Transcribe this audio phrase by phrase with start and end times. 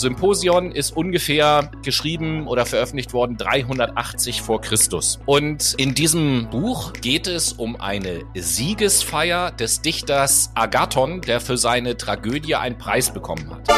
[0.00, 5.20] Symposion ist ungefähr geschrieben oder veröffentlicht worden 380 vor Christus.
[5.26, 11.96] Und in diesem Buch geht es um eine Siegesfeier des Dichters Agathon, der für seine
[11.96, 13.68] Tragödie einen Preis bekommen hat.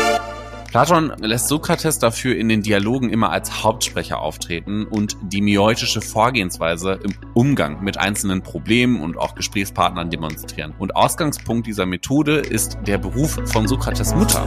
[0.72, 6.98] Platon lässt Sokrates dafür in den Dialogen immer als Hauptsprecher auftreten und die miotische Vorgehensweise
[7.04, 10.72] im Umgang mit einzelnen Problemen und auch Gesprächspartnern demonstrieren.
[10.78, 14.46] Und Ausgangspunkt dieser Methode ist der Beruf von Sokrates Mutter.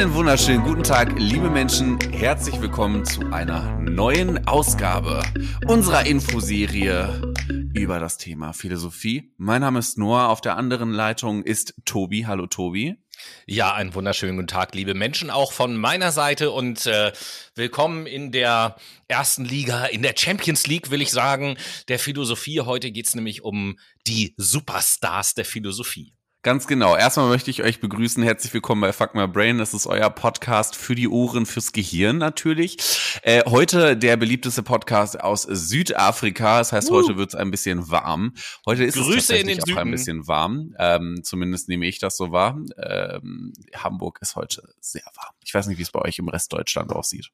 [0.00, 2.00] Einen wunderschönen guten Tag, liebe Menschen.
[2.10, 5.22] Herzlich willkommen zu einer neuen Ausgabe
[5.66, 7.34] unserer Infoserie
[7.74, 9.34] über das Thema Philosophie.
[9.36, 10.30] Mein Name ist Noah.
[10.30, 12.24] Auf der anderen Leitung ist Tobi.
[12.24, 12.96] Hallo Tobi.
[13.44, 17.12] Ja, einen wunderschönen guten Tag, liebe Menschen, auch von meiner Seite und äh,
[17.54, 18.76] willkommen in der
[19.06, 22.62] ersten Liga, in der Champions League, will ich sagen, der Philosophie.
[22.62, 26.14] Heute geht's nämlich um die Superstars der Philosophie.
[26.42, 26.96] Ganz genau.
[26.96, 28.22] Erstmal möchte ich euch begrüßen.
[28.22, 29.58] Herzlich willkommen bei Fuck My Brain.
[29.58, 32.78] Das ist euer Podcast für die Ohren, fürs Gehirn natürlich.
[33.22, 36.56] Äh, heute der beliebteste Podcast aus Südafrika.
[36.56, 36.94] Das heißt, uh.
[36.94, 38.32] heute wird es ein bisschen warm.
[38.64, 39.78] Heute ist Grüße es tatsächlich auch Süden.
[39.80, 40.74] ein bisschen warm.
[40.78, 42.58] Ähm, zumindest nehme ich das so wahr.
[42.78, 45.34] Ähm, Hamburg ist heute sehr warm.
[45.44, 47.30] Ich weiß nicht, wie es bei euch im Rest Deutschland aussieht.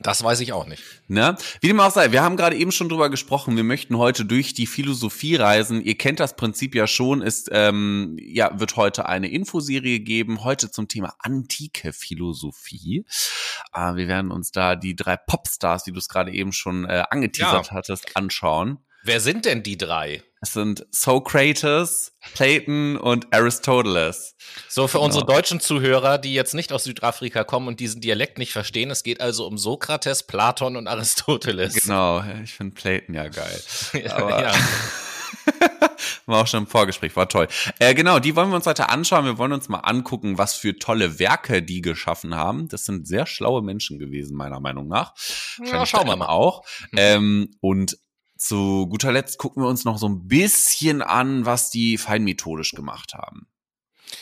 [0.00, 0.82] Das weiß ich auch nicht.
[1.08, 1.36] Ne?
[1.60, 4.52] Wie dem auch sei, wir haben gerade eben schon drüber gesprochen, wir möchten heute durch
[4.52, 5.80] die Philosophie reisen.
[5.80, 10.70] Ihr kennt das Prinzip ja schon, ist, ähm, ja, wird heute eine Infoserie geben, heute
[10.70, 13.06] zum Thema antike Philosophie.
[13.72, 17.04] Äh, wir werden uns da die drei Popstars, wie du es gerade eben schon äh,
[17.08, 17.72] angeteasert ja.
[17.72, 18.78] hattest, anschauen.
[19.02, 20.22] Wer sind denn die drei?
[20.42, 24.34] Es sind Socrates, Platon und Aristoteles.
[24.68, 25.06] So, für genau.
[25.06, 29.02] unsere deutschen Zuhörer, die jetzt nicht aus Südafrika kommen und diesen Dialekt nicht verstehen, es
[29.02, 31.74] geht also um Sokrates, Platon und Aristoteles.
[31.74, 33.62] Genau, ich finde Platon ja geil.
[34.10, 34.54] Aber ja.
[36.26, 37.48] war auch schon im Vorgespräch, war toll.
[37.78, 39.24] Äh, genau, die wollen wir uns heute anschauen.
[39.24, 42.68] Wir wollen uns mal angucken, was für tolle Werke die geschaffen haben.
[42.68, 45.14] Das sind sehr schlaue Menschen gewesen, meiner Meinung nach.
[45.64, 46.64] Ja, schauen wir mal auch.
[46.92, 46.98] Mhm.
[46.98, 47.98] Ähm, und
[48.36, 53.14] zu guter Letzt gucken wir uns noch so ein bisschen an, was die feinmethodisch gemacht
[53.14, 53.48] haben.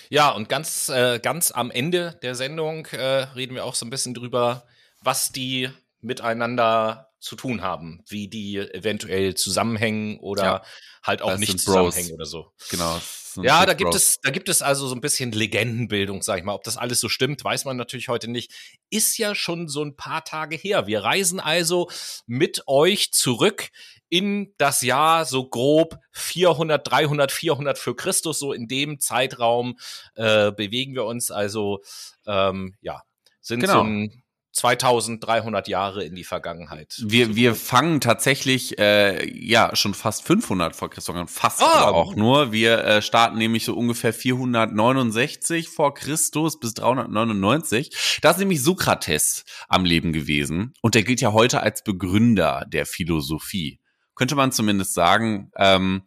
[0.08, 3.90] Ja, und ganz, äh, ganz am Ende der Sendung äh, reden wir auch so ein
[3.90, 4.66] bisschen drüber,
[5.00, 5.70] was die
[6.00, 10.62] miteinander zu tun haben, wie die eventuell zusammenhängen oder ja,
[11.02, 12.52] halt auch nicht zusammenhängen oder so.
[12.68, 13.00] Genau.
[13.36, 16.52] Ja, da gibt es, da gibt es also so ein bisschen Legendenbildung, sag ich mal.
[16.52, 18.52] Ob das alles so stimmt, weiß man natürlich heute nicht.
[18.90, 20.86] Ist ja schon so ein paar Tage her.
[20.86, 21.88] Wir reisen also
[22.26, 23.70] mit euch zurück
[24.10, 29.78] in das Jahr so grob 400, 300, 400 für Christus, so in dem Zeitraum
[30.14, 31.30] äh, bewegen wir uns.
[31.30, 31.82] Also
[32.26, 33.02] ähm, ja,
[33.40, 33.72] sind genau.
[33.72, 34.23] so ein
[34.54, 37.02] 2300 Jahre in die Vergangenheit.
[37.04, 41.64] Wir, wir fangen tatsächlich äh, ja schon fast 500 vor Christus an, fast oh.
[41.64, 42.52] auch nur.
[42.52, 48.18] Wir äh, starten nämlich so ungefähr 469 vor Christus bis 399.
[48.22, 52.86] Da ist nämlich Sokrates am Leben gewesen und der gilt ja heute als Begründer der
[52.86, 53.80] Philosophie
[54.14, 56.02] könnte man zumindest sagen, ähm,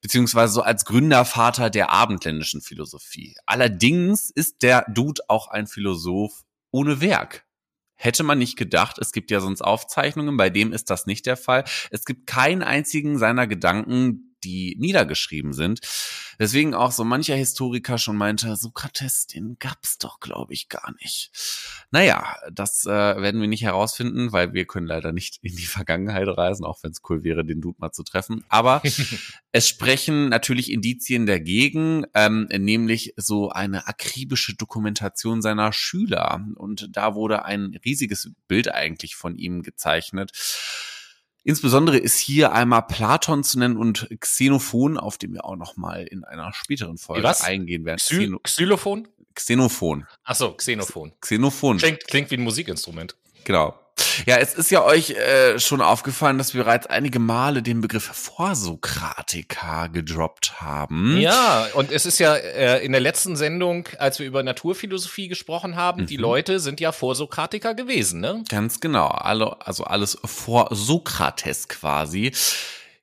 [0.00, 3.36] beziehungsweise so als Gründervater der abendländischen Philosophie.
[3.46, 7.44] Allerdings ist der Dude auch ein Philosoph ohne Werk.
[8.00, 11.36] Hätte man nicht gedacht, es gibt ja sonst Aufzeichnungen, bei dem ist das nicht der
[11.36, 11.64] Fall.
[11.90, 15.80] Es gibt keinen einzigen seiner Gedanken, die niedergeschrieben sind.
[16.38, 21.30] Deswegen auch so mancher Historiker schon meinte, Sokrates, den gab's doch, glaube ich, gar nicht.
[21.90, 26.28] Naja, das äh, werden wir nicht herausfinden, weil wir können leider nicht in die Vergangenheit
[26.28, 28.44] reisen, auch wenn es cool wäre, den Dude mal zu treffen.
[28.48, 28.82] Aber
[29.52, 36.46] es sprechen natürlich Indizien dagegen, ähm, nämlich so eine akribische Dokumentation seiner Schüler.
[36.54, 40.32] Und da wurde ein riesiges Bild eigentlich von ihm gezeichnet
[41.44, 46.04] Insbesondere ist hier einmal Platon zu nennen und Xenophon, auf dem wir auch noch mal
[46.04, 47.42] in einer späteren Folge Was?
[47.42, 47.98] eingehen werden.
[47.98, 49.08] Xy Xylophon?
[49.34, 50.06] Xenophon.
[50.24, 51.12] Ach so, Xenophon.
[51.20, 51.78] Xenophon.
[51.78, 53.16] Klingt, klingt wie ein Musikinstrument.
[53.44, 53.78] Genau.
[54.26, 58.04] Ja, es ist ja euch äh, schon aufgefallen, dass wir bereits einige Male den Begriff
[58.04, 61.18] Vorsokratiker gedroppt haben.
[61.18, 65.76] Ja, und es ist ja äh, in der letzten Sendung, als wir über Naturphilosophie gesprochen
[65.76, 66.06] haben, mhm.
[66.06, 68.44] die Leute sind ja Vorsokratiker gewesen, ne?
[68.48, 69.08] Ganz genau.
[69.08, 72.32] Alle, also alles vor Sokrates quasi.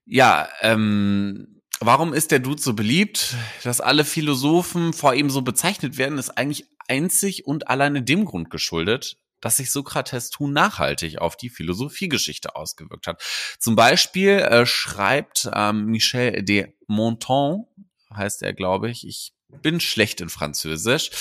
[0.05, 3.35] Ja, ähm, Warum ist der Dude so beliebt?
[3.63, 8.49] Dass alle Philosophen vor ihm so bezeichnet werden, ist eigentlich einzig und alleine dem Grund
[8.49, 13.21] geschuldet, dass sich Sokrates tun nachhaltig auf die Philosophiegeschichte ausgewirkt hat.
[13.59, 17.67] Zum Beispiel äh, schreibt ähm, Michel de Monton,
[18.11, 19.07] heißt er, glaube ich.
[19.07, 21.11] Ich bin schlecht in Französisch.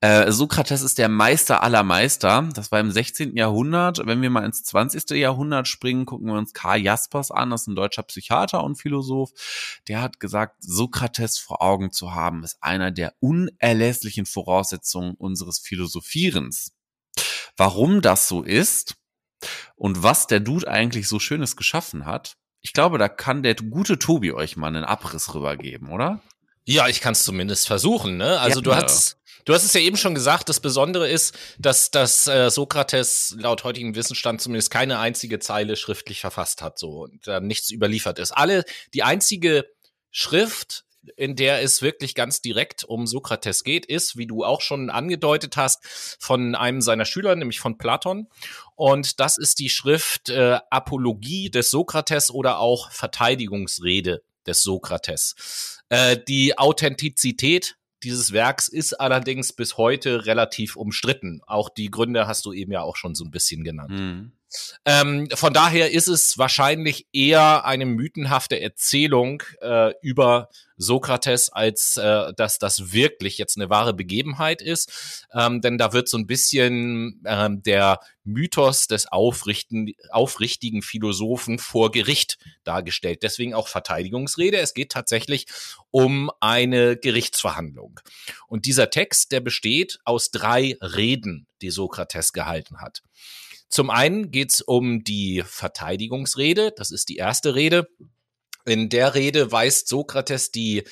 [0.00, 2.48] Äh, Sokrates ist der Meister aller Meister.
[2.54, 3.36] Das war im 16.
[3.36, 4.06] Jahrhundert.
[4.06, 5.10] Wenn wir mal ins 20.
[5.10, 7.50] Jahrhundert springen, gucken wir uns Karl Jaspers an.
[7.50, 9.32] Das ist ein deutscher Psychiater und Philosoph.
[9.86, 16.72] Der hat gesagt, Sokrates vor Augen zu haben, ist einer der unerlässlichen Voraussetzungen unseres Philosophierens.
[17.56, 18.96] Warum das so ist
[19.76, 23.98] und was der Dude eigentlich so Schönes geschaffen hat, ich glaube, da kann der gute
[23.98, 26.20] Tobi euch mal einen Abriss rübergeben, oder?
[26.64, 28.16] Ja, ich kann es zumindest versuchen.
[28.16, 28.40] Ne?
[28.40, 31.92] Also ja, du hast Du hast es ja eben schon gesagt, das Besondere ist, dass,
[31.92, 37.28] dass äh, Sokrates laut heutigem Wissensstand zumindest keine einzige Zeile schriftlich verfasst hat so und
[37.28, 38.32] äh, nichts überliefert ist.
[38.32, 39.64] Alle, die einzige
[40.10, 40.84] Schrift,
[41.16, 45.56] in der es wirklich ganz direkt um Sokrates geht, ist, wie du auch schon angedeutet
[45.56, 45.84] hast,
[46.18, 48.28] von einem seiner Schüler, nämlich von Platon.
[48.74, 55.82] Und das ist die Schrift äh, Apologie des Sokrates oder auch Verteidigungsrede des Sokrates.
[55.88, 61.40] Äh, die Authentizität dieses Werks ist allerdings bis heute relativ umstritten.
[61.46, 63.90] Auch die Gründe hast du eben ja auch schon so ein bisschen genannt.
[63.90, 64.32] Mhm.
[64.84, 72.32] Ähm, von daher ist es wahrscheinlich eher eine mythenhafte Erzählung äh, über Sokrates, als äh,
[72.34, 75.26] dass das wirklich jetzt eine wahre Begebenheit ist.
[75.32, 81.90] Ähm, denn da wird so ein bisschen ähm, der Mythos des Aufrichten, aufrichtigen Philosophen vor
[81.90, 83.22] Gericht dargestellt.
[83.22, 84.58] Deswegen auch Verteidigungsrede.
[84.58, 85.46] Es geht tatsächlich
[85.90, 88.00] um eine Gerichtsverhandlung.
[88.48, 93.02] Und dieser Text, der besteht aus drei Reden, die Sokrates gehalten hat.
[93.68, 97.88] Zum einen geht es um die Verteidigungsrede, das ist die erste Rede.
[98.64, 100.84] In der Rede weist Sokrates die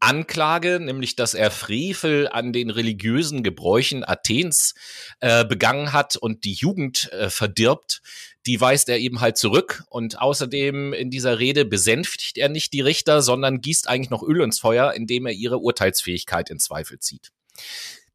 [0.00, 4.74] Anklage, nämlich dass er Frevel an den religiösen Gebräuchen Athens
[5.20, 8.00] äh, begangen hat und die Jugend äh, verdirbt,
[8.46, 9.84] die weist er eben halt zurück.
[9.90, 14.40] Und außerdem in dieser Rede besänftigt er nicht die Richter, sondern gießt eigentlich noch Öl
[14.40, 17.30] ins Feuer, indem er ihre Urteilsfähigkeit in Zweifel zieht.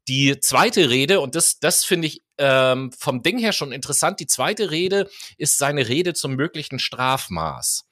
[0.08, 4.26] Die zweite Rede, und das, das finde ich ähm, vom Ding her schon interessant, die
[4.26, 7.84] zweite Rede ist seine Rede zum möglichen Strafmaß.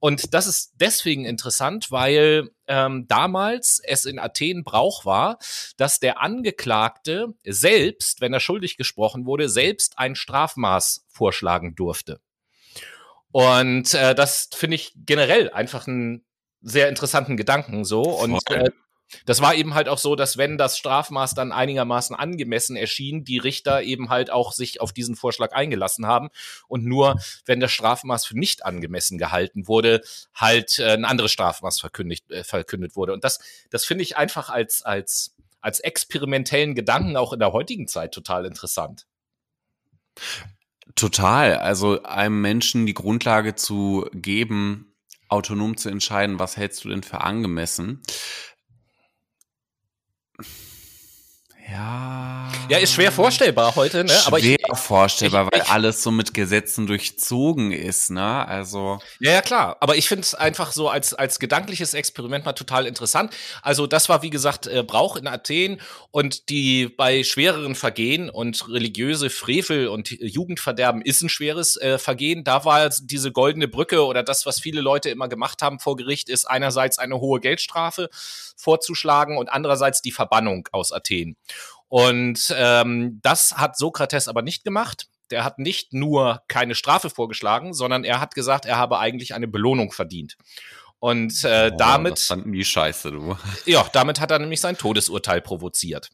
[0.00, 5.38] Und das ist deswegen interessant, weil ähm, damals es in Athen Brauch war,
[5.76, 12.20] dass der Angeklagte selbst, wenn er schuldig gesprochen wurde, selbst ein Strafmaß vorschlagen durfte.
[13.32, 16.24] Und äh, das finde ich generell einfach einen
[16.60, 18.02] sehr interessanten Gedanken so.
[18.02, 18.70] Und äh,
[19.24, 23.38] das war eben halt auch so, dass wenn das Strafmaß dann einigermaßen angemessen erschien, die
[23.38, 26.28] Richter eben halt auch sich auf diesen Vorschlag eingelassen haben
[26.66, 27.16] und nur
[27.46, 30.02] wenn das Strafmaß für nicht angemessen gehalten wurde,
[30.34, 33.12] halt äh, ein anderes Strafmaß verkündigt, äh, verkündet wurde.
[33.12, 33.40] Und das,
[33.70, 38.44] das finde ich einfach als, als, als experimentellen Gedanken auch in der heutigen Zeit total
[38.44, 39.06] interessant.
[40.94, 41.56] Total.
[41.56, 44.94] Also einem Menschen die Grundlage zu geben,
[45.28, 48.02] autonom zu entscheiden, was hältst du denn für angemessen.
[51.70, 52.48] Ja.
[52.68, 54.10] Ja, ist schwer vorstellbar heute, ne?
[54.10, 58.46] Schwer aber ich, vorstellbar, ich, weil ich, alles so mit Gesetzen durchzogen ist, ne?
[58.46, 59.00] Also.
[59.20, 59.76] Ja, ja, klar.
[59.80, 63.34] Aber ich finde es einfach so als, als gedankliches Experiment mal total interessant.
[63.62, 65.80] Also, das war, wie gesagt, äh, Brauch in Athen
[66.10, 72.44] und die bei schwereren Vergehen und religiöse Frevel und Jugendverderben ist ein schweres äh, Vergehen.
[72.44, 76.28] Da war diese goldene Brücke oder das, was viele Leute immer gemacht haben vor Gericht,
[76.28, 78.08] ist einerseits eine hohe Geldstrafe
[78.56, 81.36] vorzuschlagen und andererseits die Verbannung aus Athen.
[81.88, 85.08] Und ähm, das hat Sokrates aber nicht gemacht.
[85.30, 89.48] Der hat nicht nur keine Strafe vorgeschlagen, sondern er hat gesagt, er habe eigentlich eine
[89.48, 90.36] Belohnung verdient.
[91.00, 92.12] Und äh, oh, damit.
[92.12, 93.36] Das fanden die scheiße, du.
[93.66, 96.10] Ja, damit hat er nämlich sein Todesurteil provoziert.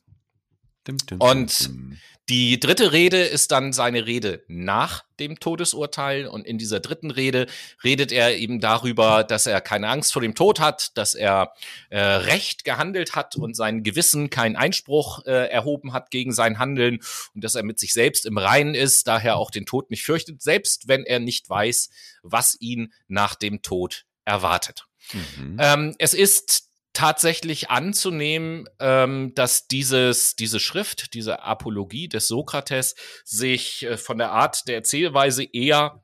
[0.87, 1.99] Dim, dim, und dim.
[2.31, 6.27] Die dritte Rede ist dann seine Rede nach dem Todesurteil.
[6.27, 7.47] Und in dieser dritten Rede
[7.83, 11.53] redet er eben darüber, dass er keine Angst vor dem Tod hat, dass er
[11.91, 17.01] äh, recht gehandelt hat und sein Gewissen keinen Einspruch äh, erhoben hat gegen sein Handeln
[17.35, 20.41] und dass er mit sich selbst im Reinen ist, daher auch den Tod nicht fürchtet,
[20.41, 21.91] selbst wenn er nicht weiß,
[22.23, 24.87] was ihn nach dem Tod erwartet.
[25.13, 25.57] Mhm.
[25.61, 33.85] Ähm, es ist tatsächlich anzunehmen, ähm, dass dieses, diese Schrift, diese Apologie des Sokrates sich
[33.85, 36.03] äh, von der Art der Erzählweise eher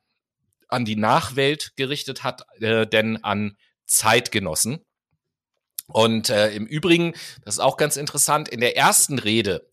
[0.68, 3.56] an die Nachwelt gerichtet hat, äh, denn an
[3.86, 4.84] Zeitgenossen.
[5.86, 9.66] Und äh, im Übrigen, das ist auch ganz interessant, in der ersten Rede,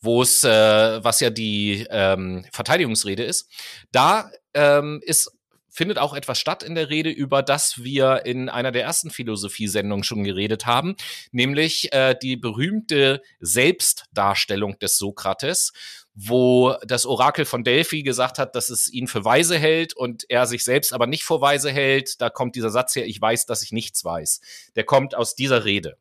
[0.00, 3.50] wo es, äh, was ja die ähm, Verteidigungsrede ist,
[3.90, 5.33] da ähm, ist
[5.74, 10.04] findet auch etwas statt in der Rede, über das wir in einer der ersten Philosophiesendungen
[10.04, 10.94] schon geredet haben,
[11.32, 15.72] nämlich äh, die berühmte Selbstdarstellung des Sokrates,
[16.14, 20.46] wo das Orakel von Delphi gesagt hat, dass es ihn für weise hält und er
[20.46, 22.20] sich selbst aber nicht für weise hält.
[22.20, 24.40] Da kommt dieser Satz her, ich weiß, dass ich nichts weiß.
[24.76, 25.98] Der kommt aus dieser Rede.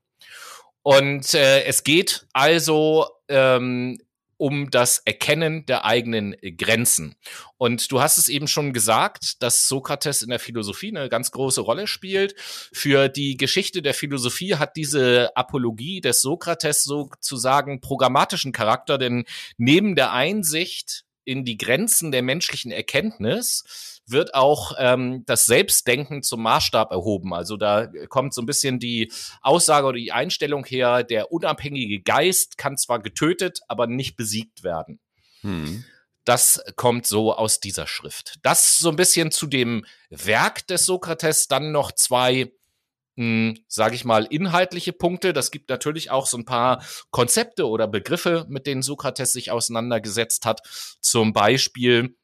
[0.84, 4.00] Und äh, es geht also ähm,
[4.44, 7.16] um das Erkennen der eigenen Grenzen.
[7.56, 11.62] Und du hast es eben schon gesagt, dass Sokrates in der Philosophie eine ganz große
[11.62, 12.36] Rolle spielt.
[12.38, 19.24] Für die Geschichte der Philosophie hat diese Apologie des Sokrates sozusagen programmatischen Charakter, denn
[19.56, 26.42] neben der Einsicht in die Grenzen der menschlichen Erkenntnis wird auch ähm, das Selbstdenken zum
[26.44, 27.34] Maßstab erhoben.
[27.34, 29.12] Also da kommt so ein bisschen die
[29.42, 35.00] Aussage oder die Einstellung her, der unabhängige Geist kann zwar getötet, aber nicht besiegt werden.
[35.42, 35.86] Hm.
[36.26, 38.36] Das kommt so aus dieser Schrift.
[38.44, 42.52] Das so ein bisschen zu dem Werk des Sokrates, dann noch zwei
[43.16, 45.34] sage ich mal, inhaltliche Punkte.
[45.34, 50.46] Das gibt natürlich auch so ein paar Konzepte oder Begriffe, mit denen Sokrates sich auseinandergesetzt
[50.46, 50.62] hat.
[51.00, 52.16] Zum Beispiel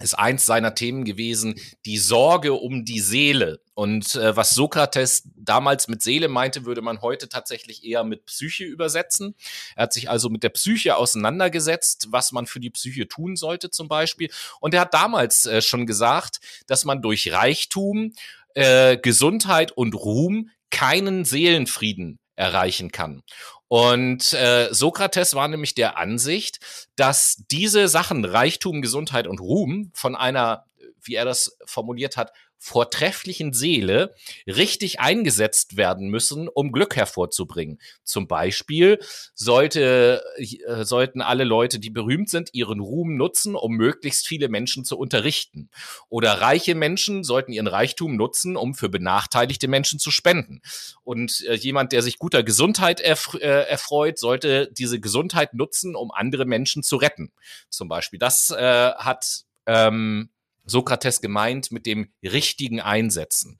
[0.00, 3.60] ist eins seiner Themen gewesen, die Sorge um die Seele.
[3.74, 8.64] Und äh, was Sokrates damals mit Seele meinte, würde man heute tatsächlich eher mit Psyche
[8.64, 9.34] übersetzen.
[9.74, 13.70] Er hat sich also mit der Psyche auseinandergesetzt, was man für die Psyche tun sollte
[13.70, 14.30] zum Beispiel.
[14.60, 18.12] Und er hat damals äh, schon gesagt, dass man durch Reichtum,
[18.54, 23.22] äh, Gesundheit und Ruhm keinen Seelenfrieden erreichen kann.
[23.68, 26.60] Und äh, Sokrates war nämlich der Ansicht,
[26.96, 30.64] dass diese Sachen Reichtum, Gesundheit und Ruhm von einer,
[31.02, 34.14] wie er das formuliert hat, vortrefflichen Seele
[34.46, 37.78] richtig eingesetzt werden müssen, um Glück hervorzubringen.
[38.02, 38.98] Zum Beispiel
[39.34, 44.84] sollte, äh, sollten alle Leute, die berühmt sind, ihren Ruhm nutzen, um möglichst viele Menschen
[44.84, 45.70] zu unterrichten.
[46.08, 50.60] Oder reiche Menschen sollten ihren Reichtum nutzen, um für benachteiligte Menschen zu spenden.
[51.04, 56.10] Und äh, jemand, der sich guter Gesundheit erf äh, erfreut, sollte diese Gesundheit nutzen, um
[56.10, 57.32] andere Menschen zu retten.
[57.70, 58.18] Zum Beispiel.
[58.18, 60.30] Das äh, hat ähm,
[60.68, 63.58] Sokrates gemeint mit dem richtigen Einsetzen.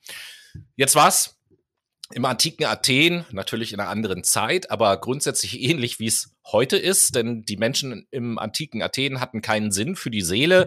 [0.77, 1.39] Jetzt war's
[2.13, 7.15] im antiken Athen, natürlich in einer anderen Zeit, aber grundsätzlich ähnlich wie es heute ist,
[7.15, 10.67] denn die Menschen im antiken Athen hatten keinen Sinn für die Seele,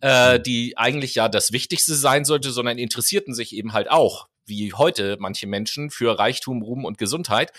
[0.00, 4.72] äh, die eigentlich ja das Wichtigste sein sollte, sondern interessierten sich eben halt auch, wie
[4.72, 7.52] heute manche Menschen, für Reichtum, Ruhm und Gesundheit.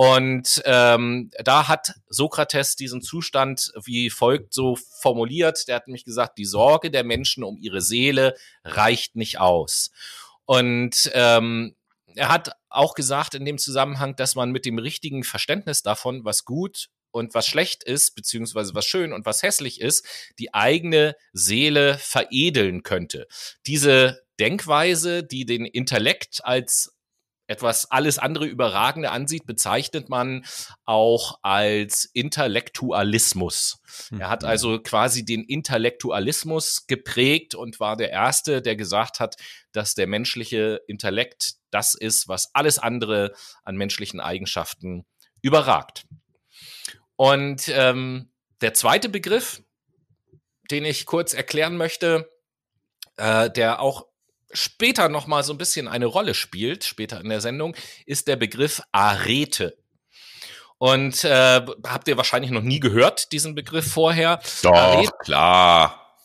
[0.00, 5.66] Und ähm, da hat Sokrates diesen Zustand wie folgt so formuliert.
[5.66, 9.90] Der hat nämlich gesagt, die Sorge der Menschen um ihre Seele reicht nicht aus.
[10.44, 11.74] Und ähm,
[12.14, 16.44] er hat auch gesagt in dem Zusammenhang, dass man mit dem richtigen Verständnis davon, was
[16.44, 20.06] gut und was schlecht ist, beziehungsweise was schön und was hässlich ist,
[20.38, 23.26] die eigene Seele veredeln könnte.
[23.66, 26.94] Diese Denkweise, die den Intellekt als
[27.48, 30.44] etwas alles andere Überragende ansieht, bezeichnet man
[30.84, 33.80] auch als Intellektualismus.
[34.16, 34.48] Er hat mhm.
[34.48, 39.36] also quasi den Intellektualismus geprägt und war der Erste, der gesagt hat,
[39.72, 43.32] dass der menschliche Intellekt das ist, was alles andere
[43.64, 45.06] an menschlichen Eigenschaften
[45.40, 46.04] überragt.
[47.16, 49.62] Und ähm, der zweite Begriff,
[50.70, 52.30] den ich kurz erklären möchte,
[53.16, 54.07] äh, der auch
[54.52, 57.76] später noch mal so ein bisschen eine Rolle spielt, später in der Sendung,
[58.06, 59.76] ist der Begriff Arete.
[60.78, 64.40] Und äh, habt ihr wahrscheinlich noch nie gehört, diesen Begriff vorher?
[64.62, 65.12] Doch, Arete.
[65.20, 66.16] klar.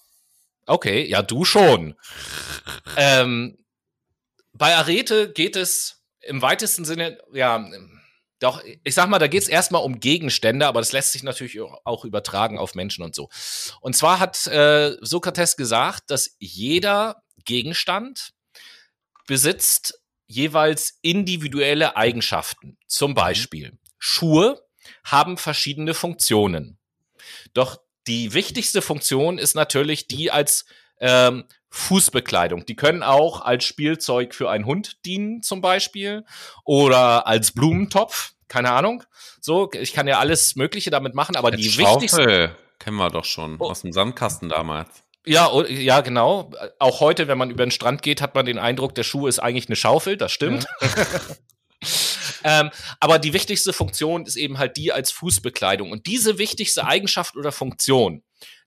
[0.65, 1.95] Okay, ja, du schon.
[2.95, 3.57] ähm,
[4.53, 7.67] bei Arete geht es im weitesten Sinne, ja,
[8.39, 11.59] doch, ich sag mal, da geht es erstmal um Gegenstände, aber das lässt sich natürlich
[11.61, 13.29] auch übertragen auf Menschen und so.
[13.81, 18.33] Und zwar hat äh, Sokrates gesagt, dass jeder Gegenstand
[19.27, 22.77] besitzt jeweils individuelle Eigenschaften.
[22.87, 23.15] Zum mhm.
[23.15, 24.61] Beispiel Schuhe
[25.03, 26.77] haben verschiedene Funktionen.
[27.53, 30.65] Doch die wichtigste Funktion ist natürlich die als
[30.99, 32.65] ähm, Fußbekleidung.
[32.65, 36.25] Die können auch als Spielzeug für einen Hund dienen, zum Beispiel,
[36.65, 38.33] oder als Blumentopf.
[38.47, 39.03] Keine Ahnung.
[39.41, 42.55] So, ich kann ja alles Mögliche damit machen, aber als die Schaufel wichtigste.
[42.77, 43.69] Kennen wir doch schon oh.
[43.69, 45.02] aus dem Sandkasten damals.
[45.25, 46.51] Ja, ja, genau.
[46.79, 49.39] Auch heute, wenn man über den Strand geht, hat man den Eindruck, der Schuh ist
[49.39, 50.17] eigentlich eine Schaufel.
[50.17, 50.67] Das stimmt.
[50.81, 50.89] Ja.
[52.61, 55.91] ähm, aber die wichtigste Funktion ist eben halt die als Fußbekleidung.
[55.91, 58.23] Und diese wichtigste Eigenschaft oder Funktion,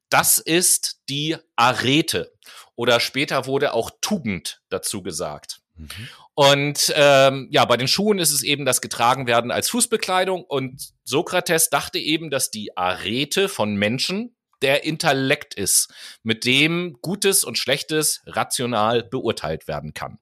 [0.08, 2.32] das ist die Arete.
[2.74, 5.60] Oder später wurde auch Tugend dazu gesagt.
[5.74, 6.08] Mhm.
[6.34, 10.44] Und ähm, ja, bei den Schuhen ist es eben das Getragenwerden als Fußbekleidung.
[10.44, 17.44] Und Sokrates dachte eben, dass die Arete von Menschen der Intellekt ist, mit dem Gutes
[17.44, 20.18] und Schlechtes rational beurteilt werden kann.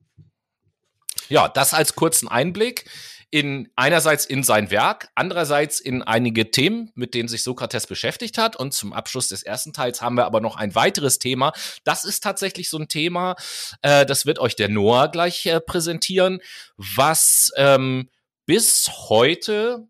[1.29, 2.85] Ja, das als kurzen Einblick
[3.35, 8.55] in einerseits in sein Werk, andererseits in einige Themen, mit denen sich Sokrates beschäftigt hat.
[8.55, 11.53] Und zum Abschluss des ersten Teils haben wir aber noch ein weiteres Thema.
[11.83, 13.35] Das ist tatsächlich so ein Thema,
[13.83, 16.39] äh, das wird euch der Noah gleich äh, präsentieren,
[16.77, 18.09] was ähm,
[18.47, 19.89] bis heute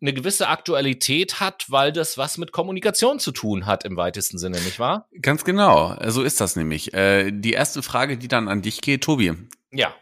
[0.00, 4.60] eine gewisse Aktualität hat, weil das was mit Kommunikation zu tun hat im weitesten Sinne,
[4.60, 5.08] nicht wahr?
[5.22, 6.92] Ganz genau, so ist das nämlich.
[6.92, 9.32] Äh, die erste Frage, die dann an dich geht, Tobi.
[9.72, 9.94] Ja.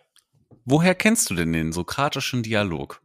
[0.64, 3.00] Woher kennst du denn den sokratischen Dialog?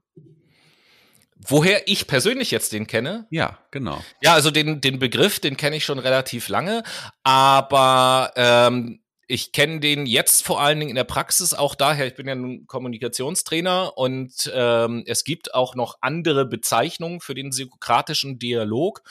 [1.48, 3.26] Woher ich persönlich jetzt den kenne?
[3.30, 4.04] Ja, genau.
[4.22, 6.84] Ja, also den, den Begriff, den kenne ich schon relativ lange,
[7.24, 12.16] aber ähm, ich kenne den jetzt vor allen Dingen in der Praxis auch daher, ich
[12.16, 18.40] bin ja ein Kommunikationstrainer und ähm, es gibt auch noch andere Bezeichnungen für den sokratischen
[18.40, 19.04] Dialog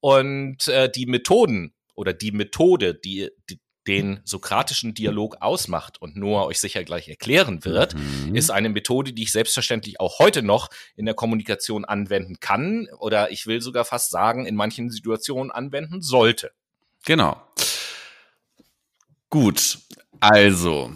[0.00, 6.46] und äh, die Methoden oder die Methode, die, die den sokratischen Dialog ausmacht und Noah
[6.46, 8.34] euch sicher gleich erklären wird, mhm.
[8.34, 13.30] ist eine Methode, die ich selbstverständlich auch heute noch in der Kommunikation anwenden kann oder
[13.32, 16.52] ich will sogar fast sagen, in manchen Situationen anwenden sollte.
[17.04, 17.42] Genau.
[19.30, 19.78] Gut,
[20.20, 20.90] also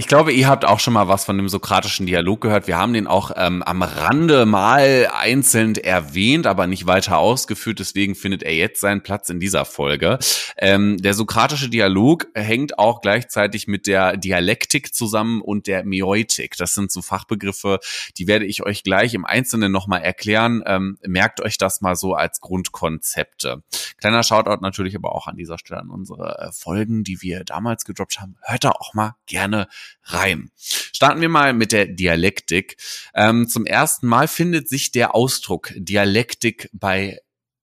[0.00, 2.66] ich glaube, ihr habt auch schon mal was von dem sokratischen Dialog gehört.
[2.66, 7.80] Wir haben den auch ähm, am Rande mal einzeln erwähnt, aber nicht weiter ausgeführt.
[7.80, 10.18] Deswegen findet er jetzt seinen Platz in dieser Folge.
[10.56, 16.56] Ähm, der sokratische Dialog hängt auch gleichzeitig mit der Dialektik zusammen und der Mioitik.
[16.56, 17.78] Das sind so Fachbegriffe,
[18.16, 20.62] die werde ich euch gleich im Einzelnen nochmal erklären.
[20.64, 23.62] Ähm, merkt euch das mal so als Grundkonzepte.
[23.98, 27.84] Kleiner Shoutout natürlich aber auch an dieser Stelle an unsere äh, Folgen, die wir damals
[27.84, 28.38] gedroppt haben.
[28.40, 29.68] Hört da auch mal gerne
[30.04, 30.50] rein.
[30.56, 32.76] Starten wir mal mit der Dialektik.
[33.14, 37.18] Ähm, zum ersten Mal findet sich der Ausdruck Dialektik bei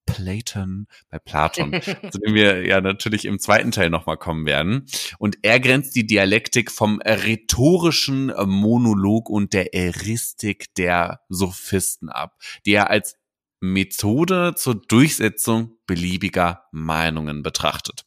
[0.07, 1.79] Platon, bei Platon,
[2.12, 4.88] zu dem wir ja natürlich im zweiten Teil nochmal kommen werden.
[5.19, 12.74] Und er grenzt die Dialektik vom rhetorischen Monolog und der Eristik der Sophisten ab, die
[12.74, 13.15] er als
[13.60, 18.05] Methode zur Durchsetzung beliebiger Meinungen betrachtet.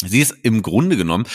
[0.00, 1.26] Sie ist im Grunde genommen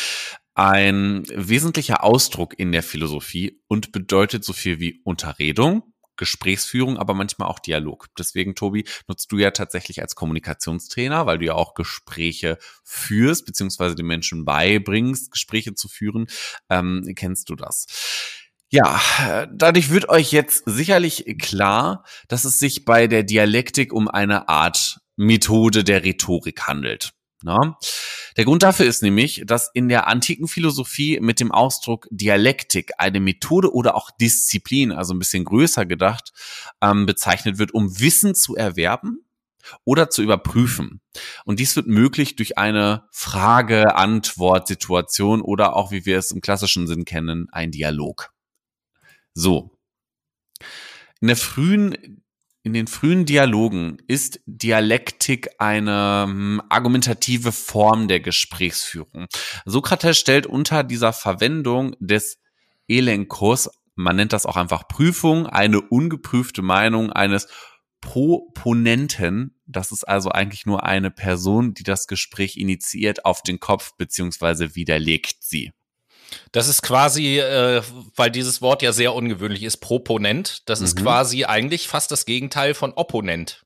[0.60, 7.48] ein wesentlicher Ausdruck in der Philosophie und bedeutet so viel wie Unterredung, Gesprächsführung, aber manchmal
[7.48, 8.08] auch Dialog.
[8.18, 13.96] Deswegen, Tobi, nutzt du ja tatsächlich als Kommunikationstrainer, weil du ja auch Gespräche führst, beziehungsweise
[13.96, 16.28] den Menschen beibringst, Gespräche zu führen.
[16.70, 17.86] Ähm, kennst du das?
[18.70, 24.50] Ja, dadurch wird euch jetzt sicherlich klar, dass es sich bei der Dialektik um eine
[24.50, 27.14] Art Methode der Rhetorik handelt.
[27.42, 27.78] Na?
[28.38, 33.20] Der Grund dafür ist nämlich, dass in der antiken Philosophie mit dem Ausdruck Dialektik eine
[33.20, 36.32] Methode oder auch Disziplin, also ein bisschen größer gedacht,
[36.82, 39.26] ähm, bezeichnet wird, um Wissen zu erwerben
[39.84, 41.02] oder zu überprüfen.
[41.46, 47.06] Und dies wird möglich durch eine Frage-Antwort-Situation oder auch, wie wir es im klassischen Sinn
[47.06, 48.32] kennen, ein Dialog.
[49.34, 49.78] So.
[51.22, 52.19] In der frühen
[52.64, 59.28] in den frühen Dialogen ist Dialektik eine um, argumentative Form der Gesprächsführung.
[59.66, 62.40] Sokrates stellt unter dieser Verwendung des
[62.88, 67.48] Elenkos, man nennt das auch einfach Prüfung, eine ungeprüfte Meinung eines
[68.02, 73.92] Proponenten, das ist also eigentlich nur eine Person, die das Gespräch initiiert, auf den Kopf
[73.98, 75.72] beziehungsweise widerlegt sie.
[76.52, 77.82] Das ist quasi, äh,
[78.16, 80.70] weil dieses Wort ja sehr ungewöhnlich ist, Proponent.
[80.70, 80.86] Das mhm.
[80.86, 83.66] ist quasi eigentlich fast das Gegenteil von Opponent.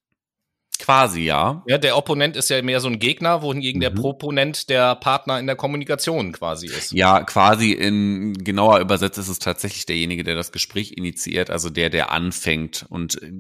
[0.79, 1.63] Quasi, ja.
[1.67, 3.83] Ja, der Opponent ist ja mehr so ein Gegner, wohingegen mhm.
[3.83, 6.91] der Proponent der Partner in der Kommunikation quasi ist.
[6.91, 11.89] Ja, quasi in genauer übersetzt ist es tatsächlich derjenige, der das Gespräch initiiert, also der,
[11.89, 13.31] der anfängt und äh,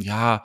[0.00, 0.42] ja,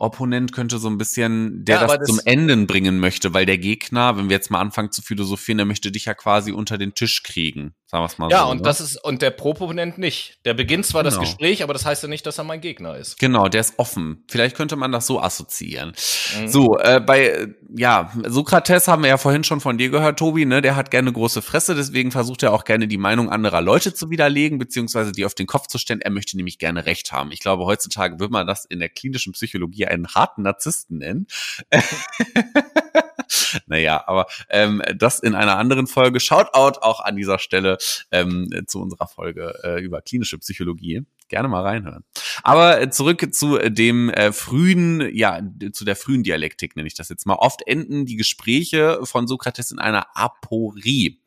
[0.00, 3.58] Opponent könnte so ein bisschen, der ja, das, das, zum Enden bringen möchte, weil der
[3.58, 6.94] Gegner, wenn wir jetzt mal anfangen zu philosophieren, der möchte dich ja quasi unter den
[6.94, 7.74] Tisch kriegen.
[7.90, 8.44] Sagen wir es mal ja, so.
[8.44, 8.62] Ja, und ne?
[8.62, 10.38] das ist, und der Proponent nicht.
[10.44, 11.16] Der beginnt zwar genau.
[11.16, 13.18] das Gespräch, aber das heißt ja nicht, dass er mein Gegner ist.
[13.18, 14.24] Genau, der ist offen.
[14.28, 15.92] Vielleicht könnte man das so assoziieren.
[16.38, 16.48] Mhm.
[16.48, 20.62] So, äh, bei, ja, Sokrates haben wir ja vorhin schon von dir gehört, Tobi, ne?
[20.62, 24.08] Der hat gerne große Fresse, deswegen versucht er auch gerne die Meinung anderer Leute zu
[24.08, 26.00] widerlegen, beziehungsweise die auf den Kopf zu stellen.
[26.00, 27.32] Er möchte nämlich gerne Recht haben.
[27.32, 31.26] Ich glaube, heutzutage würde man das in der klinischen Psychologie einen harten Narzissten nennen.
[33.66, 36.20] naja, aber ähm, das in einer anderen Folge.
[36.20, 37.78] Shoutout auch an dieser Stelle
[38.10, 41.02] ähm, zu unserer Folge äh, über klinische Psychologie.
[41.28, 42.04] Gerne mal reinhören.
[42.42, 45.40] Aber äh, zurück zu dem äh, frühen, ja,
[45.72, 47.34] zu der frühen Dialektik nenne ich das jetzt mal.
[47.34, 51.20] Oft enden die Gespräche von Sokrates in einer Aporie.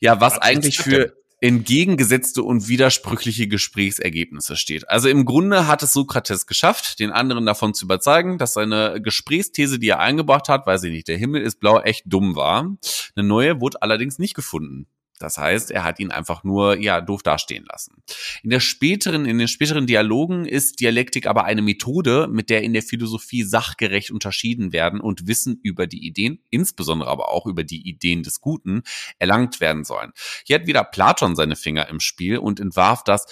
[0.00, 4.88] Ja, was, was eigentlich für entgegengesetzte und widersprüchliche Gesprächsergebnisse steht.
[4.88, 9.78] Also im Grunde hat es Sokrates geschafft, den anderen davon zu überzeugen, dass seine Gesprächsthese,
[9.78, 12.76] die er eingebracht hat, weiß ich nicht, der Himmel ist blau, echt dumm war.
[13.14, 14.86] Eine neue wurde allerdings nicht gefunden.
[15.18, 18.02] Das heißt, er hat ihn einfach nur, ja, doof dastehen lassen.
[18.42, 22.74] In der späteren, in den späteren Dialogen ist Dialektik aber eine Methode, mit der in
[22.74, 27.88] der Philosophie sachgerecht unterschieden werden und Wissen über die Ideen, insbesondere aber auch über die
[27.88, 28.82] Ideen des Guten,
[29.18, 30.12] erlangt werden sollen.
[30.44, 33.26] Hier hat wieder Platon seine Finger im Spiel und entwarf das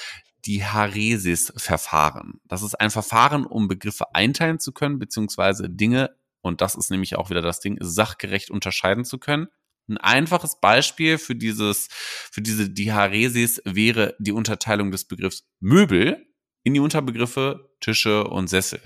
[0.46, 2.40] Diaresis-Verfahren.
[2.46, 7.16] Das ist ein Verfahren, um Begriffe einteilen zu können, beziehungsweise Dinge, und das ist nämlich
[7.16, 9.48] auch wieder das Ding, sachgerecht unterscheiden zu können.
[9.88, 16.26] Ein einfaches Beispiel für dieses, für diese Diaresis wäre die Unterteilung des Begriffs Möbel
[16.62, 18.80] in die Unterbegriffe Tische und Sessel.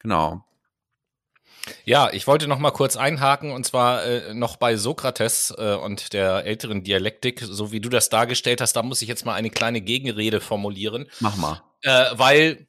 [0.00, 0.44] Genau.
[1.84, 6.12] Ja, ich wollte noch mal kurz einhaken und zwar äh, noch bei Sokrates äh, und
[6.12, 9.50] der älteren Dialektik, so wie du das dargestellt hast, da muss ich jetzt mal eine
[9.50, 11.06] kleine Gegenrede formulieren.
[11.20, 11.62] Mach mal.
[11.82, 12.66] Äh, weil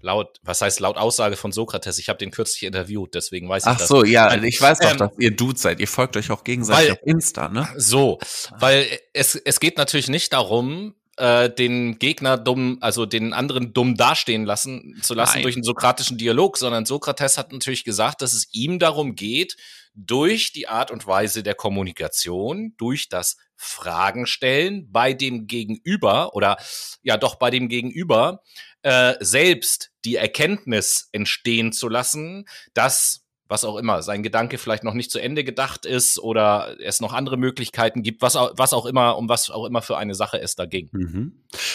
[0.00, 3.68] laut, was heißt laut Aussage von Sokrates, ich habe den kürzlich interviewt, deswegen weiß ich
[3.68, 3.84] Ach das.
[3.84, 5.80] Ach so, ja, ich weiß doch, ähm, dass ihr Dude seid.
[5.80, 7.68] Ihr folgt euch auch gegenseitig weil, auf Insta, ne?
[7.76, 8.18] So,
[8.58, 13.96] weil es, es geht natürlich nicht darum, äh, den Gegner dumm, also den anderen dumm
[13.96, 15.42] dastehen lassen zu lassen Nein.
[15.42, 19.56] durch einen sokratischen Dialog, sondern Sokrates hat natürlich gesagt, dass es ihm darum geht,
[19.94, 26.56] durch die Art und Weise der Kommunikation, durch das Fragen stellen bei dem Gegenüber oder
[27.02, 28.42] ja doch bei dem Gegenüber
[28.82, 34.94] äh, selbst die Erkenntnis entstehen zu lassen, dass was auch immer, sein Gedanke vielleicht noch
[34.94, 38.84] nicht zu Ende gedacht ist oder es noch andere Möglichkeiten gibt, was auch, was auch
[38.84, 40.90] immer, um was auch immer für eine Sache es da ging.
[40.92, 41.32] Mhm.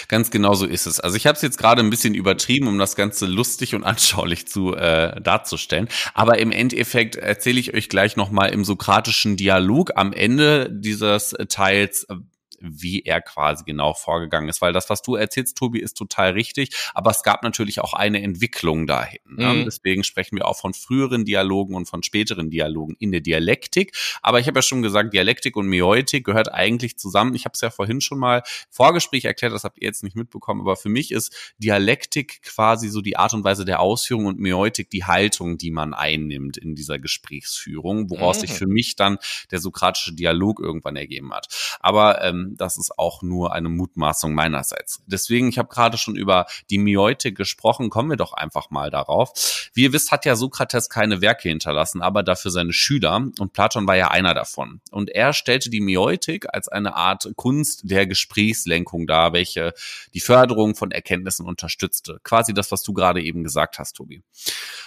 [0.08, 1.00] Ganz genau so ist es.
[1.00, 4.48] Also ich habe es jetzt gerade ein bisschen übertrieben, um das Ganze lustig und anschaulich
[4.48, 5.90] zu äh, darzustellen.
[6.14, 12.06] Aber im Endeffekt erzähle ich euch gleich nochmal im sokratischen Dialog am Ende dieses Teils,
[12.64, 14.62] wie er quasi genau vorgegangen ist.
[14.62, 16.76] Weil das, was du erzählst, Tobi, ist total richtig.
[16.94, 19.20] Aber es gab natürlich auch eine Entwicklung dahin.
[19.26, 19.54] Ne?
[19.54, 19.66] Mhm.
[19.66, 23.96] Deswegen sprechen wir auch von früheren Dialogen und von späteren Dialogen in der Dialektik.
[24.22, 27.36] Aber ich habe ja schon gesagt, Dialektik und Meutik gehört eigentlich zusammen.
[27.36, 30.62] Ich habe es ja vorhin schon mal Vorgespräch erklärt, das habt ihr jetzt nicht mitbekommen.
[30.62, 34.90] Aber für mich ist Dialektik quasi so die Art und Weise der Ausführung und Meutik
[34.90, 38.42] die Haltung, die man einnimmt in dieser Gesprächsführung, woraus mhm.
[38.42, 39.18] sich für mich dann
[39.52, 41.48] der sokratische Dialog irgendwann ergeben hat.
[41.80, 45.02] Aber ähm, das ist auch nur eine Mutmaßung meinerseits.
[45.06, 49.70] Deswegen, ich habe gerade schon über die Mioite gesprochen, kommen wir doch einfach mal darauf.
[49.74, 53.88] Wie ihr wisst, hat ja Sokrates keine Werke hinterlassen, aber dafür seine Schüler und Platon
[53.88, 54.82] war ja einer davon.
[54.92, 59.74] Und er stellte die Mioitik als eine Art Kunst der Gesprächslenkung dar, welche
[60.14, 62.20] die Förderung von Erkenntnissen unterstützte.
[62.24, 64.24] Quasi das, was du gerade eben gesagt hast, Tobi.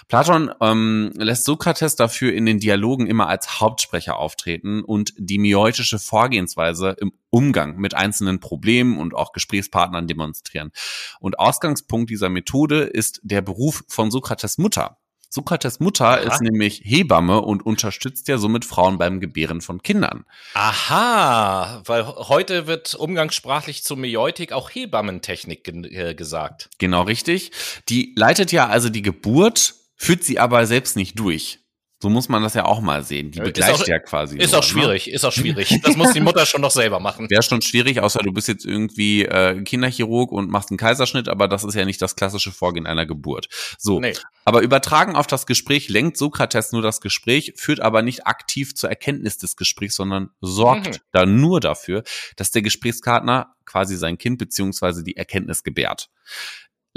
[0.07, 5.99] Platon ähm, lässt Sokrates dafür in den Dialogen immer als Hauptsprecher auftreten und die mioitische
[5.99, 10.71] Vorgehensweise im Umgang mit einzelnen Problemen und auch Gesprächspartnern demonstrieren.
[11.19, 14.97] Und Ausgangspunkt dieser Methode ist der Beruf von Sokrates Mutter.
[15.29, 16.15] Sokrates Mutter Aha.
[16.17, 20.25] ist nämlich Hebamme und unterstützt ja somit Frauen beim Gebären von Kindern.
[20.55, 26.71] Aha, weil heute wird umgangssprachlich zur Meutik auch Hebammentechnik ge äh, gesagt.
[26.79, 27.51] Genau richtig.
[27.87, 31.59] Die leitet ja also die Geburt, führt sie aber selbst nicht durch.
[31.99, 33.31] So muss man das ja auch mal sehen.
[33.31, 34.37] Die begleicht auch, ja quasi.
[34.37, 34.69] Ist nur, auch ne?
[34.69, 35.13] schwierig, ne?
[35.13, 35.79] ist auch schwierig.
[35.87, 37.29] Das muss die Mutter schon noch selber machen.
[37.29, 41.47] Wäre schon schwierig, außer du bist jetzt irgendwie äh, Kinderchirurg und machst einen Kaiserschnitt, aber
[41.47, 43.47] das ist ja nicht das klassische Vorgehen einer Geburt.
[43.79, 43.99] So.
[43.99, 44.13] Nee.
[44.45, 48.89] Aber übertragen auf das Gespräch lenkt Sokrates nur das Gespräch, führt aber nicht aktiv zur
[48.89, 51.01] Erkenntnis des Gesprächs, sondern sorgt mhm.
[51.11, 52.03] da nur dafür,
[52.35, 56.09] dass der Gesprächspartner quasi sein Kind beziehungsweise die Erkenntnis gebärt.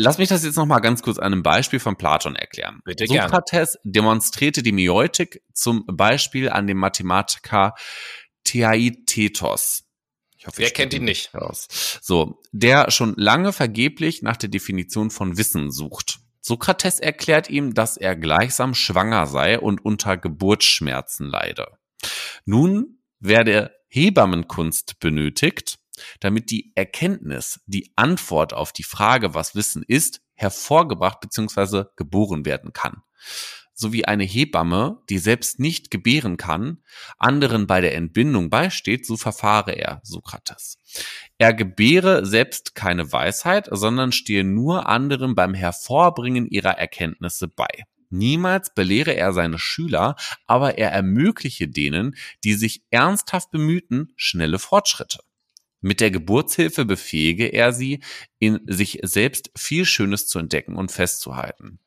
[0.03, 2.81] Lass mich das jetzt noch mal ganz kurz an einem Beispiel von Platon erklären.
[2.87, 7.75] Bitte Sokrates demonstrierte die Meutik zum Beispiel an dem Mathematiker
[8.45, 9.85] Theaitetos.
[10.39, 11.35] Ich hoffe, Wer kennt ihn nicht?
[11.35, 11.99] Aus.
[12.01, 16.21] So, der schon lange vergeblich nach der Definition von Wissen sucht.
[16.41, 21.77] Sokrates erklärt ihm, dass er gleichsam schwanger sei und unter Geburtsschmerzen leide.
[22.47, 25.80] Nun werde Hebammenkunst benötigt,
[26.21, 31.85] damit die Erkenntnis, die Antwort auf die Frage, was Wissen ist, hervorgebracht bzw.
[31.97, 33.03] geboren werden kann.
[33.81, 36.83] So wie eine Hebamme, die selbst nicht gebären kann,
[37.17, 40.77] anderen bei der Entbindung beisteht, so verfahre er, Sokrates.
[41.39, 47.69] Er gebäre selbst keine Weisheit, sondern stehe nur anderen beim Hervorbringen ihrer Erkenntnisse bei.
[48.11, 55.21] Niemals belehre er seine Schüler, aber er ermögliche denen, die sich ernsthaft bemühten, schnelle Fortschritte.
[55.81, 58.01] Mit der Geburtshilfe befähige er sie,
[58.39, 61.79] in sich selbst viel Schönes zu entdecken und festzuhalten.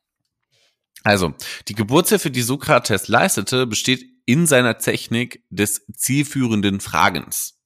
[1.04, 1.34] Also,
[1.68, 7.60] die Geburtshilfe, die Sokrates leistete, besteht in seiner Technik des zielführenden Fragens.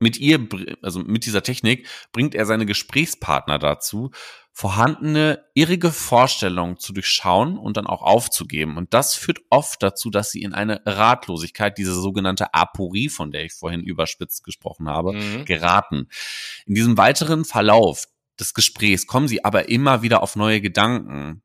[0.00, 0.48] Mit ihr,
[0.82, 4.10] also mit dieser Technik bringt er seine Gesprächspartner dazu,
[4.52, 8.76] vorhandene irrige Vorstellungen zu durchschauen und dann auch aufzugeben.
[8.76, 13.44] Und das führt oft dazu, dass sie in eine Ratlosigkeit, diese sogenannte Aporie, von der
[13.44, 15.44] ich vorhin überspitzt gesprochen habe, mhm.
[15.44, 16.08] geraten.
[16.66, 18.06] In diesem weiteren Verlauf
[18.38, 21.42] des Gesprächs kommen sie aber immer wieder auf neue Gedanken.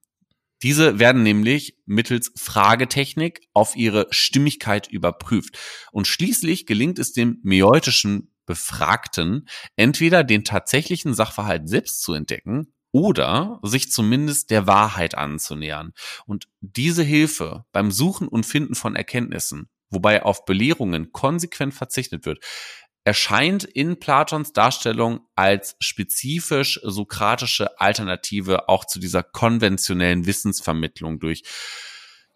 [0.64, 5.58] Diese werden nämlich mittels Fragetechnik auf ihre Stimmigkeit überprüft.
[5.92, 13.60] Und schließlich gelingt es dem meutischen Befragten entweder den tatsächlichen Sachverhalt selbst zu entdecken oder
[13.62, 15.92] sich zumindest der Wahrheit anzunähern.
[16.26, 22.40] Und diese Hilfe beim Suchen und Finden von Erkenntnissen, wobei auf Belehrungen konsequent verzichtet wird,
[23.04, 31.44] erscheint in Platons Darstellung als spezifisch sokratische Alternative auch zu dieser konventionellen Wissensvermittlung durch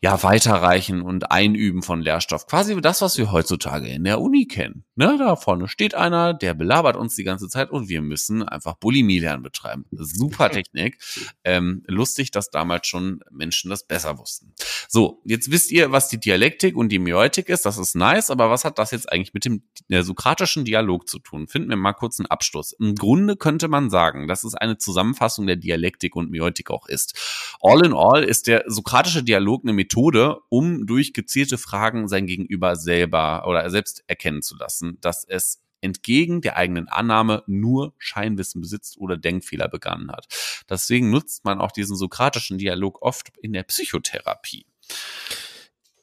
[0.02, 2.48] ja, weiterreichen und einüben von Lehrstoff.
[2.48, 4.86] Quasi das, was wir heutzutage in der Uni kennen.
[4.96, 8.76] Ne, da vorne steht einer, der belabert uns die ganze Zeit und wir müssen einfach
[8.76, 9.86] Bulimie lernen betreiben.
[9.92, 10.98] Super Technik.
[11.44, 14.54] Ähm, lustig, dass damals schon Menschen das besser wussten.
[14.88, 17.66] So, jetzt wisst ihr, was die Dialektik und die Miotik ist.
[17.66, 21.20] Das ist nice, aber was hat das jetzt eigentlich mit dem der sokratischen Dialog zu
[21.20, 21.48] tun?
[21.48, 22.72] Finden wir mal kurz einen Abschluss.
[22.72, 27.58] Im Grunde könnte man sagen, dass es eine Zusammenfassung der Dialektik und Miotik auch ist.
[27.62, 32.76] All in all ist der sokratische Dialog eine Methode, um durch gezielte Fragen sein Gegenüber
[32.76, 39.00] selber oder selbst erkennen zu lassen, dass es entgegen der eigenen Annahme nur Scheinwissen besitzt
[39.00, 40.28] oder Denkfehler begangen hat.
[40.70, 44.68] Deswegen nutzt man auch diesen sokratischen Dialog oft in der Psychotherapie.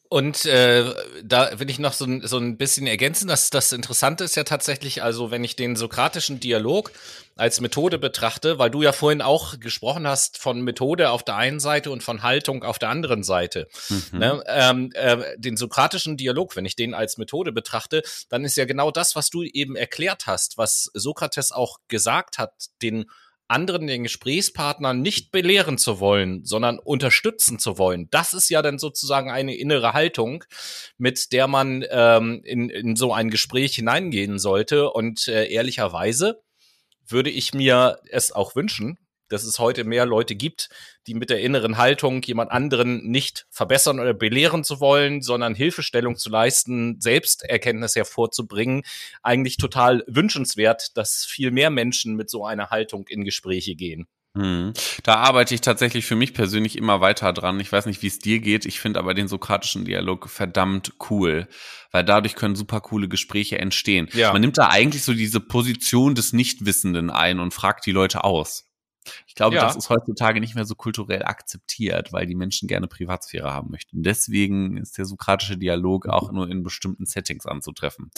[0.08, 0.84] Und äh,
[1.24, 5.02] da will ich noch so, so ein bisschen ergänzen, dass das Interessante ist ja tatsächlich,
[5.02, 6.92] also wenn ich den sokratischen Dialog
[7.34, 11.60] als Methode betrachte, weil du ja vorhin auch gesprochen hast von Methode auf der einen
[11.60, 13.68] Seite und von Haltung auf der anderen Seite.
[13.88, 14.18] Mhm.
[14.18, 14.44] Ne?
[14.46, 18.90] Ähm, äh, den sokratischen Dialog, wenn ich den als Methode betrachte, dann ist ja genau
[18.90, 23.06] das, was du eben erklärt hast, was Sokrates auch gesagt hat, den
[23.48, 28.08] anderen den Gesprächspartner nicht belehren zu wollen, sondern unterstützen zu wollen.
[28.10, 30.44] Das ist ja dann sozusagen eine innere Haltung,
[30.98, 34.90] mit der man ähm, in, in so ein Gespräch hineingehen sollte.
[34.90, 36.42] Und äh, ehrlicherweise
[37.06, 40.68] würde ich mir es auch wünschen, dass es heute mehr Leute gibt,
[41.06, 46.16] die mit der inneren Haltung, jemand anderen nicht verbessern oder belehren zu wollen, sondern Hilfestellung
[46.16, 48.82] zu leisten, Selbsterkenntnis hervorzubringen,
[49.22, 54.06] eigentlich total wünschenswert, dass viel mehr Menschen mit so einer Haltung in Gespräche gehen.
[54.36, 54.74] Hm.
[55.02, 57.58] Da arbeite ich tatsächlich für mich persönlich immer weiter dran.
[57.58, 58.66] Ich weiß nicht, wie es dir geht.
[58.66, 61.48] Ich finde aber den sokratischen Dialog verdammt cool,
[61.90, 64.08] weil dadurch können super coole Gespräche entstehen.
[64.12, 64.32] Ja.
[64.32, 68.66] Man nimmt da eigentlich so diese Position des Nichtwissenden ein und fragt die Leute aus.
[69.26, 69.62] Ich glaube, ja.
[69.62, 74.02] das ist heutzutage nicht mehr so kulturell akzeptiert, weil die Menschen gerne Privatsphäre haben möchten.
[74.02, 78.10] Deswegen ist der sokratische Dialog auch nur in bestimmten Settings anzutreffen.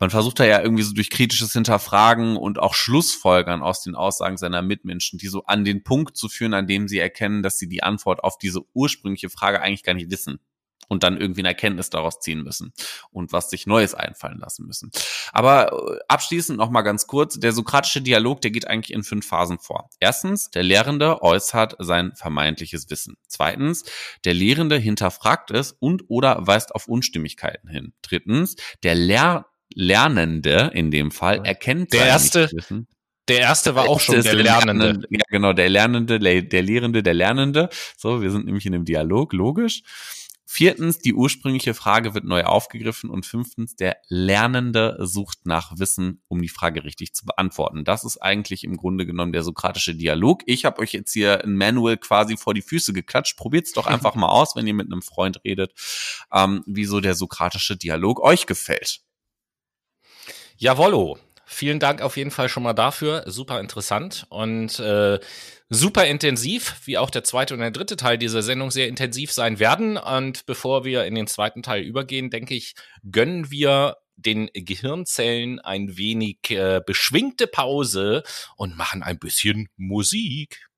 [0.00, 4.36] Man versucht da ja irgendwie so durch kritisches Hinterfragen und auch Schlussfolgern aus den Aussagen
[4.36, 7.68] seiner Mitmenschen, die so an den Punkt zu führen, an dem sie erkennen, dass sie
[7.68, 10.40] die Antwort auf diese ursprüngliche Frage eigentlich gar nicht wissen
[10.88, 12.72] und dann irgendwie eine Erkenntnis daraus ziehen müssen
[13.10, 14.90] und was sich Neues einfallen lassen müssen.
[15.32, 19.26] Aber äh, abschließend noch mal ganz kurz, der sokratische Dialog, der geht eigentlich in fünf
[19.26, 19.90] Phasen vor.
[20.00, 23.16] Erstens, der Lehrende äußert sein vermeintliches Wissen.
[23.26, 23.84] Zweitens,
[24.24, 27.92] der Lehrende hinterfragt es und oder weist auf Unstimmigkeiten hin.
[28.02, 32.86] Drittens, der Lehr Lernende in dem Fall erkennt der erste Wissen.
[33.28, 34.84] Der erste war auch schon der Lernende.
[34.84, 35.08] Lernende.
[35.10, 37.70] Ja, genau, der Lernende, der Lehrende, der Lernende.
[37.96, 39.82] So, wir sind nämlich in einem Dialog, logisch.
[40.46, 43.08] Viertens, die ursprüngliche Frage wird neu aufgegriffen.
[43.08, 47.84] Und fünftens, der Lernende sucht nach Wissen, um die Frage richtig zu beantworten.
[47.84, 50.42] Das ist eigentlich im Grunde genommen der sokratische Dialog.
[50.46, 53.36] Ich habe euch jetzt hier ein Manual quasi vor die Füße geklatscht.
[53.38, 55.72] Probiert's doch einfach mal aus, wenn ihr mit einem Freund redet,
[56.32, 59.00] ähm, wieso der sokratische Dialog euch gefällt.
[60.56, 61.18] Jawollo.
[61.46, 63.24] Vielen Dank auf jeden Fall schon mal dafür.
[63.26, 64.26] Super interessant.
[64.30, 65.20] Und äh,
[65.68, 69.58] super intensiv, wie auch der zweite und der dritte Teil dieser Sendung sehr intensiv sein
[69.58, 69.96] werden.
[69.96, 72.74] Und bevor wir in den zweiten Teil übergehen, denke ich,
[73.10, 78.22] gönnen wir den Gehirnzellen ein wenig äh, beschwingte Pause
[78.56, 80.68] und machen ein bisschen Musik.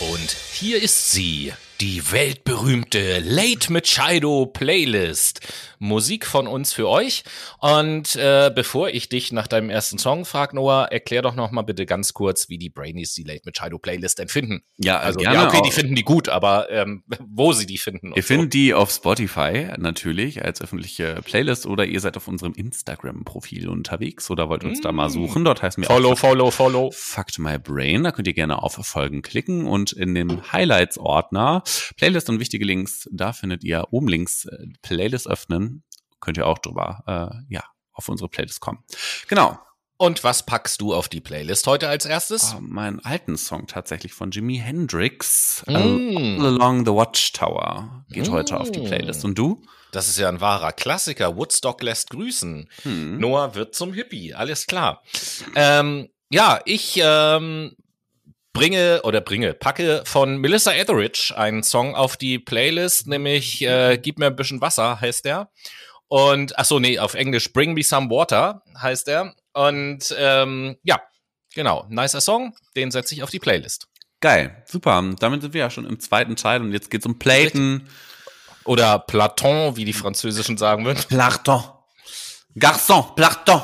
[0.00, 5.40] Und hier ist sie, die weltberühmte Late Machado Playlist.
[5.78, 7.22] Musik von uns für euch.
[7.58, 11.62] Und äh, bevor ich dich nach deinem ersten Song frage, Noah, erklär doch noch mal
[11.62, 14.62] bitte ganz kurz, wie die Brainies die Late Machado Playlist empfinden.
[14.78, 18.12] Ja, also ja, okay, die finden die gut, aber ähm, wo sie die finden.
[18.14, 18.28] Ihr so.
[18.28, 24.30] findet die auf Spotify natürlich als öffentliche Playlist oder ihr seid auf unserem Instagram-Profil unterwegs
[24.30, 24.82] oder wollt uns mm.
[24.82, 25.12] da mal mm.
[25.12, 25.44] suchen.
[25.44, 26.90] Dort heißt mir Follow, auch Follow, Follow.
[26.92, 28.04] Fucked My Brain.
[28.04, 31.62] Da könnt ihr gerne auf Folgen klicken und in dem Highlights-Ordner
[31.96, 35.84] Playlist und wichtige Links, da findet ihr oben links äh, Playlist öffnen.
[36.20, 38.84] Könnt ihr auch drüber, äh, ja, auf unsere Playlist kommen.
[39.28, 39.58] Genau.
[39.98, 42.54] Und was packst du auf die Playlist heute als erstes?
[42.54, 45.74] Oh, meinen alten Song tatsächlich von Jimi Hendrix, mm.
[45.74, 48.32] All Along the Watchtower, geht mm.
[48.32, 49.24] heute auf die Playlist.
[49.24, 49.62] Und du?
[49.92, 51.36] Das ist ja ein wahrer Klassiker.
[51.36, 52.68] Woodstock lässt grüßen.
[52.82, 53.18] Hm.
[53.18, 55.02] Noah wird zum Hippie, alles klar.
[55.54, 57.74] Ähm, ja, ich ähm,
[58.56, 64.18] bringe oder bringe, packe von Melissa Etheridge einen Song auf die Playlist, nämlich äh, Gib
[64.18, 65.50] mir ein bisschen Wasser heißt der.
[66.08, 69.34] Und, ach so, nee, auf Englisch Bring Me Some Water heißt der.
[69.52, 71.02] Und ähm, ja,
[71.54, 73.88] genau, nicer Song, den setze ich auf die Playlist.
[74.20, 75.04] Geil, super.
[75.20, 77.88] Damit sind wir ja schon im zweiten Teil und jetzt geht's um Platen.
[78.64, 81.02] Oder Platon, wie die Französischen sagen würden.
[81.08, 81.62] Platon.
[82.58, 83.62] Garçon, Platon.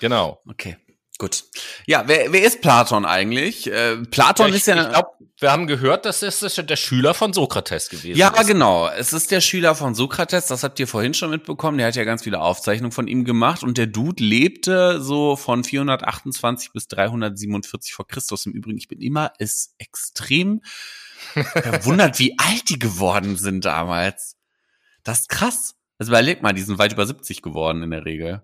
[0.00, 0.40] Genau.
[0.48, 0.76] Okay.
[1.24, 1.44] Gut.
[1.86, 3.66] Ja, wer, wer ist Platon eigentlich?
[3.66, 4.82] Äh, Platon ja, ich, ist ja.
[4.82, 5.08] Ich glaube,
[5.38, 8.36] wir haben gehört, dass es der Schüler von Sokrates gewesen ja, ist.
[8.36, 8.88] Ja, genau.
[8.88, 10.48] Es ist der Schüler von Sokrates.
[10.48, 11.78] Das habt ihr vorhin schon mitbekommen.
[11.78, 13.62] Der hat ja ganz viele Aufzeichnungen von ihm gemacht.
[13.62, 18.44] Und der Dude lebte so von 428 bis 347 vor Christus.
[18.44, 20.60] Im Übrigen, ich bin immer ist extrem
[21.32, 24.36] verwundert, wie alt die geworden sind damals.
[25.04, 25.74] Das ist krass.
[25.96, 28.42] Also überleg mal, die sind weit über 70 geworden in der Regel.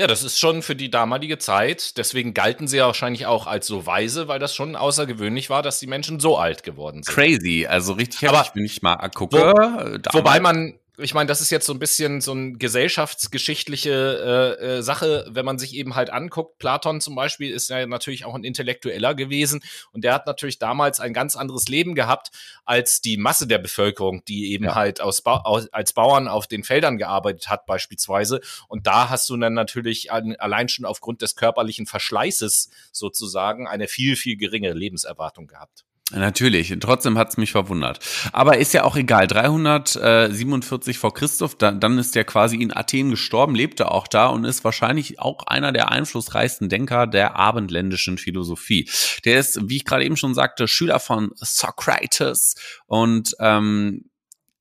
[0.00, 1.98] Ja, das ist schon für die damalige Zeit.
[1.98, 5.78] Deswegen galten sie ja wahrscheinlich auch als so weise, weil das schon außergewöhnlich war, dass
[5.78, 7.14] die Menschen so alt geworden sind.
[7.14, 9.36] Crazy, also richtig wenn ich mal gucke.
[9.36, 14.64] Wo, wobei man ich meine, das ist jetzt so ein bisschen so eine gesellschaftsgeschichtliche äh,
[14.64, 16.58] äh, Sache, wenn man sich eben halt anguckt.
[16.58, 21.00] Platon zum Beispiel ist ja natürlich auch ein Intellektueller gewesen und der hat natürlich damals
[21.00, 22.30] ein ganz anderes Leben gehabt
[22.64, 24.74] als die Masse der Bevölkerung, die eben ja.
[24.74, 28.40] halt aus, aus, als Bauern auf den Feldern gearbeitet hat beispielsweise.
[28.68, 33.88] Und da hast du dann natürlich an, allein schon aufgrund des körperlichen Verschleißes sozusagen eine
[33.88, 35.84] viel, viel geringere Lebenserwartung gehabt.
[36.12, 38.00] Natürlich, trotzdem hat's mich verwundert.
[38.32, 39.28] Aber ist ja auch egal.
[39.28, 44.44] 347 vor Christoph, dann, dann ist der quasi in Athen gestorben, lebte auch da und
[44.44, 48.88] ist wahrscheinlich auch einer der einflussreichsten Denker der abendländischen Philosophie.
[49.24, 54.10] Der ist, wie ich gerade eben schon sagte, Schüler von Socrates und ähm,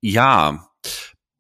[0.02, 0.70] ja,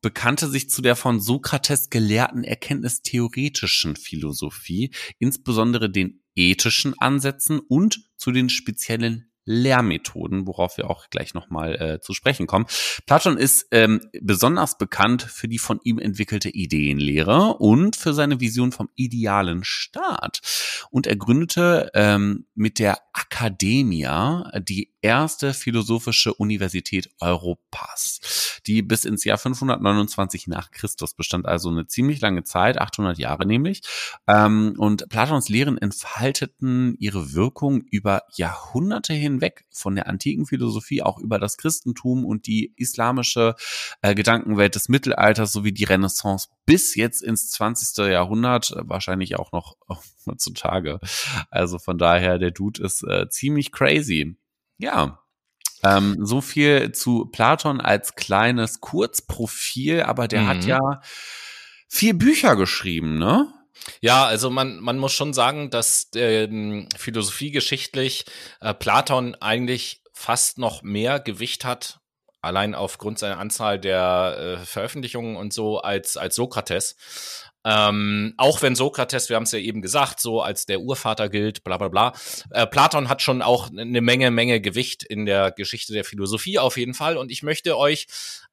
[0.01, 8.31] bekannte sich zu der von Sokrates gelehrten erkenntnistheoretischen Philosophie, insbesondere den ethischen Ansätzen und zu
[8.31, 12.67] den speziellen Lehrmethoden, worauf wir auch gleich nochmal äh, zu sprechen kommen.
[13.07, 18.71] Platon ist ähm, besonders bekannt für die von ihm entwickelte Ideenlehre und für seine Vision
[18.71, 20.41] vom idealen Staat.
[20.91, 29.23] Und er gründete ähm, mit der Academia die erste philosophische Universität Europas, die bis ins
[29.23, 33.81] Jahr 529 nach Christus bestand, also eine ziemlich lange Zeit, 800 Jahre nämlich.
[34.27, 41.19] Ähm, und Platons Lehren entfalteten ihre Wirkung über Jahrhunderte hinweg von der antiken Philosophie auch
[41.19, 43.55] über das Christentum und die islamische
[44.01, 48.05] äh, Gedankenwelt des Mittelalters sowie die Renaissance bis jetzt ins 20.
[48.11, 49.77] Jahrhundert, wahrscheinlich auch noch
[50.25, 50.99] heutzutage.
[51.49, 54.37] Also von daher, der Dude ist äh, ziemlich crazy.
[54.79, 55.19] Ja.
[55.83, 60.47] Ähm, so viel zu Platon als kleines Kurzprofil, aber der mhm.
[60.47, 61.01] hat ja
[61.87, 63.53] vier Bücher geschrieben, ne?
[64.01, 68.25] Ja, also man, man muss schon sagen, dass ähm, philosophiegeschichtlich
[68.59, 71.99] äh, Platon eigentlich fast noch mehr Gewicht hat,
[72.41, 76.97] allein aufgrund seiner Anzahl der äh, Veröffentlichungen und so, als, als Sokrates.
[77.65, 81.63] Ähm, auch wenn Sokrates, wir haben es ja eben gesagt, so als der Urvater gilt,
[81.63, 82.13] bla bla bla.
[82.51, 86.77] Äh, Platon hat schon auch eine Menge, Menge Gewicht in der Geschichte der Philosophie auf
[86.77, 87.17] jeden Fall.
[87.17, 88.07] Und ich möchte euch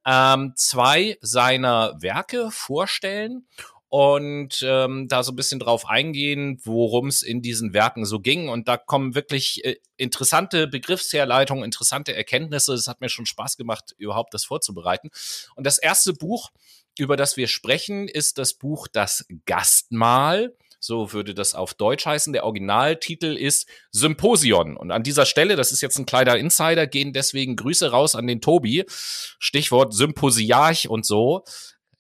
[0.05, 3.47] ähm, zwei seiner Werke vorstellen
[3.89, 8.49] und ähm, da so ein bisschen drauf eingehen, worum es in diesen Werken so ging.
[8.49, 12.75] Und da kommen wirklich äh, interessante Begriffsherleitungen, interessante Erkenntnisse.
[12.75, 15.11] Es hat mir schon Spaß gemacht, überhaupt das vorzubereiten.
[15.55, 16.51] Und das erste Buch
[16.99, 20.57] über das wir sprechen, ist das Buch Das Gastmahl.
[20.79, 22.33] So würde das auf Deutsch heißen.
[22.33, 24.77] Der Originaltitel ist Symposion.
[24.77, 28.27] Und an dieser Stelle, das ist jetzt ein kleiner Insider, gehen deswegen Grüße raus an
[28.27, 28.85] den Tobi.
[28.89, 31.45] Stichwort Symposiarch und so.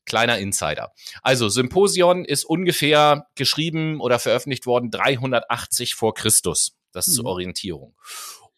[0.05, 0.93] Kleiner Insider.
[1.23, 6.77] Also Symposion ist ungefähr geschrieben oder veröffentlicht worden 380 vor Christus.
[6.93, 7.13] Das mhm.
[7.13, 7.97] zur Orientierung.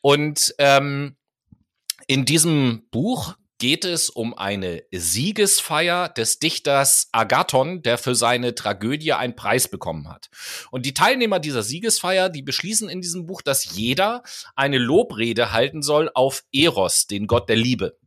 [0.03, 1.17] Und ähm,
[2.07, 9.13] in diesem Buch geht es um eine Siegesfeier des Dichters Agathon, der für seine Tragödie
[9.13, 10.31] einen Preis bekommen hat.
[10.71, 14.23] Und die Teilnehmer dieser Siegesfeier, die beschließen in diesem Buch, dass jeder
[14.55, 17.99] eine Lobrede halten soll auf Eros, den Gott der Liebe.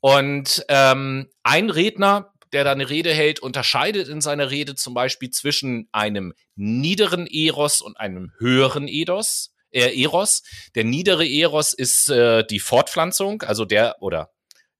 [0.00, 5.30] Und ähm, ein Redner, der da eine Rede hält, unterscheidet in seiner Rede zum Beispiel
[5.30, 10.42] zwischen einem niederen Eros und einem höheren Edos, äh, Eros.
[10.74, 14.30] Der niedere Eros ist äh, die Fortpflanzung, also der oder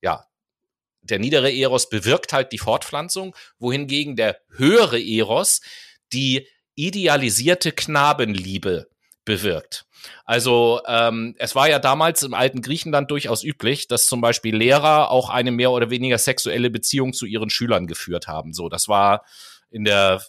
[0.07, 0.25] ja,
[1.03, 5.61] der niedere Eros bewirkt halt die Fortpflanzung, wohingegen der höhere Eros
[6.13, 6.47] die
[6.77, 8.89] idealisierte Knabenliebe
[9.25, 9.85] bewirkt.
[10.25, 15.11] Also ähm, es war ja damals im alten Griechenland durchaus üblich, dass zum Beispiel Lehrer
[15.11, 18.53] auch eine mehr oder weniger sexuelle Beziehung zu ihren Schülern geführt haben.
[18.53, 19.25] So, das war
[19.71, 20.23] in der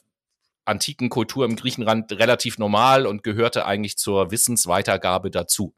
[0.68, 5.74] antiken Kultur im Griechenland relativ normal und gehörte eigentlich zur Wissensweitergabe dazu.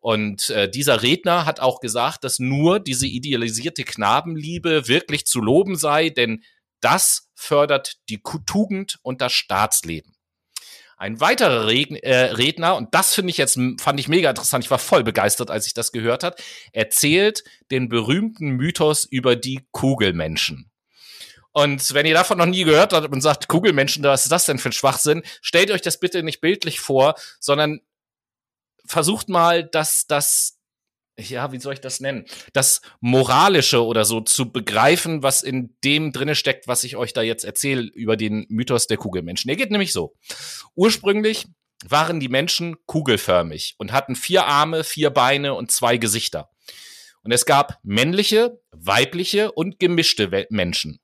[0.00, 5.76] Und äh, dieser Redner hat auch gesagt, dass nur diese idealisierte Knabenliebe wirklich zu loben
[5.76, 6.42] sei, denn
[6.80, 10.14] das fördert die Tugend und das Staatsleben.
[10.96, 14.78] Ein weiterer äh, Redner, und das finde ich jetzt, fand ich mega interessant, ich war
[14.78, 20.70] voll begeistert, als ich das gehört hat, erzählt den berühmten Mythos über die Kugelmenschen.
[21.54, 24.58] Und wenn ihr davon noch nie gehört habt und sagt, Kugelmenschen, was ist das denn
[24.58, 27.80] für ein Schwachsinn, stellt euch das bitte nicht bildlich vor, sondern
[28.84, 30.58] versucht mal, dass das
[31.16, 32.24] ja, wie soll ich das nennen?
[32.54, 37.22] Das Moralische oder so zu begreifen, was in dem drinne steckt, was ich euch da
[37.22, 39.46] jetzt erzähle über den Mythos der Kugelmenschen.
[39.48, 40.16] Der geht nämlich so.
[40.74, 41.46] Ursprünglich
[41.84, 46.50] waren die Menschen kugelförmig und hatten vier Arme, vier Beine und zwei Gesichter.
[47.22, 50.98] Und es gab männliche, weibliche und gemischte Menschen,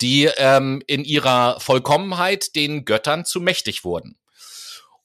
[0.00, 4.16] die ähm, in ihrer Vollkommenheit den Göttern zu mächtig wurden.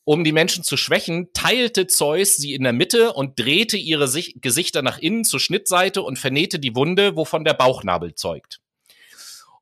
[0.05, 4.35] Um die Menschen zu schwächen, teilte Zeus sie in der Mitte und drehte ihre Sich
[4.41, 8.59] Gesichter nach innen zur Schnittseite und vernähte die Wunde, wovon der Bauchnabel zeugt.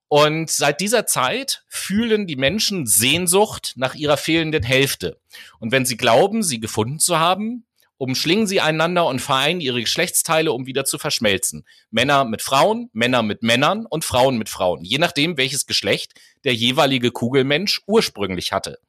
[0.08, 5.22] Und seit dieser Zeit fühlen die Menschen Sehnsucht nach ihrer fehlenden Hälfte.
[5.60, 7.66] Und wenn sie glauben, sie gefunden zu haben,
[8.02, 11.68] umschlingen sie einander und vereinen ihre Geschlechtsteile, um wieder zu verschmelzen.
[11.92, 16.56] Männer mit Frauen, Männer mit Männern und Frauen mit Frauen, je nachdem, welches Geschlecht der
[16.56, 18.80] jeweilige Kugelmensch ursprünglich hatte.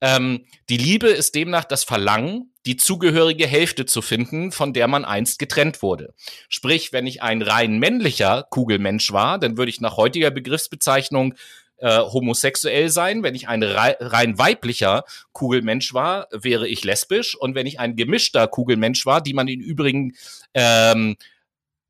[0.00, 5.04] Ähm, die Liebe ist demnach das Verlangen, die zugehörige Hälfte zu finden, von der man
[5.04, 6.14] einst getrennt wurde.
[6.48, 11.34] Sprich, wenn ich ein rein männlicher Kugelmensch war, dann würde ich nach heutiger Begriffsbezeichnung
[11.80, 13.22] äh, homosexuell sein.
[13.22, 17.34] Wenn ich ein rein weiblicher Kugelmensch war, wäre ich lesbisch.
[17.34, 20.14] Und wenn ich ein gemischter Kugelmensch war, die man im Übrigen
[20.54, 21.16] ähm,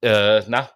[0.02, 0.70] äh, na,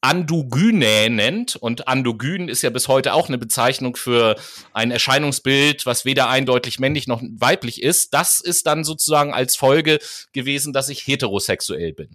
[0.00, 1.56] Andogynä nennt.
[1.56, 4.36] Und Andogyn ist ja bis heute auch eine Bezeichnung für
[4.72, 8.14] ein Erscheinungsbild, was weder eindeutig männlich noch weiblich ist.
[8.14, 9.98] Das ist dann sozusagen als Folge
[10.32, 12.14] gewesen, dass ich heterosexuell bin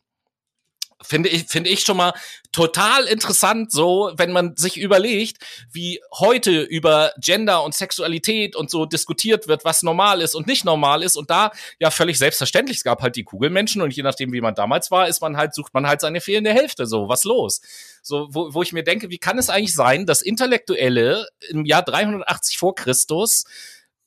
[1.04, 2.14] finde ich, finde ich schon mal
[2.52, 5.38] total interessant, so, wenn man sich überlegt,
[5.72, 10.66] wie heute über Gender und Sexualität und so diskutiert wird, was normal ist und nicht
[10.66, 11.16] normal ist.
[11.16, 14.56] Und da ja völlig selbstverständlich, es gab halt die Kugelmenschen und je nachdem, wie man
[14.56, 16.86] damals war, ist man halt, sucht man halt seine fehlende Hälfte.
[16.86, 17.62] So, was los?
[18.02, 21.84] So, wo, wo ich mir denke, wie kann es eigentlich sein, dass Intellektuelle im Jahr
[21.84, 23.46] 380 vor Christus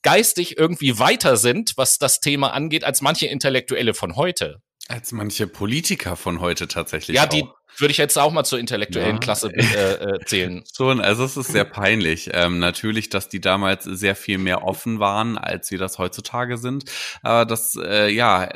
[0.03, 4.61] geistig irgendwie weiter sind, was das Thema angeht, als manche Intellektuelle von heute.
[4.89, 7.17] Als manche Politiker von heute tatsächlich.
[7.17, 7.29] Ja, auch.
[7.29, 7.45] die
[7.79, 9.21] würde ich jetzt auch mal zur intellektuellen ja.
[9.21, 10.65] Klasse äh, äh, zählen.
[10.77, 12.31] Schon, also es ist sehr peinlich.
[12.33, 16.85] Ähm, natürlich, dass die damals sehr viel mehr offen waren, als wir das heutzutage sind.
[17.23, 18.49] Aber das, äh, ja,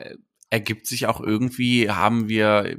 [0.51, 2.79] ergibt sich auch irgendwie, haben wir, wir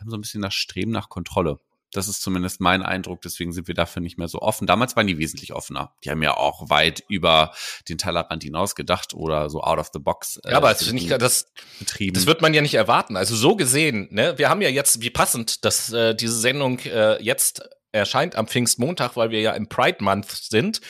[0.00, 1.58] haben so ein bisschen das Streben nach Kontrolle.
[1.92, 4.66] Das ist zumindest mein Eindruck, deswegen sind wir dafür nicht mehr so offen.
[4.66, 5.92] Damals waren die wesentlich offener.
[6.04, 7.52] Die haben ja auch weit über
[7.88, 10.38] den Tellerrand hinaus gedacht oder so out of the box.
[10.44, 12.14] Äh, ja, aber das, ich, das, betrieben.
[12.14, 13.16] das wird man ja nicht erwarten.
[13.16, 17.22] Also so gesehen, ne, wir haben ja jetzt, wie passend, dass äh, diese Sendung äh,
[17.22, 17.62] jetzt
[17.92, 20.80] erscheint am Pfingstmontag, weil wir ja im Pride Month sind.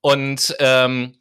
[0.00, 1.18] Und ähm,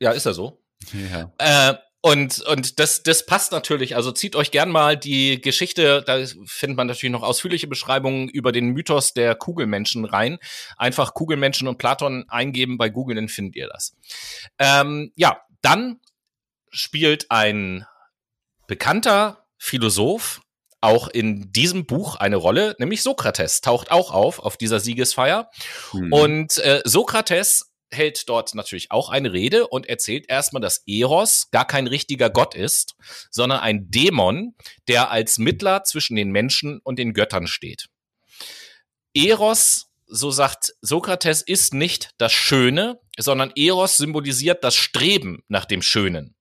[0.00, 0.62] ja, ist ja so.
[0.92, 1.32] Ja.
[1.38, 1.74] Äh,
[2.06, 3.96] und, und das, das passt natürlich.
[3.96, 8.52] Also zieht euch gern mal die Geschichte, da findet man natürlich noch ausführliche Beschreibungen über
[8.52, 10.38] den Mythos der Kugelmenschen rein.
[10.76, 13.96] Einfach Kugelmenschen und Platon eingeben bei Google, dann findet ihr das.
[14.60, 15.98] Ähm, ja, dann
[16.70, 17.84] spielt ein
[18.68, 20.42] bekannter Philosoph
[20.80, 25.50] auch in diesem Buch eine Rolle, nämlich Sokrates taucht auch auf auf dieser Siegesfeier.
[25.92, 26.12] Mhm.
[26.12, 31.66] Und äh, Sokrates hält dort natürlich auch eine Rede und erzählt erstmal, dass Eros gar
[31.66, 32.94] kein richtiger Gott ist,
[33.30, 34.54] sondern ein Dämon,
[34.88, 37.86] der als Mittler zwischen den Menschen und den Göttern steht.
[39.14, 45.82] Eros, so sagt Sokrates, ist nicht das Schöne, sondern Eros symbolisiert das Streben nach dem
[45.82, 46.34] Schönen.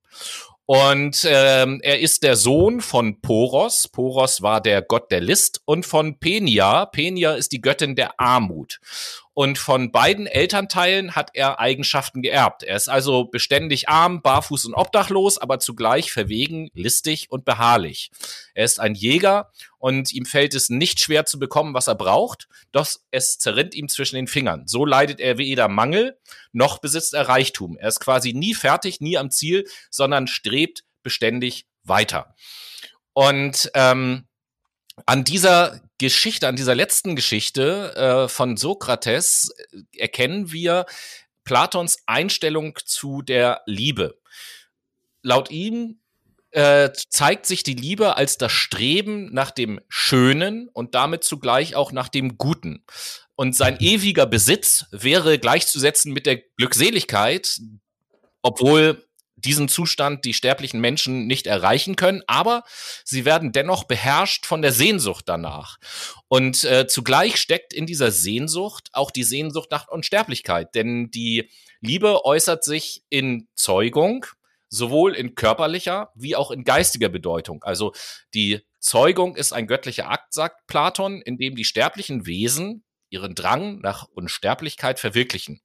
[0.67, 3.87] Und ähm, er ist der Sohn von Poros.
[3.87, 6.87] Poros war der Gott der List und von Penia.
[6.87, 8.79] Penia ist die Göttin der Armut.
[9.35, 12.63] Und von beiden Elternteilen hat er Eigenschaften geerbt.
[12.63, 18.11] Er ist also beständig arm, barfuß und obdachlos, aber zugleich verwegen, listig und beharrlich.
[18.53, 22.47] Er ist ein Jäger und ihm fällt es nicht schwer zu bekommen, was er braucht,
[22.71, 24.67] doch es zerrinnt ihm zwischen den Fingern.
[24.67, 26.17] So leidet er weder Mangel,
[26.53, 27.77] noch besitzt er Reichtum.
[27.77, 32.35] Er ist quasi nie fertig, nie am Ziel, sondern strebt beständig weiter.
[33.11, 34.29] Und ähm,
[35.05, 40.85] an dieser Geschichte, an dieser letzten Geschichte äh, von Sokrates äh, erkennen wir
[41.43, 44.19] Platons Einstellung zu der Liebe.
[45.21, 45.99] Laut ihm
[46.51, 51.91] äh, zeigt sich die Liebe als das Streben nach dem Schönen und damit zugleich auch
[51.91, 52.83] nach dem Guten.
[53.35, 57.59] Und sein ewiger Besitz wäre gleichzusetzen mit der Glückseligkeit,
[58.41, 59.05] obwohl
[59.35, 62.63] diesen Zustand die sterblichen Menschen nicht erreichen können, aber
[63.03, 65.77] sie werden dennoch beherrscht von der Sehnsucht danach.
[66.27, 71.49] Und äh, zugleich steckt in dieser Sehnsucht auch die Sehnsucht nach Unsterblichkeit, denn die
[71.81, 74.25] Liebe äußert sich in Zeugung,
[74.69, 77.63] sowohl in körperlicher wie auch in geistiger Bedeutung.
[77.63, 77.93] Also
[78.33, 83.79] die Zeugung ist ein göttlicher Akt, sagt Platon, in dem die sterblichen Wesen ihren Drang
[83.79, 85.61] nach Unsterblichkeit verwirklichen.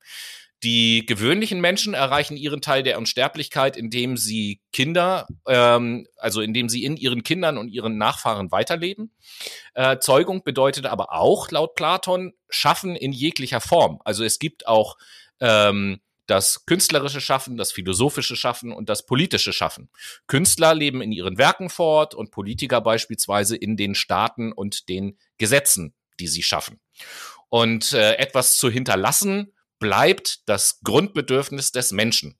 [0.63, 6.85] Die gewöhnlichen Menschen erreichen ihren Teil der Unsterblichkeit, indem sie Kinder, ähm, also indem sie
[6.85, 9.15] in ihren Kindern und ihren Nachfahren weiterleben.
[9.75, 14.01] Äh, Zeugung bedeutet aber auch, laut Platon, Schaffen in jeglicher Form.
[14.05, 14.99] Also es gibt auch
[15.41, 19.89] ähm, das künstlerische Schaffen, das philosophische Schaffen und das politische Schaffen.
[20.27, 25.95] Künstler leben in ihren Werken fort und Politiker beispielsweise in den Staaten und den Gesetzen,
[26.21, 26.81] die sie schaffen.
[27.49, 32.39] Und äh, etwas zu hinterlassen bleibt das Grundbedürfnis des Menschen.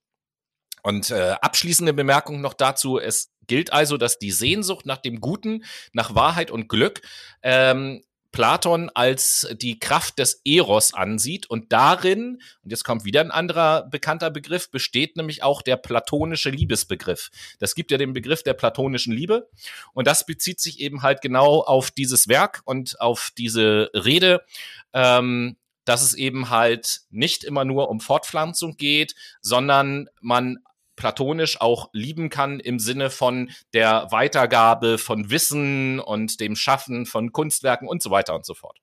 [0.83, 5.65] Und äh, abschließende Bemerkung noch dazu, es gilt also, dass die Sehnsucht nach dem Guten,
[5.93, 7.03] nach Wahrheit und Glück
[7.43, 13.31] ähm, Platon als die Kraft des Eros ansieht und darin, und jetzt kommt wieder ein
[13.31, 17.31] anderer bekannter Begriff, besteht nämlich auch der platonische Liebesbegriff.
[17.59, 19.49] Das gibt ja den Begriff der platonischen Liebe
[19.95, 24.45] und das bezieht sich eben halt genau auf dieses Werk und auf diese Rede,
[24.93, 25.57] ähm,
[25.91, 30.59] dass es eben halt nicht immer nur um Fortpflanzung geht, sondern man
[30.95, 37.33] platonisch auch lieben kann im Sinne von der Weitergabe von Wissen und dem Schaffen von
[37.33, 38.79] Kunstwerken und so weiter und so fort.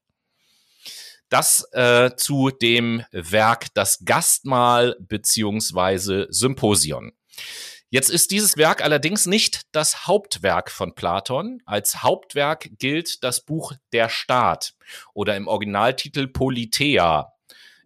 [1.29, 7.13] Das äh, zu dem Werk Das Gastmahl beziehungsweise Symposion.
[7.89, 11.61] Jetzt ist dieses Werk allerdings nicht das Hauptwerk von Platon.
[11.65, 14.73] Als Hauptwerk gilt das Buch Der Staat
[15.13, 17.36] oder im Originaltitel Politeia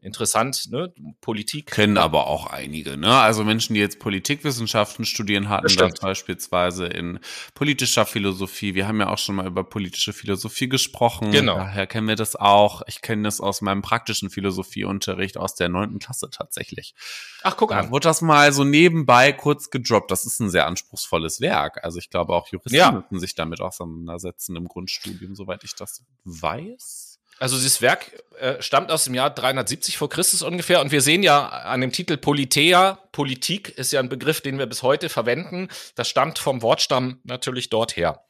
[0.02, 0.94] interessant, ne?
[1.22, 1.68] Politik.
[1.68, 3.14] Kennen aber auch einige, ne?
[3.20, 7.20] Also Menschen, die jetzt Politikwissenschaften studieren, hatten das, beispielsweise in
[7.54, 8.74] politischer Philosophie.
[8.74, 11.32] Wir haben ja auch schon mal über politische Philosophie gesprochen.
[11.32, 11.56] Genau.
[11.56, 12.82] Daher kennen wir das auch.
[12.88, 16.96] Ich kenne das aus meinem praktischen Philosophieunterricht aus der neunten Klasse tatsächlich.
[17.44, 17.86] Ach, guck an.
[17.86, 20.10] Da wurde das mal so nebenbei kurz gedroppt.
[20.12, 21.84] Das ist ein sehr anspruchsvolles Werk.
[21.84, 22.92] Also ich glaube auch Juristen ja.
[22.92, 27.11] müssen sich damit auseinandersetzen im Grundstudium, soweit ich das weiß.
[27.42, 31.24] Also dieses Werk äh, stammt aus dem Jahr 370 vor Christus ungefähr und wir sehen
[31.24, 35.68] ja an dem Titel Politea, Politik ist ja ein Begriff, den wir bis heute verwenden.
[35.96, 38.24] Das stammt vom Wortstamm natürlich dort her.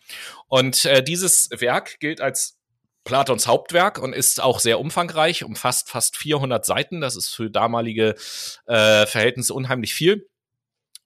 [0.48, 2.58] Und äh, dieses Werk gilt als
[3.04, 7.02] Platons Hauptwerk und ist auch sehr umfangreich, umfasst fast 400 Seiten.
[7.02, 8.16] Das ist für damalige
[8.68, 10.31] äh, Verhältnisse unheimlich viel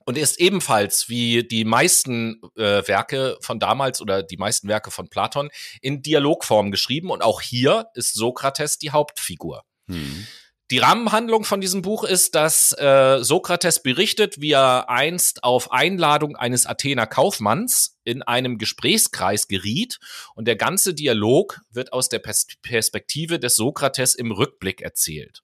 [0.06, 5.10] und ist ebenfalls wie die meisten äh, Werke von damals oder die meisten Werke von
[5.10, 5.50] Platon
[5.82, 9.64] in Dialogform geschrieben und auch hier ist Sokrates die Hauptfigur.
[9.88, 10.28] Hm.
[10.72, 16.36] Die Rahmenhandlung von diesem Buch ist, dass äh, Sokrates berichtet, wie er einst auf Einladung
[16.36, 20.00] eines Athener Kaufmanns in einem Gesprächskreis geriet
[20.34, 25.44] und der ganze Dialog wird aus der Pers Perspektive des Sokrates im Rückblick erzählt.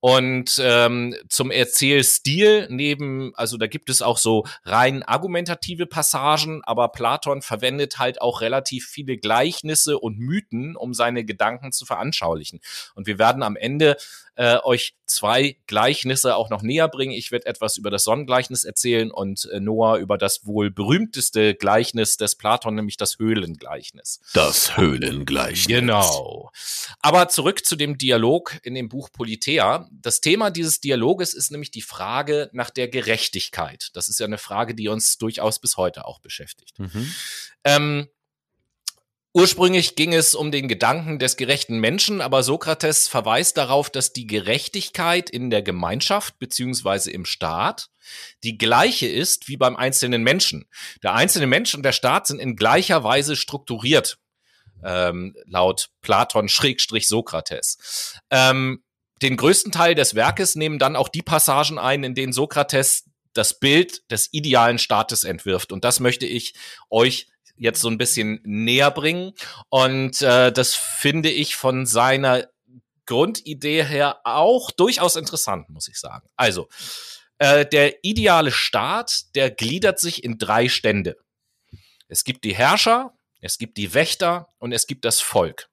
[0.00, 6.88] Und ähm, zum Erzählstil neben, also da gibt es auch so rein argumentative Passagen, aber
[6.88, 12.60] Platon verwendet halt auch relativ viele Gleichnisse und Mythen, um seine Gedanken zu veranschaulichen.
[12.94, 13.98] Und wir werden am Ende
[14.40, 17.12] äh, euch zwei Gleichnisse auch noch näher bringen.
[17.12, 22.16] Ich werde etwas über das Sonnengleichnis erzählen und äh, Noah über das wohl berühmteste Gleichnis
[22.16, 24.20] des Platon, nämlich das Höhlengleichnis.
[24.32, 25.66] Das Höhlengleichnis.
[25.66, 26.50] Genau.
[27.00, 29.86] Aber zurück zu dem Dialog in dem Buch Politea.
[29.92, 33.90] Das Thema dieses Dialoges ist nämlich die Frage nach der Gerechtigkeit.
[33.92, 36.78] Das ist ja eine Frage, die uns durchaus bis heute auch beschäftigt.
[36.78, 37.14] Mhm.
[37.64, 38.08] Ähm,
[39.32, 44.26] Ursprünglich ging es um den Gedanken des gerechten Menschen, aber Sokrates verweist darauf, dass die
[44.26, 47.90] Gerechtigkeit in der Gemeinschaft beziehungsweise im Staat
[48.42, 50.66] die gleiche ist wie beim einzelnen Menschen.
[51.04, 54.18] Der einzelne Mensch und der Staat sind in gleicher Weise strukturiert,
[54.82, 58.18] ähm, laut Platon Schrägstrich Sokrates.
[58.30, 58.82] Ähm,
[59.22, 63.60] den größten Teil des Werkes nehmen dann auch die Passagen ein, in denen Sokrates das
[63.60, 65.70] Bild des idealen Staates entwirft.
[65.70, 66.54] Und das möchte ich
[66.88, 69.32] euch jetzt so ein bisschen näher bringen.
[69.68, 72.48] Und äh, das finde ich von seiner
[73.06, 76.28] Grundidee her auch durchaus interessant, muss ich sagen.
[76.36, 76.68] Also,
[77.38, 81.16] äh, der ideale Staat, der gliedert sich in drei Stände.
[82.06, 85.68] Es gibt die Herrscher, es gibt die Wächter und es gibt das Volk.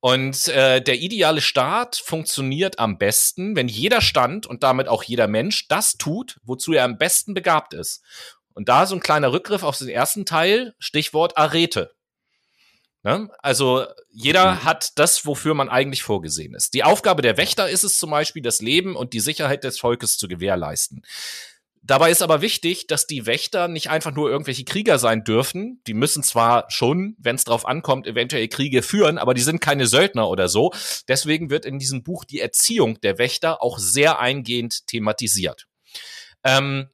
[0.00, 5.26] Und äh, der ideale Staat funktioniert am besten, wenn jeder Stand und damit auch jeder
[5.26, 8.02] Mensch das tut, wozu er am besten begabt ist.
[8.58, 11.92] Und da so ein kleiner Rückgriff auf den ersten Teil, Stichwort Arete.
[13.04, 13.30] Ne?
[13.38, 14.64] Also jeder mhm.
[14.64, 16.74] hat das, wofür man eigentlich vorgesehen ist.
[16.74, 20.16] Die Aufgabe der Wächter ist es zum Beispiel, das Leben und die Sicherheit des Volkes
[20.16, 21.04] zu gewährleisten.
[21.82, 25.80] Dabei ist aber wichtig, dass die Wächter nicht einfach nur irgendwelche Krieger sein dürfen.
[25.86, 29.86] Die müssen zwar schon, wenn es drauf ankommt, eventuell Kriege führen, aber die sind keine
[29.86, 30.72] Söldner oder so.
[31.06, 35.68] Deswegen wird in diesem Buch die Erziehung der Wächter auch sehr eingehend thematisiert.
[36.42, 36.88] Ähm,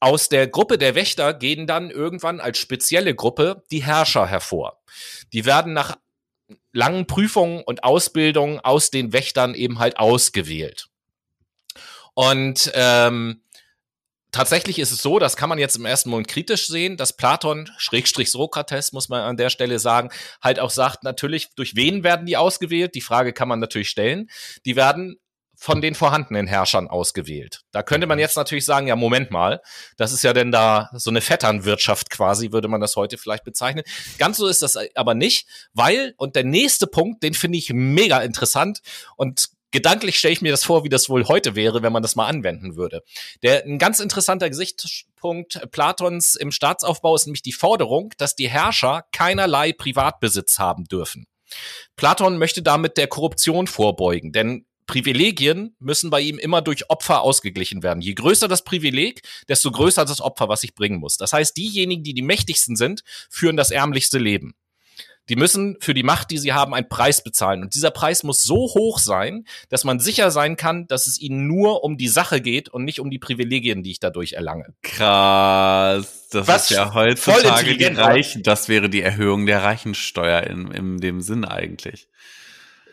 [0.00, 4.80] aus der Gruppe der Wächter gehen dann irgendwann als spezielle Gruppe die Herrscher hervor.
[5.32, 5.96] Die werden nach
[6.72, 10.88] langen Prüfungen und Ausbildungen aus den Wächtern eben halt ausgewählt.
[12.14, 13.42] Und ähm,
[14.30, 17.70] tatsächlich ist es so, das kann man jetzt im ersten Moment kritisch sehen, dass Platon,
[17.78, 20.10] Schrägstrich Sokrates, muss man an der Stelle sagen,
[20.42, 22.94] halt auch sagt, natürlich, durch wen werden die ausgewählt?
[22.94, 24.30] Die Frage kann man natürlich stellen.
[24.64, 25.18] Die werden
[25.60, 27.62] von den vorhandenen Herrschern ausgewählt.
[27.72, 29.60] Da könnte man jetzt natürlich sagen, ja, Moment mal,
[29.96, 33.82] das ist ja denn da so eine Vetternwirtschaft quasi, würde man das heute vielleicht bezeichnen.
[34.18, 38.20] Ganz so ist das aber nicht, weil, und der nächste Punkt, den finde ich mega
[38.20, 38.82] interessant
[39.16, 42.14] und gedanklich stelle ich mir das vor, wie das wohl heute wäre, wenn man das
[42.14, 43.02] mal anwenden würde.
[43.42, 49.06] Der ein ganz interessanter Gesichtspunkt Platons im Staatsaufbau ist nämlich die Forderung, dass die Herrscher
[49.10, 51.26] keinerlei Privatbesitz haben dürfen.
[51.96, 57.84] Platon möchte damit der Korruption vorbeugen, denn Privilegien müssen bei ihm immer durch Opfer ausgeglichen
[57.84, 58.00] werden.
[58.00, 61.16] Je größer das Privileg, desto größer das Opfer, was ich bringen muss.
[61.16, 64.54] Das heißt, diejenigen, die die mächtigsten sind, führen das ärmlichste Leben.
[65.28, 67.62] Die müssen für die Macht, die sie haben, einen Preis bezahlen.
[67.62, 71.46] Und dieser Preis muss so hoch sein, dass man sicher sein kann, dass es ihnen
[71.46, 74.74] nur um die Sache geht und nicht um die Privilegien, die ich dadurch erlange.
[74.82, 76.28] Krass.
[76.30, 78.42] Das Was ist ja heutzutage die Reichen.
[78.42, 82.08] Das wäre die Erhöhung der Reichensteuer in, in dem Sinn eigentlich.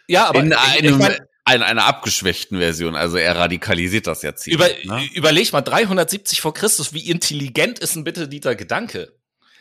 [0.08, 1.18] Ja, aber in einem, ich mein,
[1.54, 2.96] in einer abgeschwächten Version.
[2.96, 4.56] Also er radikalisiert das jetzt hier.
[4.56, 5.08] Über, ne?
[5.14, 9.14] Überleg mal, 370 vor Christus, wie intelligent ist denn bitte dieser Gedanke?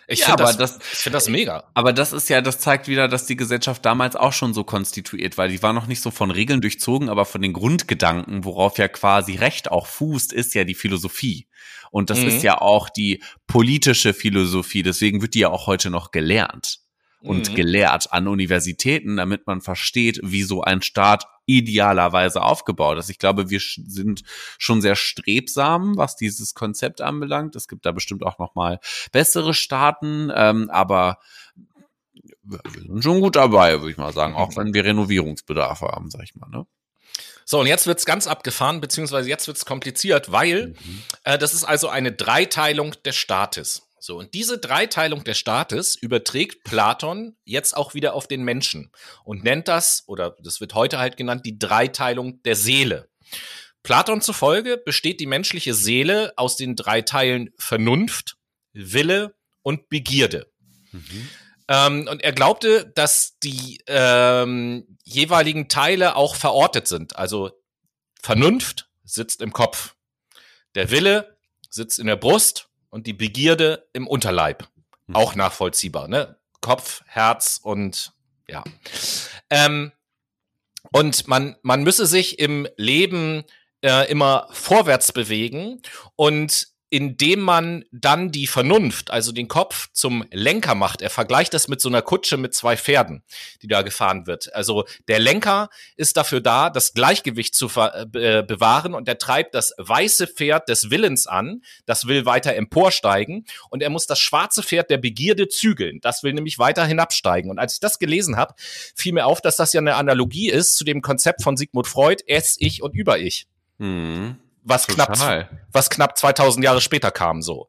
[0.07, 1.71] Ich ja, finde das, das, ich find das mega.
[1.73, 5.39] Aber das ist ja, das zeigt wieder, dass die Gesellschaft damals auch schon so konstituiert
[5.39, 5.49] war.
[5.49, 9.37] Die war noch nicht so von Regeln durchzogen, aber von den Grundgedanken, worauf ja quasi
[9.37, 11.49] Recht auch fußt, ist ja die Philosophie.
[11.91, 12.29] Und das mhm.
[12.29, 14.83] ist ja auch die politische Philosophie.
[14.83, 16.84] Deswegen wird die ja auch heute noch gelernt
[17.25, 17.55] und mhm.
[17.55, 23.11] gelehrt an Universitäten, damit man versteht, wie so ein Staat idealerweise aufgebaut ist.
[23.11, 24.23] Ich glaube, wir sind
[24.59, 27.57] schon sehr strebsam, was dieses Konzept anbelangt.
[27.57, 28.81] Es gibt da bestimmt auch noch mal
[29.13, 31.19] bessere Staaten, ähm, aber
[32.43, 36.25] wir sind schon gut dabei, würde ich mal sagen, auch wenn wir Renovierungsbedarf haben, sag
[36.25, 36.49] ich mal.
[36.51, 36.67] Ne?
[37.45, 41.03] So, und jetzt wird's ganz abgefahren, beziehungsweise jetzt wird's kompliziert, weil mhm.
[41.25, 43.84] äh, das ist also eine Dreiteilung des Staates.
[44.05, 48.93] So, und diese Dreiteilung des Staates überträgt Platon jetzt auch wieder auf den Menschen
[49.25, 53.09] und nennt das, oder das wird heute halt genannt, die Dreiteilung der Seele.
[53.83, 58.37] Platon zufolge besteht die menschliche Seele aus den drei Teilen Vernunft,
[58.75, 60.53] Wille und Begierde.
[60.93, 61.29] Mhm.
[61.69, 67.17] Ähm, und er glaubte, dass die ähm, jeweiligen Teile auch verortet sind.
[67.17, 67.53] Also
[68.21, 69.95] Vernunft sitzt im Kopf,
[70.75, 71.39] der Wille
[71.71, 74.69] sitzt in der Brust und die Begierde im Unterleib.
[75.09, 75.17] Mhm.
[75.17, 76.37] Auch nachvollziehbar, ne?
[76.61, 78.13] Kopf, Herz und
[78.49, 78.63] ja.
[79.51, 79.91] Ähm,
[80.93, 83.43] und man, man müsse sich im Leben
[83.83, 85.83] äh, immer vorwärts bewegen
[86.15, 91.03] und indem man dann die Vernunft, also den Kopf zum Lenker macht.
[91.03, 93.25] Er vergleicht das mit so einer Kutsche mit zwei Pferden,
[93.63, 94.55] die da gefahren wird.
[94.55, 99.75] Also der Lenker ist dafür da, das Gleichgewicht zu äh, bewahren und er treibt das
[99.77, 104.89] weiße Pferd des Willens an, das will weiter emporsteigen und er muss das schwarze Pferd
[104.89, 107.51] der Begierde zügeln, das will nämlich weiter hinabsteigen.
[107.51, 108.55] Und als ich das gelesen habe,
[108.95, 112.23] fiel mir auf, dass das ja eine Analogie ist zu dem Konzept von Sigmund Freud,
[112.29, 113.49] Es, Ich und Über-Ich.
[113.79, 115.17] Mhm was knapp,
[115.73, 117.69] was knapp 2000 Jahre später kam, so.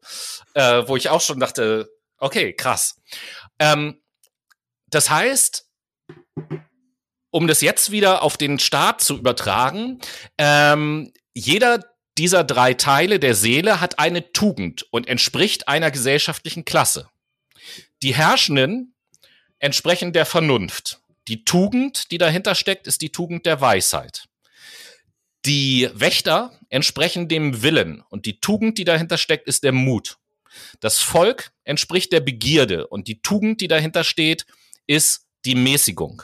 [0.53, 2.95] Äh, wo ich auch schon dachte, okay, krass.
[3.59, 4.01] Ähm,
[4.87, 5.67] das heißt,
[7.31, 9.99] um das jetzt wieder auf den Staat zu übertragen,
[10.37, 11.83] ähm, jeder
[12.17, 17.09] dieser drei Teile der Seele hat eine Tugend und entspricht einer gesellschaftlichen Klasse.
[18.01, 18.95] Die Herrschenden
[19.59, 21.01] entsprechen der Vernunft.
[21.27, 24.25] Die Tugend, die dahinter steckt, ist die Tugend der Weisheit.
[25.45, 30.17] Die Wächter entsprechen dem Willen und die Tugend, die dahinter steckt, ist der Mut.
[30.81, 34.45] Das Volk entspricht der Begierde und die Tugend, die dahinter steht,
[34.85, 36.21] ist die Mäßigung.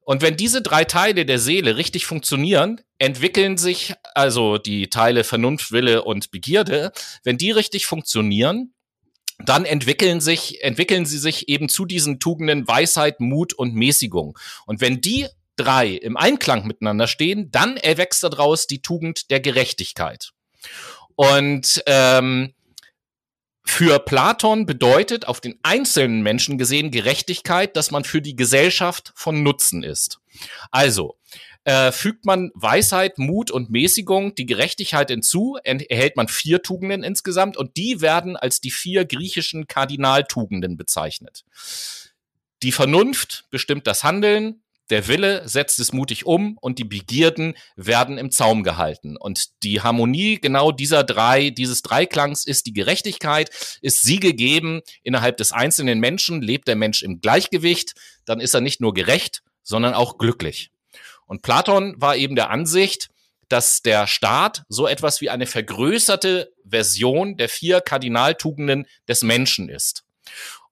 [0.00, 5.72] Und wenn diese drei Teile der Seele richtig funktionieren, entwickeln sich also die Teile Vernunft,
[5.72, 6.90] Wille und Begierde,
[7.22, 8.72] wenn die richtig funktionieren,
[9.44, 14.38] dann entwickeln sich, entwickeln sie sich eben zu diesen Tugenden Weisheit, Mut und Mäßigung.
[14.64, 15.26] Und wenn die
[15.62, 20.30] drei im Einklang miteinander stehen, dann erwächst daraus die Tugend der Gerechtigkeit.
[21.14, 22.54] Und ähm,
[23.64, 29.42] für Platon bedeutet auf den einzelnen Menschen gesehen Gerechtigkeit, dass man für die Gesellschaft von
[29.42, 30.18] Nutzen ist.
[30.70, 31.16] Also,
[31.64, 37.56] äh, fügt man Weisheit, Mut und Mäßigung die Gerechtigkeit hinzu, erhält man vier Tugenden insgesamt
[37.56, 41.44] und die werden als die vier griechischen Kardinaltugenden bezeichnet.
[42.62, 48.18] Die Vernunft bestimmt das Handeln, der Wille setzt es mutig um und die Begierden werden
[48.18, 49.16] im Zaum gehalten.
[49.16, 55.36] Und die Harmonie genau dieser drei, dieses Dreiklangs ist die Gerechtigkeit, ist sie gegeben innerhalb
[55.36, 59.94] des einzelnen Menschen, lebt der Mensch im Gleichgewicht, dann ist er nicht nur gerecht, sondern
[59.94, 60.70] auch glücklich.
[61.26, 63.08] Und Platon war eben der Ansicht,
[63.48, 70.04] dass der Staat so etwas wie eine vergrößerte Version der vier Kardinaltugenden des Menschen ist.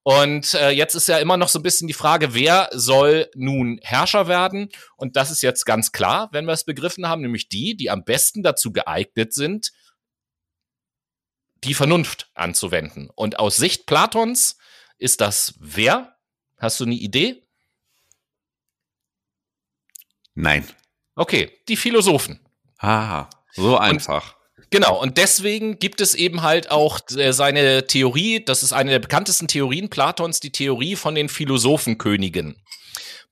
[0.02, 3.78] Und äh, jetzt ist ja immer noch so ein bisschen die Frage, wer soll nun
[3.82, 4.70] Herrscher werden?
[4.96, 8.04] Und das ist jetzt ganz klar, wenn wir es begriffen haben, nämlich die, die am
[8.04, 9.72] besten dazu geeignet sind,
[11.64, 13.10] die Vernunft anzuwenden.
[13.14, 14.56] Und aus Sicht Platons
[14.96, 16.16] ist das wer?
[16.56, 17.46] Hast du eine Idee?
[20.34, 20.66] Nein.
[21.14, 22.40] Okay, die Philosophen.
[22.78, 24.37] Ah, so einfach.
[24.70, 28.98] Genau, und deswegen gibt es eben halt auch äh, seine Theorie, das ist eine der
[28.98, 32.60] bekanntesten Theorien Platons, die Theorie von den Philosophenkönigen.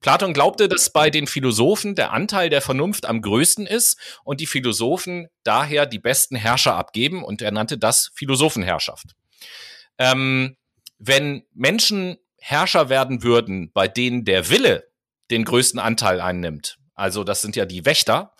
[0.00, 4.46] Platon glaubte, dass bei den Philosophen der Anteil der Vernunft am größten ist und die
[4.46, 9.14] Philosophen daher die besten Herrscher abgeben und er nannte das Philosophenherrschaft.
[9.98, 10.56] Ähm,
[10.98, 14.84] wenn Menschen Herrscher werden würden, bei denen der Wille
[15.30, 18.32] den größten Anteil einnimmt, also das sind ja die Wächter,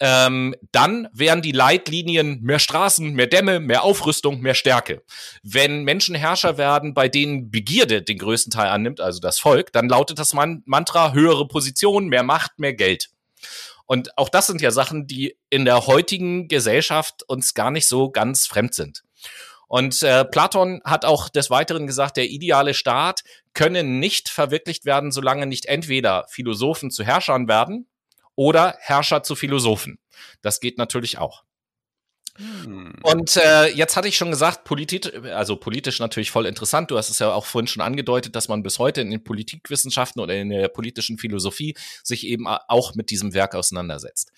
[0.00, 5.02] ähm, dann wären die Leitlinien mehr Straßen, mehr Dämme, mehr Aufrüstung, mehr Stärke.
[5.44, 9.88] Wenn Menschen Herrscher werden, bei denen Begierde den größten Teil annimmt, also das Volk, dann
[9.88, 13.10] lautet das Man Mantra höhere Position, mehr Macht, mehr Geld.
[13.86, 18.10] Und auch das sind ja Sachen, die in der heutigen Gesellschaft uns gar nicht so
[18.10, 19.02] ganz fremd sind.
[19.68, 23.22] Und äh, Platon hat auch des Weiteren gesagt, der ideale Staat
[23.54, 27.86] könne nicht verwirklicht werden, solange nicht entweder Philosophen zu Herrschern werden,
[28.42, 29.98] oder Herrscher zu Philosophen.
[30.42, 31.44] Das geht natürlich auch.
[32.36, 32.94] Hm.
[33.02, 36.90] Und äh, jetzt hatte ich schon gesagt, politisch, also politisch natürlich voll interessant.
[36.90, 40.20] Du hast es ja auch vorhin schon angedeutet, dass man bis heute in den Politikwissenschaften
[40.20, 44.32] oder in der politischen Philosophie sich eben auch mit diesem Werk auseinandersetzt.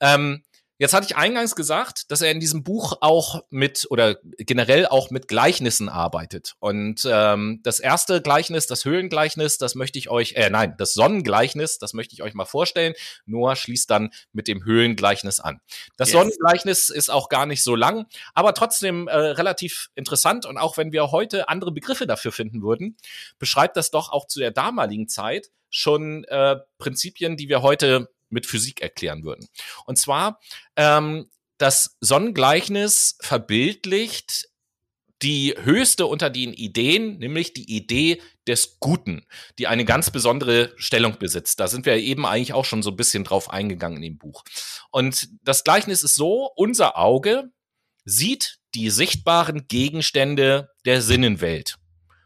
[0.00, 0.44] Ähm,
[0.82, 5.10] Jetzt hatte ich eingangs gesagt, dass er in diesem Buch auch mit oder generell auch
[5.10, 6.56] mit Gleichnissen arbeitet.
[6.58, 11.78] Und ähm, das erste Gleichnis, das Höhlengleichnis, das möchte ich euch, äh, nein, das Sonnengleichnis,
[11.78, 12.94] das möchte ich euch mal vorstellen.
[13.26, 15.60] Noah schließt dann mit dem Höhlengleichnis an.
[15.96, 16.18] Das yes.
[16.18, 20.46] Sonnengleichnis ist auch gar nicht so lang, aber trotzdem äh, relativ interessant.
[20.46, 22.96] Und auch wenn wir heute andere Begriffe dafür finden würden,
[23.38, 28.46] beschreibt das doch auch zu der damaligen Zeit schon äh, Prinzipien, die wir heute mit
[28.46, 29.48] Physik erklären würden.
[29.86, 30.40] Und zwar,
[30.76, 34.48] ähm, das Sonnengleichnis verbildlicht
[35.22, 39.24] die höchste unter den Ideen, nämlich die Idee des Guten,
[39.58, 41.60] die eine ganz besondere Stellung besitzt.
[41.60, 44.42] Da sind wir eben eigentlich auch schon so ein bisschen drauf eingegangen in dem Buch.
[44.90, 47.52] Und das Gleichnis ist so, unser Auge
[48.04, 51.76] sieht die sichtbaren Gegenstände der Sinnenwelt.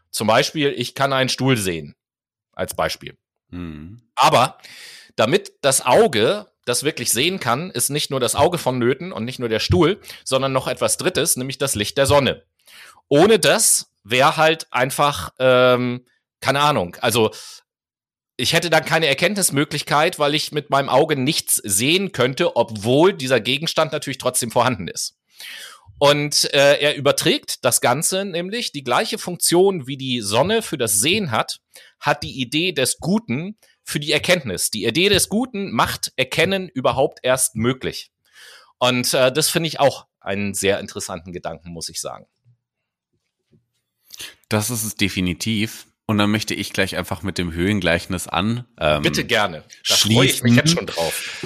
[0.09, 1.95] Zum Beispiel, ich kann einen Stuhl sehen,
[2.53, 3.15] als Beispiel.
[3.49, 4.01] Mhm.
[4.15, 4.57] Aber
[5.17, 9.39] damit das Auge das wirklich sehen kann, ist nicht nur das Auge vonnöten und nicht
[9.39, 12.43] nur der Stuhl, sondern noch etwas Drittes, nämlich das Licht der Sonne.
[13.09, 16.05] Ohne das wäre halt einfach, ähm,
[16.41, 17.31] keine Ahnung, also
[18.37, 23.39] ich hätte dann keine Erkenntnismöglichkeit, weil ich mit meinem Auge nichts sehen könnte, obwohl dieser
[23.39, 25.17] Gegenstand natürlich trotzdem vorhanden ist.
[25.99, 30.99] Und äh, er überträgt das Ganze nämlich, die gleiche Funktion wie die Sonne für das
[30.99, 31.59] Sehen hat,
[31.99, 33.57] hat die Idee des Guten
[33.87, 34.69] für die Erkenntnis.
[34.69, 38.11] Die Idee des Guten macht Erkennen überhaupt erst möglich.
[38.79, 42.27] Und äh, das finde ich auch einen sehr interessanten Gedanken, muss ich sagen.
[44.49, 45.87] Das ist es definitiv.
[46.05, 48.65] Und dann möchte ich gleich einfach mit dem Höhengleichnis an.
[48.77, 49.63] Ähm, Bitte gerne.
[49.87, 51.45] Da freue ich mich jetzt schon drauf.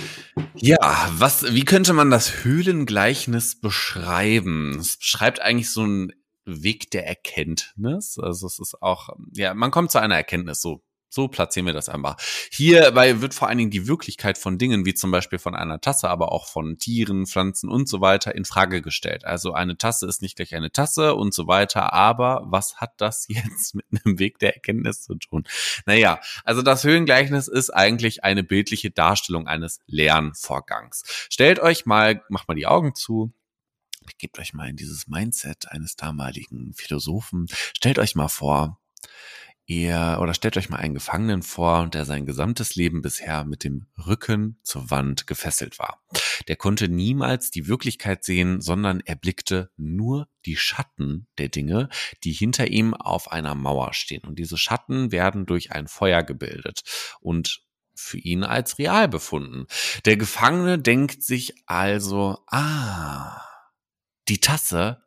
[0.56, 4.80] Ja, was, wie könnte man das Höhlengleichnis beschreiben?
[4.80, 6.12] Es beschreibt eigentlich so einen
[6.46, 8.18] Weg der Erkenntnis.
[8.20, 11.90] Also es ist auch, ja, man kommt zu einer Erkenntnis, so so platzieren wir das
[11.90, 12.16] einfach.
[12.52, 16.10] Hierbei wird vor allen Dingen die Wirklichkeit von Dingen, wie zum Beispiel von einer Tasse,
[16.10, 19.26] aber auch von Tieren, Pflanzen und so weiter, in Frage gestellt.
[19.26, 21.92] Also eine Tasse ist nicht gleich eine Tasse und so weiter.
[21.92, 25.44] Aber was hat das jetzt mit einem Weg der Erkenntnis zu tun?
[25.86, 31.04] Naja, also das Höhengleichnis ist eigentlich eine bildliche Darstellung eines Lernvorgangs.
[31.30, 33.34] Stellt euch mal, macht mal die Augen zu,
[34.18, 37.48] gebt euch mal in dieses Mindset eines damaligen Philosophen.
[37.50, 38.80] Stellt euch mal vor,
[39.72, 43.88] ihr oder stellt euch mal einen Gefangenen vor, der sein gesamtes Leben bisher mit dem
[44.06, 46.04] Rücken zur Wand gefesselt war.
[46.50, 51.88] Der konnte niemals die Wirklichkeit sehen, sondern er blickte nur die Schatten der Dinge,
[52.26, 54.24] die hinter ihm auf einer Mauer stehen.
[54.26, 56.82] Und diese Schatten werden durch ein Feuer gebildet
[57.22, 57.62] und
[57.94, 59.68] für ihn als real befunden.
[60.06, 63.42] Der Gefangene denkt sich also, ah,
[64.28, 65.04] die Tasse,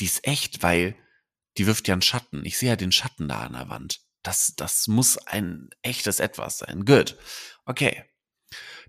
[0.00, 0.96] die ist echt, weil
[1.58, 2.44] die wirft ja einen Schatten.
[2.44, 4.05] Ich sehe ja den Schatten da an der Wand.
[4.26, 6.84] Das, das muss ein echtes Etwas sein.
[6.84, 7.16] Good.
[7.64, 8.02] Okay.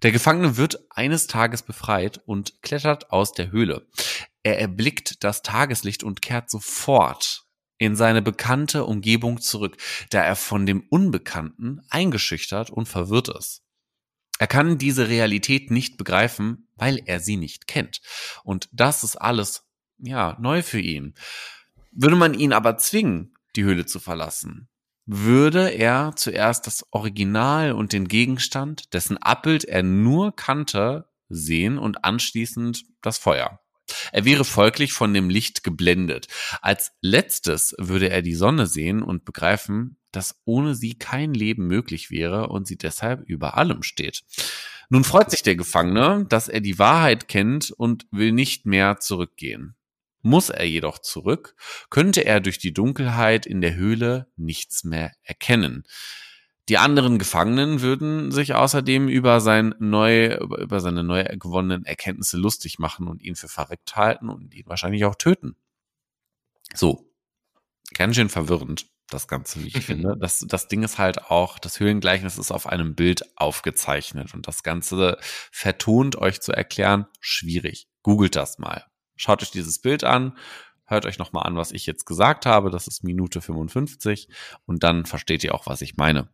[0.01, 3.87] Der Gefangene wird eines Tages befreit und klettert aus der Höhle.
[4.41, 7.45] Er erblickt das Tageslicht und kehrt sofort
[7.77, 9.77] in seine bekannte Umgebung zurück,
[10.09, 13.61] da er von dem Unbekannten eingeschüchtert und verwirrt ist.
[14.39, 18.01] Er kann diese Realität nicht begreifen, weil er sie nicht kennt.
[18.43, 19.67] Und das ist alles,
[19.99, 21.13] ja, neu für ihn.
[21.91, 24.69] Würde man ihn aber zwingen, die Höhle zu verlassen,
[25.07, 32.03] würde er zuerst das Original und den Gegenstand, dessen Abbild er nur kannte, sehen und
[32.03, 33.59] anschließend das Feuer.
[34.11, 36.27] Er wäre folglich von dem Licht geblendet.
[36.61, 42.11] Als letztes würde er die Sonne sehen und begreifen, dass ohne sie kein Leben möglich
[42.11, 44.23] wäre und sie deshalb über allem steht.
[44.89, 49.76] Nun freut sich der Gefangene, dass er die Wahrheit kennt und will nicht mehr zurückgehen.
[50.21, 51.55] Muss er jedoch zurück,
[51.89, 55.83] könnte er durch die Dunkelheit in der Höhle nichts mehr erkennen.
[56.69, 62.77] Die anderen Gefangenen würden sich außerdem über, sein neu, über seine neu gewonnenen Erkenntnisse lustig
[62.77, 65.55] machen und ihn für verreckt halten und ihn wahrscheinlich auch töten.
[66.73, 67.05] So.
[67.93, 70.17] Ganz schön verwirrend, das Ganze, wie ich finde.
[70.19, 74.61] Das, das Ding ist halt auch, das Höhlengleichnis ist auf einem Bild aufgezeichnet und das
[74.61, 77.87] Ganze vertont euch zu erklären, schwierig.
[78.03, 78.86] Googelt das mal.
[79.17, 80.37] Schaut euch dieses Bild an,
[80.85, 82.71] hört euch nochmal an, was ich jetzt gesagt habe.
[82.71, 84.29] Das ist Minute 55
[84.65, 86.29] und dann versteht ihr auch, was ich meine.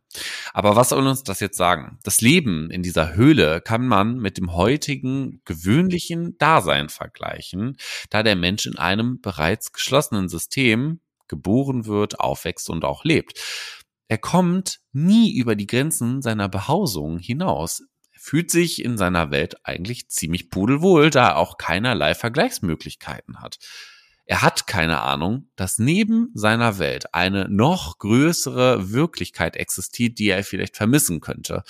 [0.52, 1.98] Aber was soll uns das jetzt sagen?
[2.04, 7.76] Das Leben in dieser Höhle kann man mit dem heutigen gewöhnlichen Dasein vergleichen,
[8.10, 13.40] da der Mensch in einem bereits geschlossenen System geboren wird, aufwächst und auch lebt.
[14.08, 17.82] Er kommt nie über die Grenzen seiner Behausung hinaus
[18.24, 23.58] fühlt sich in seiner Welt eigentlich ziemlich pudelwohl, da er auch keinerlei Vergleichsmöglichkeiten hat.
[24.24, 30.42] Er hat keine Ahnung, dass neben seiner Welt eine noch größere Wirklichkeit existiert, die er
[30.42, 31.64] vielleicht vermissen könnte.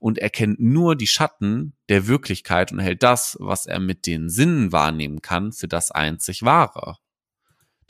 [0.00, 4.30] Und er kennt nur die Schatten der Wirklichkeit und hält das, was er mit den
[4.30, 6.96] Sinnen wahrnehmen kann, für das einzig wahre.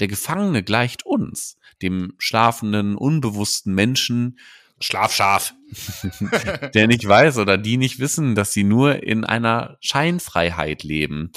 [0.00, 4.40] Der Gefangene gleicht uns, dem schlafenden, unbewussten Menschen,
[4.80, 5.54] Schlafschaf.
[6.74, 11.30] der nicht weiß oder die nicht wissen, dass sie nur in einer Scheinfreiheit leben.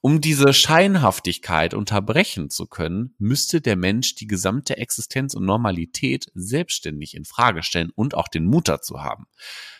[0.00, 7.14] Um diese Scheinhaftigkeit unterbrechen zu können, müsste der Mensch die gesamte Existenz und Normalität selbstständig
[7.14, 9.26] in Frage stellen und auch den Mut dazu haben,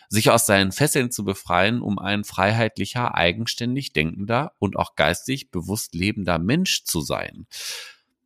[0.09, 5.93] sich aus seinen Fesseln zu befreien, um ein freiheitlicher, eigenständig denkender und auch geistig bewusst
[5.93, 7.45] lebender Mensch zu sein.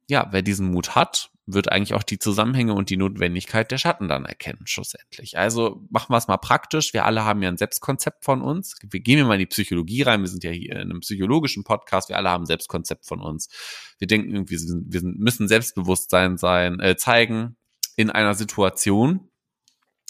[0.08, 4.08] Ja, wer diesen Mut hat, wird eigentlich auch die Zusammenhänge und die Notwendigkeit der Schatten
[4.08, 5.38] dann erkennen, schlussendlich.
[5.38, 6.94] Also machen wir es mal praktisch.
[6.94, 8.76] Wir alle haben ja ein Selbstkonzept von uns.
[8.84, 10.22] Wir gehen mal in die Psychologie rein.
[10.22, 12.10] Wir sind ja hier in einem psychologischen Podcast.
[12.10, 13.50] Wir alle haben ein Selbstkonzept von uns.
[13.98, 17.58] Wir denken irgendwie, wir müssen Selbstbewusstsein sein, äh, zeigen
[17.96, 19.30] in einer Situation,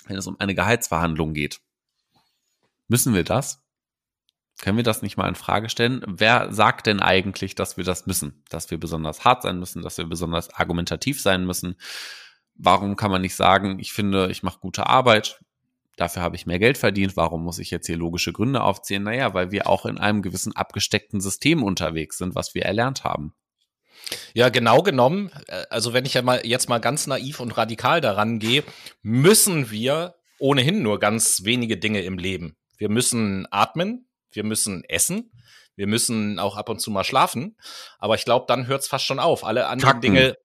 [0.05, 1.61] wenn es um eine Gehaltsverhandlung geht.
[2.87, 3.60] Müssen wir das?
[4.61, 6.03] Können wir das nicht mal in Frage stellen?
[6.07, 8.43] Wer sagt denn eigentlich, dass wir das müssen?
[8.49, 11.75] Dass wir besonders hart sein müssen, dass wir besonders argumentativ sein müssen?
[12.55, 15.39] Warum kann man nicht sagen, ich finde, ich mache gute Arbeit,
[15.97, 19.01] dafür habe ich mehr Geld verdient, warum muss ich jetzt hier logische Gründe aufzählen?
[19.01, 23.33] Naja, weil wir auch in einem gewissen abgesteckten System unterwegs sind, was wir erlernt haben.
[24.35, 27.99] Ja, genau genommen, äh, also wenn ich ja mal jetzt mal ganz naiv und radikal
[27.99, 28.63] daran gehe,
[29.01, 32.55] müssen wir ohnehin nur ganz wenige Dinge im Leben.
[32.77, 35.31] Wir müssen atmen, wir müssen essen,
[35.75, 37.57] wir müssen auch ab und zu mal schlafen.
[37.99, 39.43] Aber ich glaube, dann hört es fast schon auf.
[39.43, 40.01] Alle anderen Kacken.
[40.01, 40.37] Dinge.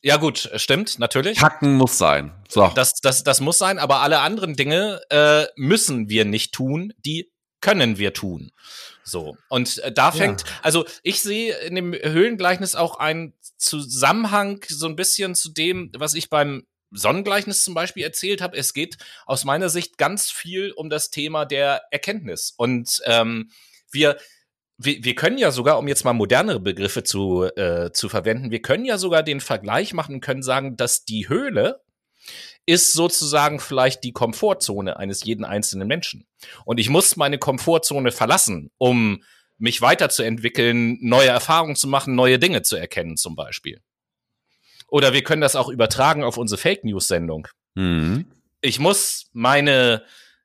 [0.00, 1.38] Ja, gut, stimmt, natürlich.
[1.38, 2.32] Kacken muss sein.
[2.48, 2.70] So.
[2.74, 7.32] Das, das, das muss sein, aber alle anderen Dinge äh, müssen wir nicht tun, die
[7.60, 8.52] können wir tun.
[9.02, 9.36] So.
[9.48, 10.48] Und äh, da fängt, ja.
[10.62, 16.14] also ich sehe in dem Höhlengleichnis auch einen Zusammenhang so ein bisschen zu dem, was
[16.14, 18.56] ich beim Sonnengleichnis zum Beispiel erzählt habe.
[18.56, 22.54] Es geht aus meiner Sicht ganz viel um das Thema der Erkenntnis.
[22.56, 23.50] Und ähm,
[23.90, 24.18] wir,
[24.76, 28.62] wir, wir können ja sogar, um jetzt mal modernere Begriffe zu, äh, zu verwenden, wir
[28.62, 31.82] können ja sogar den Vergleich machen und können sagen, dass die Höhle
[32.66, 36.26] ist sozusagen vielleicht die Komfortzone eines jeden einzelnen Menschen.
[36.64, 39.22] Und ich muss meine Komfortzone verlassen, um
[39.56, 43.80] mich weiterzuentwickeln, neue Erfahrungen zu machen, neue Dinge zu erkennen zum Beispiel.
[44.88, 47.46] Oder wir können das auch übertragen auf unsere Fake News Sendung.
[47.74, 48.26] Mhm.
[48.60, 50.02] Ich muss meine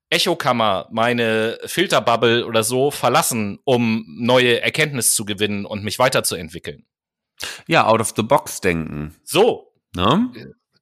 [0.09, 6.85] Echokammer, meine Filterbubble oder so verlassen, um neue Erkenntnis zu gewinnen und mich weiterzuentwickeln.
[7.67, 9.15] Ja, out of the box denken.
[9.23, 9.73] So.
[9.95, 10.31] Ne?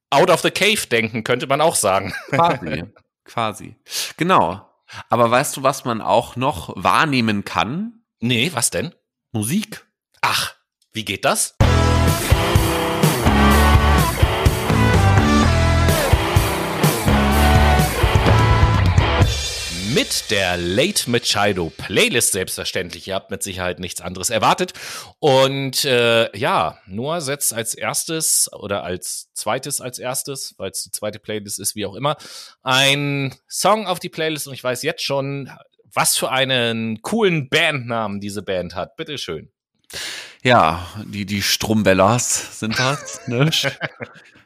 [0.09, 2.14] Out of the cave denken, könnte man auch sagen.
[2.30, 2.84] Quasi.
[3.24, 3.76] Quasi.
[4.18, 4.68] Genau.
[5.09, 8.03] Aber weißt du, was man auch noch wahrnehmen kann?
[8.20, 8.93] Nee, was denn?
[9.32, 9.86] Musik.
[10.22, 10.55] Ach,
[10.91, 11.55] wie geht das?
[19.93, 23.07] Mit der Late Machado Playlist selbstverständlich.
[23.07, 24.73] Ihr habt mit Sicherheit nichts anderes erwartet.
[25.19, 30.91] Und äh, ja, Noah setzt als erstes oder als zweites als erstes, weil es die
[30.91, 32.15] zweite Playlist ist, wie auch immer,
[32.63, 34.47] ein Song auf die Playlist.
[34.47, 35.49] Und ich weiß jetzt schon,
[35.93, 38.95] was für einen coolen Bandnamen diese Band hat.
[38.95, 39.51] Bitteschön.
[40.43, 43.21] Ja, die, die Strumbellas sind das.
[43.27, 43.51] ne?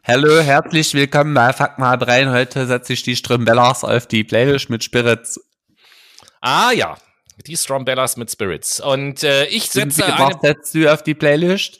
[0.03, 2.31] Hallo, herzlich willkommen bei Fuck mal rein.
[2.31, 5.39] Heute setze ich die Strumbellas auf die Playlist mit Spirits.
[6.41, 6.97] Ah ja,
[7.47, 8.81] die Strumbellas mit Spirits.
[8.81, 10.35] Und äh, ich setze eine...
[10.35, 11.79] Was setzt du auf die Playlist?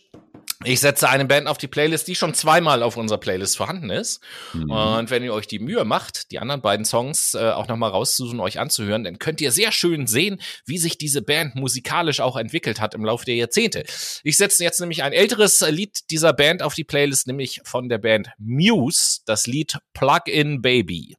[0.63, 4.21] Ich setze eine Band auf die Playlist, die schon zweimal auf unserer Playlist vorhanden ist.
[4.53, 4.71] Mhm.
[4.71, 8.39] Und wenn ihr euch die Mühe macht, die anderen beiden Songs äh, auch nochmal rauszusuchen,
[8.39, 12.79] euch anzuhören, dann könnt ihr sehr schön sehen, wie sich diese Band musikalisch auch entwickelt
[12.79, 13.83] hat im Laufe der Jahrzehnte.
[14.23, 17.97] Ich setze jetzt nämlich ein älteres Lied dieser Band auf die Playlist, nämlich von der
[17.97, 21.17] Band Muse, das Lied Plug-in Baby.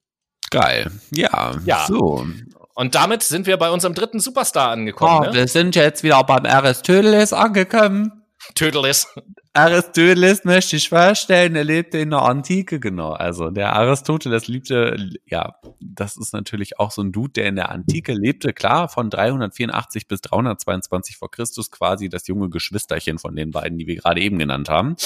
[0.51, 0.91] Geil.
[1.11, 1.87] Ja, ja.
[1.87, 2.26] So.
[2.74, 5.26] Und damit sind wir bei unserem dritten Superstar angekommen.
[5.26, 5.34] Oh, ne?
[5.34, 8.22] Wir sind jetzt wieder beim Aristoteles angekommen.
[8.55, 9.09] Tödelis.
[9.57, 13.12] Aristoteles möchte ich vorstellen, er lebte in der Antike, genau.
[13.12, 17.70] Also der Aristoteles liebte, ja, das ist natürlich auch so ein Dude, der in der
[17.70, 23.51] Antike lebte, klar, von 384 bis 322 vor Christus, quasi das junge Geschwisterchen von den
[23.51, 24.97] beiden, die wir gerade eben genannt haben.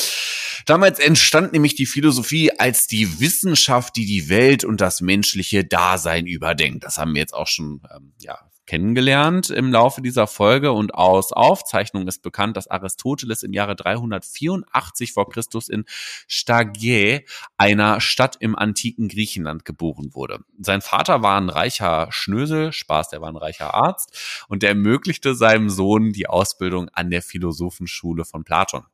[0.66, 6.26] Damals entstand nämlich die Philosophie als die Wissenschaft, die die Welt und das menschliche Dasein
[6.26, 6.84] überdenkt.
[6.84, 8.38] Das haben wir jetzt auch schon ähm, ja,
[8.71, 15.12] kennengelernt im Laufe dieser Folge und aus Aufzeichnungen ist bekannt, dass Aristoteles im Jahre 384
[15.12, 15.87] vor Christus in
[16.29, 17.25] Stagiae,
[17.59, 20.45] einer Stadt im antiken Griechenland, geboren wurde.
[20.61, 25.35] Sein Vater war ein reicher Schnösel, Spaß, der war ein reicher Arzt und der ermöglichte
[25.35, 28.85] seinem Sohn die Ausbildung an der Philosophenschule von Platon.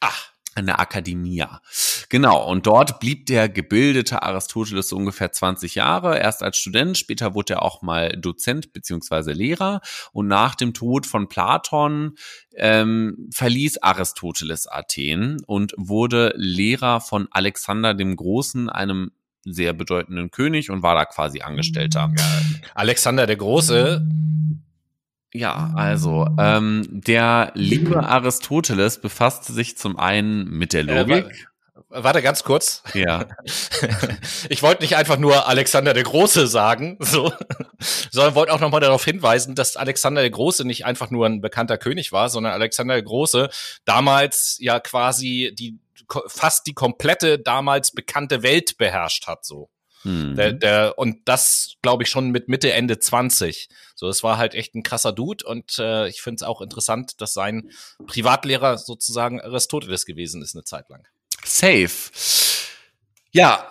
[0.00, 0.33] Ach,
[0.66, 1.60] der Akademia.
[2.08, 7.54] Genau, und dort blieb der gebildete Aristoteles ungefähr 20 Jahre, erst als Student, später wurde
[7.54, 9.80] er auch mal Dozent beziehungsweise Lehrer
[10.12, 12.14] und nach dem Tod von Platon
[12.56, 19.10] ähm, verließ Aristoteles Athen und wurde Lehrer von Alexander dem Großen, einem
[19.44, 22.12] sehr bedeutenden König und war da quasi Angestellter.
[22.74, 24.06] Alexander der Große
[25.34, 31.48] ja, also ähm, der liebe Aristoteles befasste sich zum einen mit der äh, Logik.
[31.90, 32.84] Äh, warte ganz kurz.
[32.94, 33.26] Ja.
[34.48, 37.32] ich wollte nicht einfach nur Alexander der Große sagen, so,
[38.12, 41.78] sondern wollte auch nochmal darauf hinweisen, dass Alexander der Große nicht einfach nur ein bekannter
[41.78, 43.50] König war, sondern Alexander der Große
[43.84, 45.80] damals ja quasi die
[46.28, 49.68] fast die komplette damals bekannte Welt beherrscht hat, so.
[50.04, 50.36] Mhm.
[50.36, 53.68] Der, der, und das, glaube ich, schon mit Mitte, Ende 20.
[53.94, 57.20] So, es war halt echt ein krasser Dude und äh, ich finde es auch interessant,
[57.20, 57.70] dass sein
[58.06, 61.06] Privatlehrer sozusagen Aristoteles gewesen ist eine Zeit lang.
[61.44, 61.90] Safe.
[63.32, 63.66] Ja,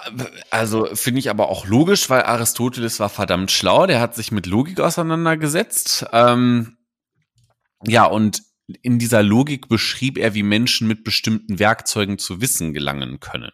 [0.50, 4.46] also finde ich aber auch logisch, weil Aristoteles war verdammt schlau, der hat sich mit
[4.46, 6.06] Logik auseinandergesetzt.
[6.12, 6.78] Ähm,
[7.86, 8.42] ja, und
[8.82, 13.52] in dieser Logik beschrieb er, wie Menschen mit bestimmten Werkzeugen zu Wissen gelangen können.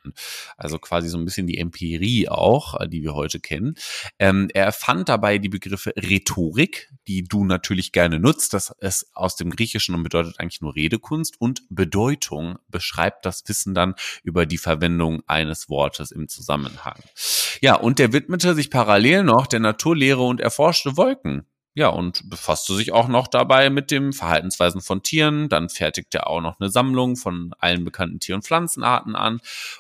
[0.58, 3.76] Also quasi so ein bisschen die Empirie auch, äh, die wir heute kennen.
[4.18, 8.54] Ähm, er erfand dabei die Begriffe Rhetorik, die du natürlich gerne nutzt.
[8.54, 11.36] Das ist aus dem Griechischen und bedeutet eigentlich nur Redekunst.
[11.40, 17.00] Und Bedeutung beschreibt das Wissen dann über die Verwendung eines Wortes im Zusammenhang.
[17.62, 21.46] Ja, und der widmete sich parallel noch der Naturlehre und erforschte Wolken.
[21.76, 25.50] Ja, und befasste sich auch noch dabei mit dem Verhaltensweisen von Tieren.
[25.50, 29.40] Dann fertigte er auch noch eine Sammlung von allen bekannten Tier- und Pflanzenarten an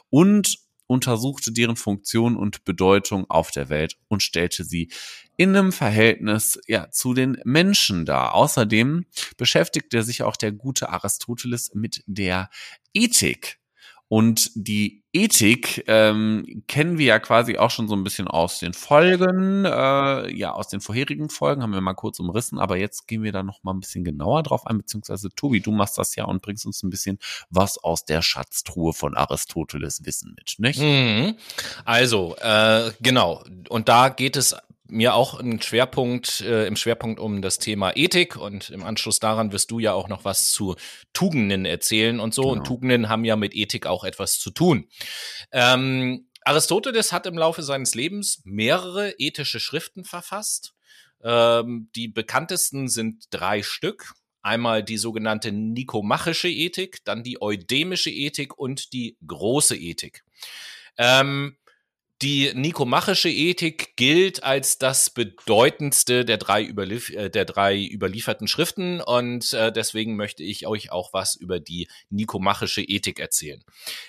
[0.09, 0.59] und
[0.89, 4.89] untersuchte deren Funktion und Bedeutung auf der Welt und stellte sie
[5.37, 8.33] in einem Verhältnis ja, zu den Menschen dar.
[8.33, 9.05] Außerdem
[9.37, 12.49] beschäftigte sich auch der gute Aristoteles mit der
[12.93, 13.59] Ethik.
[14.07, 18.73] Und die Ethik ähm, kennen wir ja quasi auch schon so ein bisschen aus den
[18.73, 23.23] Folgen, äh, ja, aus den vorherigen Folgen haben wir mal kurz umrissen, aber jetzt gehen
[23.23, 26.25] wir da noch mal ein bisschen genauer drauf ein, beziehungsweise Tobi, du machst das ja
[26.25, 27.17] und bringst uns ein bisschen
[27.49, 30.79] was aus der Schatztruhe von Aristoteles Wissen mit, nicht?
[30.79, 31.35] Mhm.
[31.85, 34.55] Also, äh, genau, und da geht es
[34.89, 39.51] mir auch ein Schwerpunkt, äh, im Schwerpunkt um das Thema Ethik und im Anschluss daran
[39.51, 40.75] wirst du ja auch noch was zu
[41.13, 42.43] Tugenden erzählen und so.
[42.43, 42.53] Genau.
[42.53, 44.87] Und Tugenden haben ja mit Ethik auch etwas zu tun.
[45.51, 50.73] Ähm, Aristoteles hat im Laufe seines Lebens mehrere ethische Schriften verfasst.
[51.23, 54.13] Ähm, die bekanntesten sind drei Stück.
[54.41, 60.23] Einmal die sogenannte nikomachische Ethik, dann die eudemische Ethik und die große Ethik.
[60.97, 61.57] Ähm,
[62.21, 68.99] die nikomachische Ethik gilt als das bedeutendste der drei, überlief äh, der drei überlieferten Schriften
[68.99, 73.63] und äh, deswegen möchte ich euch auch was über die nikomachische Ethik erzählen.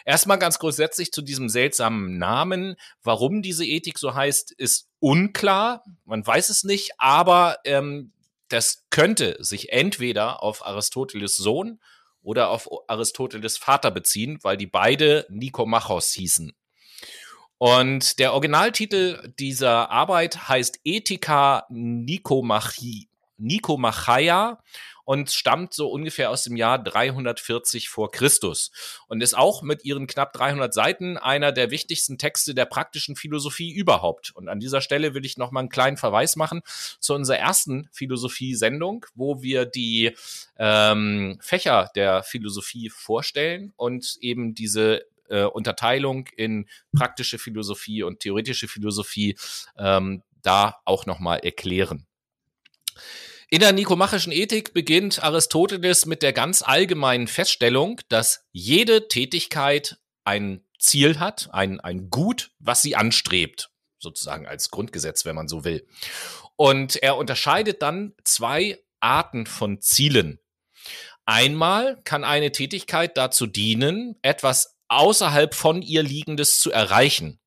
[0.05, 2.75] Erstmal ganz grundsätzlich zu diesem seltsamen Namen.
[3.03, 5.85] Warum diese Ethik so heißt, ist unklar.
[6.05, 8.13] Man weiß es nicht, aber ähm,
[8.49, 11.81] das könnte sich entweder auf Aristoteles Sohn
[12.23, 16.53] oder auf Aristoteles Vater beziehen, weil die beide Nikomachos hießen.
[17.63, 23.03] Und der Originaltitel dieser Arbeit heißt Ethica Nikomachia
[25.05, 28.71] und stammt so ungefähr aus dem Jahr 340 vor Christus
[29.09, 33.71] und ist auch mit ihren knapp 300 Seiten einer der wichtigsten Texte der praktischen Philosophie
[33.71, 34.35] überhaupt.
[34.35, 36.63] Und an dieser Stelle will ich noch mal einen kleinen Verweis machen
[36.99, 40.17] zu unserer ersten Philosophie-Sendung, wo wir die
[40.59, 48.68] ähm, Fächer der Philosophie vorstellen und eben diese äh, Unterteilung in praktische Philosophie und theoretische
[48.68, 49.37] Philosophie
[49.78, 52.07] ähm, da auch nochmal erklären.
[53.53, 60.64] In der nikomachischen Ethik beginnt Aristoteles mit der ganz allgemeinen Feststellung, dass jede Tätigkeit ein
[60.78, 65.87] Ziel hat, ein, ein Gut, was sie anstrebt, sozusagen als Grundgesetz, wenn man so will.
[66.57, 70.39] Und er unterscheidet dann zwei Arten von Zielen.
[71.26, 77.41] Einmal kann eine Tätigkeit dazu dienen, etwas außerhalb von ihr Liegendes zu erreichen.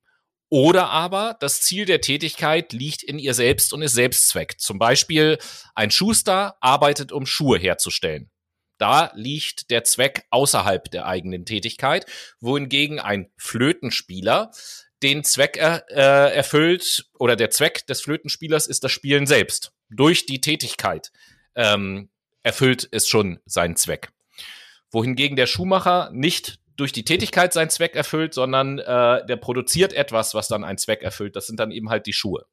[0.50, 4.60] Oder aber das Ziel der Tätigkeit liegt in ihr selbst und ist Selbstzweck.
[4.60, 5.38] Zum Beispiel
[5.76, 8.30] ein Schuster arbeitet, um Schuhe herzustellen.
[8.78, 12.06] Da liegt der Zweck außerhalb der eigenen Tätigkeit,
[12.40, 14.52] wohingegen ein Flötenspieler
[15.04, 19.74] den Zweck er, äh, erfüllt oder der Zweck des Flötenspielers ist das Spielen selbst.
[19.90, 21.12] Durch die Tätigkeit
[21.56, 22.10] ähm,
[22.42, 24.12] erfüllt es schon seinen Zweck.
[24.92, 30.34] Wohingegen der Schuhmacher nicht durch die Tätigkeit seinen Zweck erfüllt, sondern äh, der produziert etwas,
[30.34, 31.36] was dann einen Zweck erfüllt.
[31.36, 32.46] Das sind dann eben halt die Schuhe.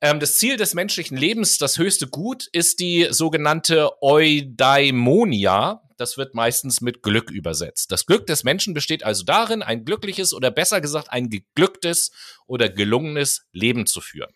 [0.00, 5.82] Ähm, das Ziel des menschlichen Lebens, das höchste Gut, ist die sogenannte Eudaimonia.
[5.96, 7.90] Das wird meistens mit Glück übersetzt.
[7.90, 12.10] Das Glück des Menschen besteht also darin, ein glückliches oder besser gesagt ein geglücktes
[12.46, 14.34] oder gelungenes Leben zu führen.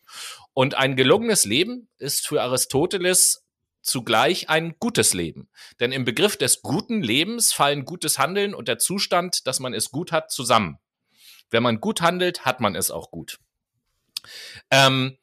[0.55, 3.45] Und ein gelungenes Leben ist für Aristoteles
[3.83, 5.49] zugleich ein gutes Leben.
[5.81, 9.91] Denn im Begriff des guten Lebens fallen gutes Handeln und der Zustand, dass man es
[9.91, 10.79] gut hat, zusammen.
[11.51, 13.39] Wenn man gut handelt, hat man es auch gut.
[14.71, 15.17] Ähm,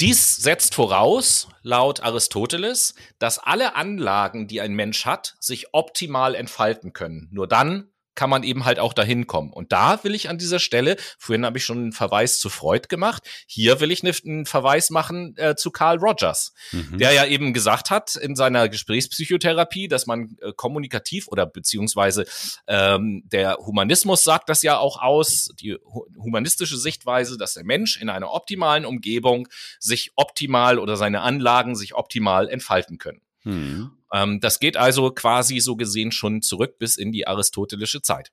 [0.00, 6.94] dies setzt voraus, laut Aristoteles, dass alle Anlagen, die ein Mensch hat, sich optimal entfalten
[6.94, 7.28] können.
[7.32, 7.89] Nur dann
[8.20, 9.50] kann man eben halt auch dahin kommen.
[9.50, 12.88] Und da will ich an dieser Stelle, vorhin habe ich schon einen Verweis zu Freud
[12.90, 16.98] gemacht, hier will ich einen Verweis machen äh, zu Carl Rogers, mhm.
[16.98, 22.26] der ja eben gesagt hat in seiner Gesprächspsychotherapie, dass man äh, kommunikativ oder beziehungsweise
[22.66, 25.78] ähm, der Humanismus sagt das ja auch aus, die
[26.18, 29.48] humanistische Sichtweise, dass der Mensch in einer optimalen Umgebung
[29.78, 33.22] sich optimal oder seine Anlagen sich optimal entfalten können.
[33.44, 33.92] Mhm.
[34.12, 38.30] Ähm, das geht also quasi so gesehen schon zurück bis in die aristotelische Zeit.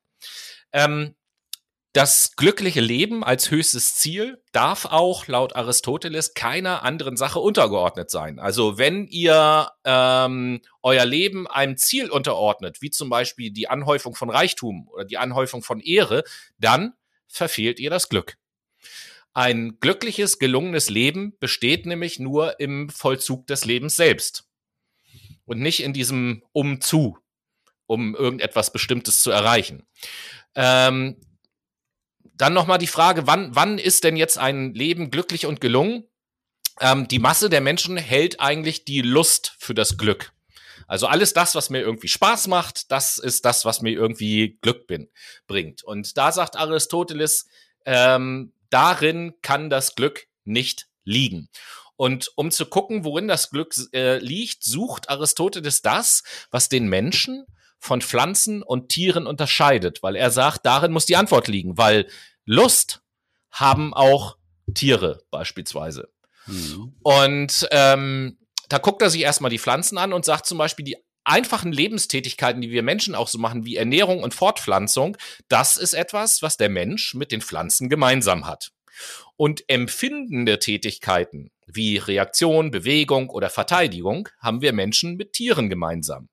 [0.73, 1.15] Ähm,
[1.97, 8.38] das glückliche Leben als höchstes Ziel darf auch laut Aristoteles keiner anderen Sache untergeordnet sein.
[8.38, 14.30] Also wenn ihr ähm, euer Leben einem Ziel unterordnet, wie zum Beispiel die Anhäufung von
[14.30, 16.23] Reichtum oder die Anhäufung von Ehre,
[16.59, 16.93] dann
[17.28, 18.36] verfehlt ihr das Glück.
[19.34, 24.47] Ein glückliches, gelungenes Leben besteht nämlich nur im Vollzug des Lebens selbst
[25.48, 27.18] und nicht in diesem Umzu,
[27.88, 29.88] um irgendetwas Bestimmtes zu erreichen.
[30.54, 31.20] Ähm,
[32.36, 36.03] dann nochmal die Frage, wann, wann ist denn jetzt ein Leben glücklich und gelungen?
[36.80, 40.32] Ähm, die Masse der Menschen hält eigentlich die Lust für das Glück.
[40.86, 44.86] Also alles das, was mir irgendwie Spaß macht, das ist das, was mir irgendwie Glück
[44.88, 45.10] bin,
[45.48, 45.84] bringt.
[45.84, 47.48] Und da sagt Aristoteles,
[47.86, 51.49] ähm, darin kann das Glück nicht liegen.
[51.98, 57.45] Und um zu gucken, worin das Glück äh, liegt, sucht Aristoteles das, was den Menschen
[57.80, 62.07] von Pflanzen und Tieren unterscheidet, weil er sagt, darin muss die Antwort liegen, weil
[62.45, 63.02] Lust
[63.52, 64.38] haben auch
[64.74, 66.10] Tiere beispielsweise.
[66.45, 66.95] Mhm.
[67.02, 68.38] Und ähm,
[68.69, 72.61] da guckt er sich erstmal die Pflanzen an und sagt zum Beispiel, die einfachen Lebenstätigkeiten,
[72.61, 75.18] die wir Menschen auch so machen, wie Ernährung und Fortpflanzung,
[75.49, 78.72] das ist etwas, was der Mensch mit den Pflanzen gemeinsam hat.
[79.36, 86.30] Und empfindende Tätigkeiten wie Reaktion, Bewegung oder Verteidigung haben wir Menschen mit Tieren gemeinsam.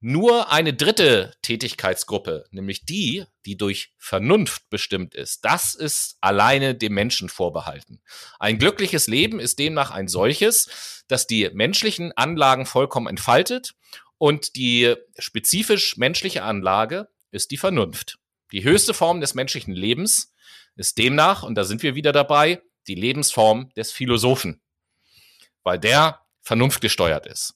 [0.00, 6.92] Nur eine dritte Tätigkeitsgruppe, nämlich die, die durch Vernunft bestimmt ist, das ist alleine dem
[6.92, 8.02] Menschen vorbehalten.
[8.38, 13.74] Ein glückliches Leben ist demnach ein solches, das die menschlichen Anlagen vollkommen entfaltet
[14.18, 18.18] und die spezifisch menschliche Anlage ist die Vernunft.
[18.52, 20.34] Die höchste Form des menschlichen Lebens
[20.76, 24.60] ist demnach, und da sind wir wieder dabei, die Lebensform des Philosophen,
[25.62, 27.54] weil der vernunftgesteuert ist.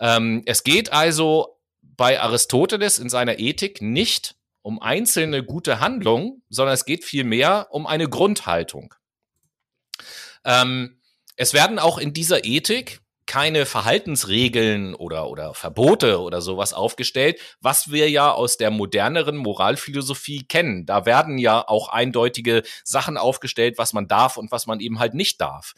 [0.00, 6.74] Ähm, es geht also bei Aristoteles in seiner Ethik nicht um einzelne gute Handlungen, sondern
[6.74, 8.94] es geht vielmehr um eine Grundhaltung.
[10.44, 11.00] Ähm,
[11.36, 17.92] es werden auch in dieser Ethik keine Verhaltensregeln oder, oder Verbote oder sowas aufgestellt, was
[17.92, 20.86] wir ja aus der moderneren Moralphilosophie kennen.
[20.86, 25.12] Da werden ja auch eindeutige Sachen aufgestellt, was man darf und was man eben halt
[25.12, 25.74] nicht darf.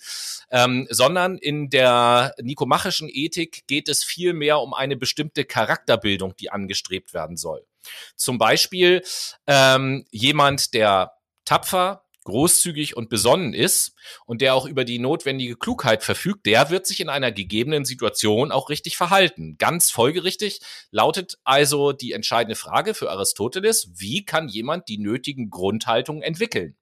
[0.53, 6.53] Ähm, sondern in der nikomachischen Ethik geht es viel mehr um eine bestimmte Charakterbildung, die
[6.53, 7.67] angestrebt werden soll.
[8.15, 9.03] Zum Beispiel
[9.49, 11.15] ähm, jemand, der
[11.45, 13.95] tapfer, großzügig und besonnen ist
[14.27, 18.53] und der auch über die notwendige Klugheit verfügt, der wird sich in einer gegebenen Situation
[18.53, 19.57] auch richtig verhalten.
[19.59, 20.61] Ganz folgerichtig
[20.91, 26.77] lautet also die entscheidende Frage für Aristoteles, wie kann jemand die nötigen Grundhaltungen entwickeln?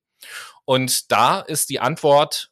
[0.64, 2.50] Und da ist die Antwort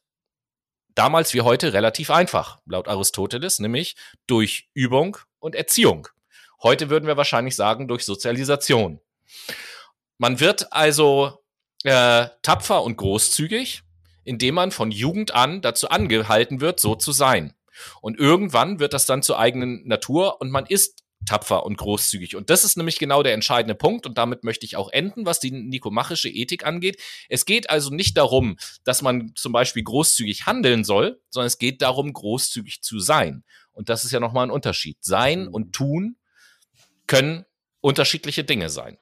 [0.95, 3.95] damals wie heute relativ einfach, laut Aristoteles, nämlich
[4.25, 6.07] durch Übung und Erziehung.
[6.63, 8.99] Heute würden wir wahrscheinlich sagen durch Sozialisation.
[10.17, 11.43] Man wird also
[11.87, 13.83] äh, tapfer und großzügig,
[14.25, 17.53] indem man von Jugend an dazu angehalten wird, so zu sein.
[18.01, 22.35] Und irgendwann wird das dann zur eigenen Natur und man ist tapfer und großzügig.
[22.35, 24.05] Und das ist nämlich genau der entscheidende Punkt.
[24.05, 27.01] Und damit möchte ich auch enden, was die nikomachische Ethik angeht.
[27.29, 31.81] Es geht also nicht darum, dass man zum Beispiel großzügig handeln soll, sondern es geht
[31.81, 33.45] darum, großzügig zu sein.
[33.71, 34.97] Und das ist ja nochmal ein Unterschied.
[34.99, 36.17] Sein und tun
[37.07, 37.45] können
[37.79, 38.97] unterschiedliche Dinge sein.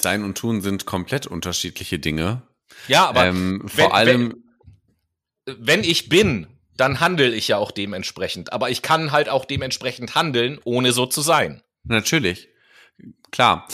[0.00, 2.42] Sein und Tun sind komplett unterschiedliche Dinge.
[2.88, 4.44] Ja, aber ähm, vor wenn, allem.
[5.46, 6.46] Wenn, wenn ich bin,
[6.76, 8.52] dann handle ich ja auch dementsprechend.
[8.52, 11.62] Aber ich kann halt auch dementsprechend handeln, ohne so zu sein.
[11.84, 12.48] Natürlich.
[13.30, 13.68] Klar.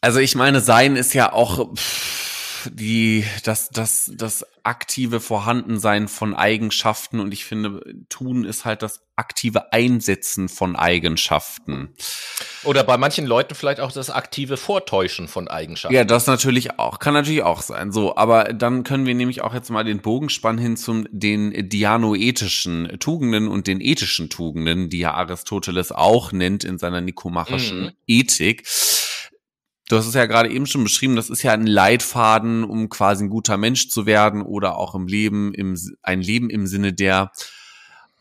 [0.00, 1.74] Also ich meine, sein ist ja auch.
[1.74, 2.31] Pff,
[2.70, 9.00] die, das, das, das aktive Vorhandensein von Eigenschaften und ich finde, tun ist halt das
[9.16, 11.94] aktive Einsetzen von Eigenschaften.
[12.64, 15.94] Oder bei manchen Leuten vielleicht auch das aktive Vortäuschen von Eigenschaften.
[15.94, 17.92] Ja, das natürlich auch, kann natürlich auch sein.
[17.92, 21.68] So, aber dann können wir nämlich auch jetzt mal den Bogen spannen hin zum den
[21.68, 27.92] dianoethischen Tugenden und den ethischen Tugenden, die ja Aristoteles auch nennt in seiner nikomachischen mhm.
[28.06, 28.66] Ethik.
[29.92, 33.24] Du hast es ja gerade eben schon beschrieben, das ist ja ein Leitfaden, um quasi
[33.24, 37.30] ein guter Mensch zu werden oder auch im Leben, im, ein Leben im Sinne der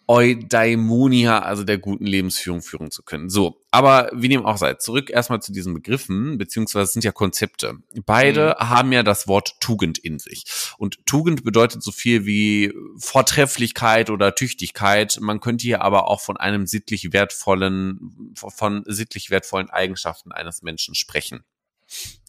[0.05, 3.29] Eudaimonia, also der guten Lebensführung führen zu können.
[3.29, 7.13] So, aber wie dem auch sei, zurück erstmal zu diesen Begriffen, beziehungsweise es sind ja
[7.13, 7.77] Konzepte.
[8.05, 8.69] Beide mhm.
[8.69, 10.43] haben ja das Wort Tugend in sich.
[10.77, 15.19] Und Tugend bedeutet so viel wie Vortrefflichkeit oder Tüchtigkeit.
[15.21, 20.95] Man könnte hier aber auch von einem sittlich wertvollen, von sittlich wertvollen Eigenschaften eines Menschen
[20.95, 21.45] sprechen.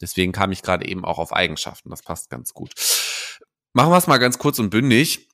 [0.01, 1.91] Deswegen kam ich gerade eben auch auf Eigenschaften.
[1.91, 2.73] Das passt ganz gut.
[3.73, 5.29] Machen wir es mal ganz kurz und bündig.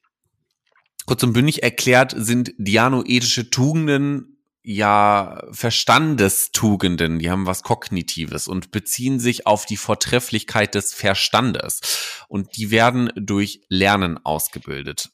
[1.06, 9.18] Kurz und bündig erklärt sind dianoethische Tugenden ja Verstandestugenden, die haben was Kognitives und beziehen
[9.18, 11.80] sich auf die Vortrefflichkeit des Verstandes.
[12.28, 15.09] Und die werden durch Lernen ausgebildet.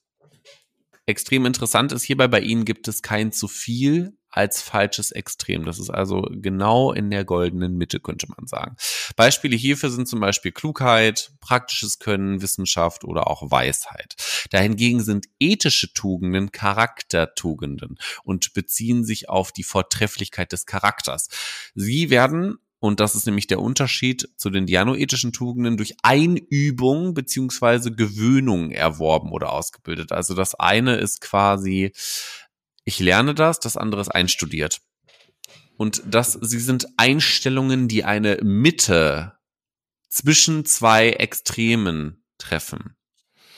[1.07, 5.65] Extrem interessant ist hierbei, bei ihnen gibt es kein zu viel als falsches Extrem.
[5.65, 8.77] Das ist also genau in der goldenen Mitte, könnte man sagen.
[9.15, 14.17] Beispiele hierfür sind zum Beispiel Klugheit, praktisches Können, Wissenschaft oder auch Weisheit.
[14.51, 21.29] Dahingegen sind ethische Tugenden Charaktertugenden und beziehen sich auf die Vortrefflichkeit des Charakters.
[21.75, 27.91] Sie werden und das ist nämlich der Unterschied zu den dianoethischen Tugenden durch Einübung beziehungsweise
[27.91, 30.13] Gewöhnung erworben oder ausgebildet.
[30.13, 31.93] Also das eine ist quasi
[32.85, 34.83] ich lerne das, das andere ist einstudiert.
[35.79, 39.33] Und das, sie sind Einstellungen, die eine Mitte
[40.11, 42.97] zwischen zwei Extremen treffen.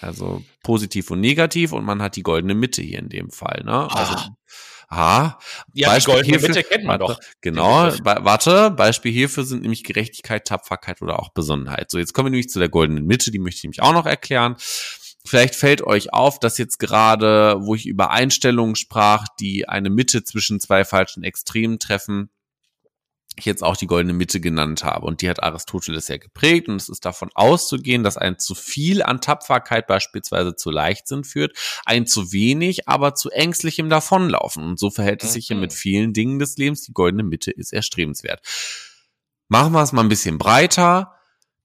[0.00, 3.64] Also positiv und negativ und man hat die goldene Mitte hier in dem Fall.
[3.64, 3.90] Ne?
[3.90, 4.30] Also,
[4.88, 5.38] ah,
[5.74, 7.20] ja, Beispiel die goldene hierfür, Mitte kennt man doch.
[7.40, 11.90] Genau, warte, Beispiel hierfür sind nämlich Gerechtigkeit, Tapferkeit oder auch Besonnenheit.
[11.90, 14.06] So, jetzt kommen wir nämlich zu der goldenen Mitte, die möchte ich nämlich auch noch
[14.06, 14.56] erklären.
[15.26, 20.22] Vielleicht fällt euch auf, dass jetzt gerade, wo ich über Einstellungen sprach, die eine Mitte
[20.22, 22.30] zwischen zwei falschen Extremen treffen,
[23.36, 25.06] ich jetzt auch die goldene Mitte genannt habe.
[25.06, 26.68] Und die hat Aristoteles ja geprägt.
[26.68, 31.56] Und es ist davon auszugehen, dass ein zu viel an Tapferkeit beispielsweise zu Leichtsinn führt,
[31.84, 34.64] ein zu wenig, aber zu ängstlichem Davonlaufen.
[34.64, 35.76] Und so verhält es sich ja mit mhm.
[35.76, 36.82] vielen Dingen des Lebens.
[36.82, 38.40] Die goldene Mitte ist erstrebenswert.
[39.48, 41.15] Machen wir es mal ein bisschen breiter.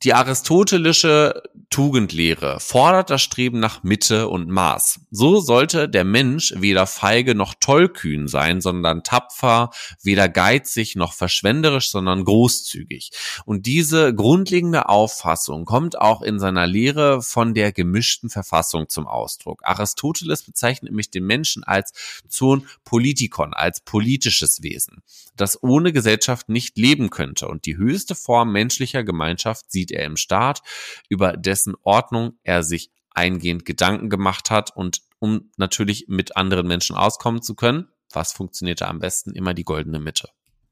[0.03, 5.01] Die aristotelische Tugendlehre fordert das Streben nach Mitte und Maß.
[5.11, 9.69] So sollte der Mensch weder feige noch tollkühn sein, sondern tapfer,
[10.01, 13.11] weder geizig noch verschwenderisch, sondern großzügig.
[13.45, 19.61] Und diese grundlegende Auffassung kommt auch in seiner Lehre von der gemischten Verfassung zum Ausdruck.
[19.63, 21.93] Aristoteles bezeichnet nämlich den Menschen als
[22.27, 25.03] Zoon Politikon, als politisches Wesen,
[25.37, 27.47] das ohne Gesellschaft nicht leben könnte.
[27.47, 30.61] Und die höchste Form menschlicher Gemeinschaft sieht er im Staat,
[31.09, 36.95] über dessen Ordnung er sich eingehend Gedanken gemacht hat und um natürlich mit anderen Menschen
[36.95, 39.33] auskommen zu können, was funktionierte am besten?
[39.33, 40.29] Immer die goldene Mitte.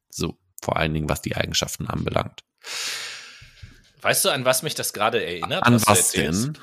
[0.09, 2.43] So, vor allen Dingen, was die Eigenschaften anbelangt.
[4.01, 5.63] Weißt du, an was mich das gerade erinnert?
[5.63, 6.57] An was, was denn?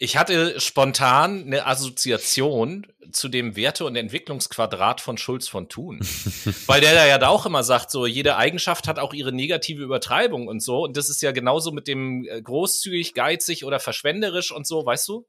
[0.00, 5.98] Ich hatte spontan eine Assoziation zu dem Werte- und Entwicklungsquadrat von Schulz von Thun.
[6.66, 10.46] Weil der da ja auch immer sagt, so jede Eigenschaft hat auch ihre negative Übertreibung
[10.46, 10.84] und so.
[10.84, 15.08] Und das ist ja genauso mit dem äh, großzügig, geizig oder verschwenderisch und so, weißt
[15.08, 15.26] du?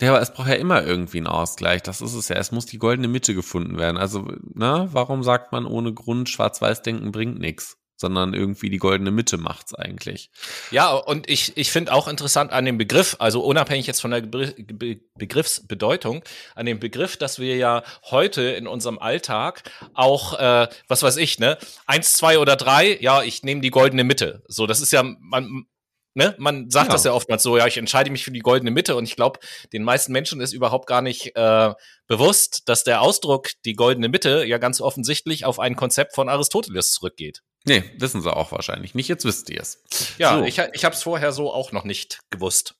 [0.00, 1.82] Ja, aber es braucht ja immer irgendwie einen Ausgleich.
[1.82, 2.36] Das ist es ja.
[2.36, 3.98] Es muss die goldene Mitte gefunden werden.
[3.98, 4.22] Also,
[4.54, 7.76] ne, warum sagt man ohne Grund, Schwarz-Weiß-Denken bringt nichts?
[8.00, 10.30] Sondern irgendwie die goldene Mitte macht's eigentlich.
[10.70, 14.22] Ja, und ich, ich finde auch interessant an dem Begriff, also unabhängig jetzt von der
[14.22, 16.24] Be Begriffsbedeutung,
[16.54, 21.38] an dem Begriff, dass wir ja heute in unserem Alltag auch, äh, was weiß ich,
[21.38, 24.42] ne, eins, zwei oder drei, ja, ich nehme die goldene Mitte.
[24.48, 25.66] So, das ist ja, man,
[26.14, 26.34] Ne?
[26.38, 26.92] Man sagt ja.
[26.92, 29.38] das ja oftmals so, ja, ich entscheide mich für die goldene Mitte und ich glaube,
[29.72, 31.72] den meisten Menschen ist überhaupt gar nicht äh,
[32.08, 36.92] bewusst, dass der Ausdruck die goldene Mitte ja ganz offensichtlich auf ein Konzept von Aristoteles
[36.92, 37.42] zurückgeht.
[37.64, 39.08] Nee, wissen sie auch wahrscheinlich nicht.
[39.08, 39.82] Jetzt wisst ihr es.
[40.18, 40.44] Ja, so.
[40.44, 42.74] ich, ich habe es vorher so auch noch nicht gewusst.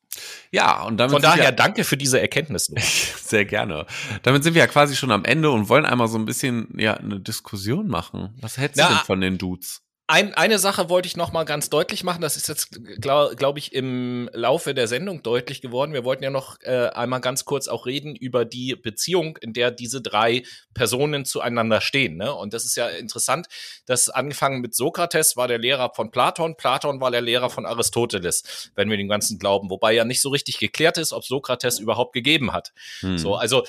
[0.50, 2.66] Ja, und damit Von daher ja, danke für diese Erkenntnis.
[3.22, 3.86] Sehr gerne.
[4.22, 6.94] Damit sind wir ja quasi schon am Ende und wollen einmal so ein bisschen ja
[6.94, 8.36] eine Diskussion machen.
[8.40, 9.82] Was hältst du denn von den Dudes?
[10.10, 12.20] Ein, eine Sache wollte ich noch mal ganz deutlich machen.
[12.20, 15.92] Das ist jetzt, glaube glaub ich, im Laufe der Sendung deutlich geworden.
[15.92, 19.70] Wir wollten ja noch äh, einmal ganz kurz auch reden über die Beziehung, in der
[19.70, 20.42] diese drei
[20.74, 22.16] Personen zueinander stehen.
[22.16, 22.34] Ne?
[22.34, 23.46] Und das ist ja interessant,
[23.86, 28.72] dass angefangen mit Sokrates war der Lehrer von Platon, Platon war der Lehrer von Aristoteles,
[28.74, 29.70] wenn wir dem Ganzen glauben.
[29.70, 32.72] Wobei ja nicht so richtig geklärt ist, ob Sokrates überhaupt gegeben hat.
[33.00, 33.16] Hm.
[33.16, 33.64] So, also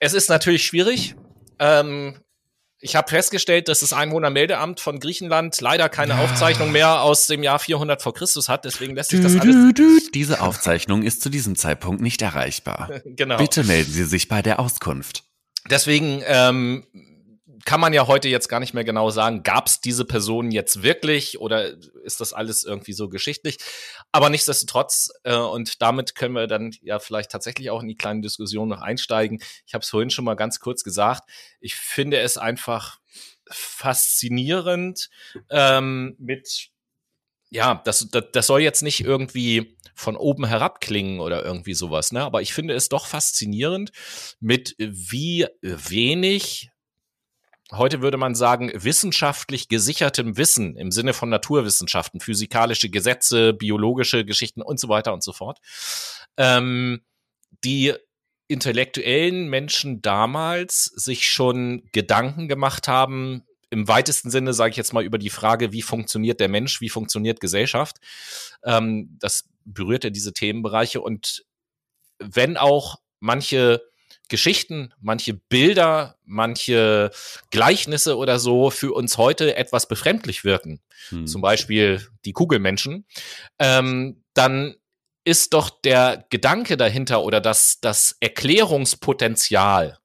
[0.00, 1.14] es ist natürlich schwierig.
[1.60, 2.16] Ähm,
[2.84, 6.24] ich habe festgestellt, dass das Einwohnermeldeamt von Griechenland leider keine ja.
[6.24, 8.64] Aufzeichnung mehr aus dem Jahr 400 vor Christus hat.
[8.64, 10.10] Deswegen lässt sich das alles.
[10.12, 12.90] Diese Aufzeichnung ist zu diesem Zeitpunkt nicht erreichbar.
[13.04, 13.36] genau.
[13.36, 15.22] Bitte melden Sie sich bei der Auskunft.
[15.70, 16.84] Deswegen ähm,
[17.64, 20.82] kann man ja heute jetzt gar nicht mehr genau sagen, gab es diese Person jetzt
[20.82, 21.72] wirklich oder
[22.04, 23.58] ist das alles irgendwie so geschichtlich?
[24.10, 28.20] Aber nichtsdestotrotz, äh, und damit können wir dann ja vielleicht tatsächlich auch in die kleine
[28.20, 29.42] Diskussion noch einsteigen.
[29.66, 31.28] Ich habe es vorhin schon mal ganz kurz gesagt.
[31.60, 32.98] Ich finde es einfach
[33.48, 35.10] faszinierend
[35.50, 36.70] ähm, mit,
[37.50, 42.12] ja, das, das, das soll jetzt nicht irgendwie von oben herab klingen oder irgendwie sowas,
[42.12, 42.22] ne?
[42.22, 43.92] Aber ich finde es doch faszinierend,
[44.40, 46.71] mit wie wenig
[47.72, 54.62] heute würde man sagen, wissenschaftlich gesichertem Wissen im Sinne von Naturwissenschaften, physikalische Gesetze, biologische Geschichten
[54.62, 55.58] und so weiter und so fort,
[56.36, 57.02] ähm,
[57.64, 57.94] die
[58.48, 65.02] intellektuellen Menschen damals sich schon Gedanken gemacht haben, im weitesten Sinne sage ich jetzt mal
[65.02, 67.96] über die Frage, wie funktioniert der Mensch, wie funktioniert Gesellschaft.
[68.64, 71.46] Ähm, das berührt ja diese Themenbereiche und
[72.18, 73.80] wenn auch manche
[74.32, 77.10] Geschichten, manche Bilder, manche
[77.50, 80.80] Gleichnisse oder so für uns heute etwas befremdlich wirken,
[81.10, 81.26] hm.
[81.26, 83.04] zum Beispiel die Kugelmenschen,
[83.58, 84.74] ähm, dann
[85.24, 89.98] ist doch der Gedanke dahinter oder das, das Erklärungspotenzial,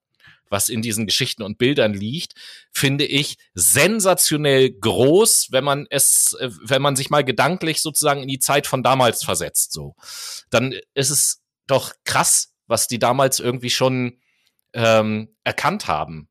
[0.50, 2.34] was in diesen Geschichten und Bildern liegt,
[2.74, 8.40] finde ich sensationell groß, wenn man es, wenn man sich mal gedanklich sozusagen in die
[8.40, 9.96] Zeit von damals versetzt, so.
[10.50, 14.20] Dann ist es doch krass, was die damals irgendwie schon
[14.74, 16.30] ähm, erkannt haben.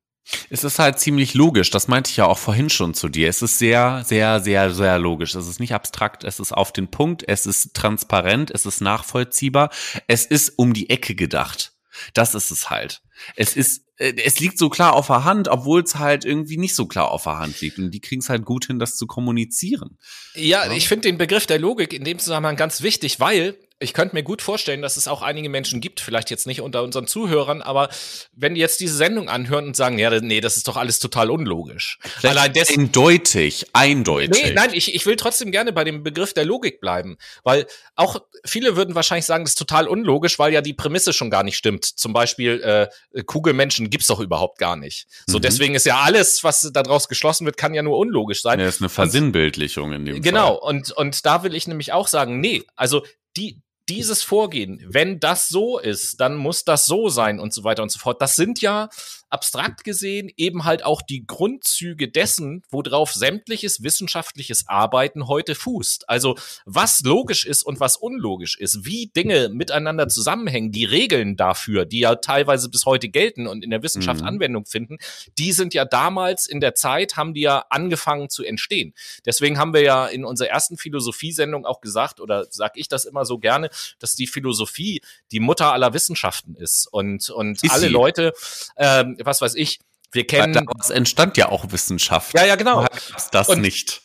[0.50, 3.28] Es ist halt ziemlich logisch, das meinte ich ja auch vorhin schon zu dir.
[3.28, 5.34] Es ist sehr, sehr, sehr, sehr logisch.
[5.36, 9.70] Es ist nicht abstrakt, es ist auf den Punkt, es ist transparent, es ist nachvollziehbar,
[10.08, 11.74] es ist um die Ecke gedacht.
[12.12, 13.02] Das ist es halt.
[13.36, 16.74] Es ist, äh, es liegt so klar auf der Hand, obwohl es halt irgendwie nicht
[16.74, 17.78] so klar auf der Hand liegt.
[17.78, 19.96] Und die kriegen es halt gut hin, das zu kommunizieren.
[20.34, 20.72] Ja, ja.
[20.72, 24.22] ich finde den Begriff der Logik in dem Zusammenhang ganz wichtig, weil ich könnte mir
[24.22, 27.90] gut vorstellen, dass es auch einige Menschen gibt, vielleicht jetzt nicht unter unseren Zuhörern, aber
[28.32, 31.30] wenn die jetzt diese Sendung anhören und sagen, ja, nee, das ist doch alles total
[31.30, 31.98] unlogisch.
[32.00, 34.42] Vielleicht Allein des eindeutig, eindeutig.
[34.42, 37.66] Nee, nein, ich, ich will trotzdem gerne bei dem Begriff der Logik bleiben, weil
[37.96, 38.16] auch
[38.46, 41.58] viele würden wahrscheinlich sagen, das ist total unlogisch, weil ja die Prämisse schon gar nicht
[41.58, 41.84] stimmt.
[41.84, 45.06] Zum Beispiel, äh, Kugelmenschen gibt's doch überhaupt gar nicht.
[45.26, 45.42] So, mhm.
[45.42, 48.58] deswegen ist ja alles, was daraus geschlossen wird, kann ja nur unlogisch sein.
[48.58, 50.54] Ja, ist eine Versinnbildlichung in dem genau, Fall.
[50.54, 53.02] Genau, und, und da will ich nämlich auch sagen, nee, also
[53.36, 57.82] die, dieses Vorgehen, wenn das so ist, dann muss das so sein und so weiter
[57.82, 58.20] und so fort.
[58.20, 58.88] Das sind ja
[59.28, 66.08] abstrakt gesehen eben halt auch die Grundzüge dessen, worauf sämtliches wissenschaftliches Arbeiten heute fußt.
[66.08, 71.84] Also was logisch ist und was unlogisch ist, wie Dinge miteinander zusammenhängen, die Regeln dafür,
[71.84, 74.28] die ja teilweise bis heute gelten und in der Wissenschaft mhm.
[74.28, 74.98] Anwendung finden,
[75.38, 78.94] die sind ja damals in der Zeit, haben die ja angefangen zu entstehen.
[79.24, 83.24] Deswegen haben wir ja in unserer ersten Philosophiesendung auch gesagt, oder sag ich das immer
[83.24, 85.00] so gerne, dass die Philosophie
[85.32, 87.92] die Mutter aller Wissenschaften ist und, und ist alle sie?
[87.92, 88.32] Leute,
[88.76, 89.80] ähm, was weiß ich,
[90.12, 90.52] wir kennen.
[90.52, 92.34] Daraus entstand ja auch Wissenschaft.
[92.34, 92.86] Ja, ja, genau.
[93.32, 94.02] Das Und nicht.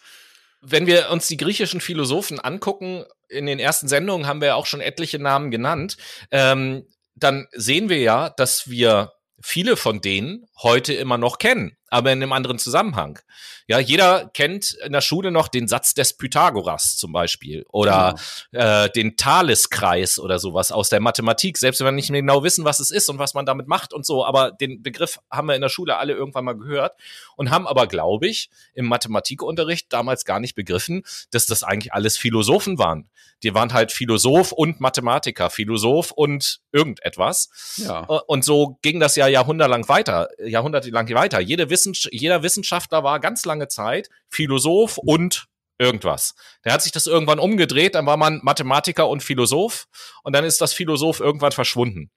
[0.62, 4.66] Wenn wir uns die griechischen Philosophen angucken, in den ersten Sendungen haben wir ja auch
[4.66, 5.98] schon etliche Namen genannt,
[6.30, 6.86] ähm,
[7.16, 12.22] dann sehen wir ja, dass wir viele von denen heute immer noch kennen, aber in
[12.22, 13.20] einem anderen Zusammenhang.
[13.68, 18.16] Ja, jeder kennt in der Schule noch den Satz des Pythagoras zum Beispiel oder
[18.52, 18.64] genau.
[18.64, 22.66] äh, den Thaleskreis oder sowas aus der Mathematik, selbst wenn wir nicht mehr genau wissen,
[22.66, 25.56] was es ist und was man damit macht und so, aber den Begriff haben wir
[25.56, 26.94] in der Schule alle irgendwann mal gehört
[27.36, 32.18] und haben aber, glaube ich, im Mathematikunterricht damals gar nicht begriffen, dass das eigentlich alles
[32.18, 33.10] Philosophen waren
[33.44, 37.50] die waren halt Philosoph und Mathematiker, Philosoph und irgendetwas.
[37.78, 38.04] Ja.
[38.04, 41.40] Äh, und so ging das ja jahrhundertelang weiter, jahrhundertelang weiter.
[41.40, 45.48] Jede Wissens jeder Wissenschaftler war ganz lange Zeit Philosoph und
[45.78, 46.36] irgendwas.
[46.64, 49.88] Der hat sich das irgendwann umgedreht, dann war man Mathematiker und Philosoph
[50.24, 52.12] und dann ist das Philosoph irgendwann verschwunden.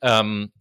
[0.00, 0.52] Ähm,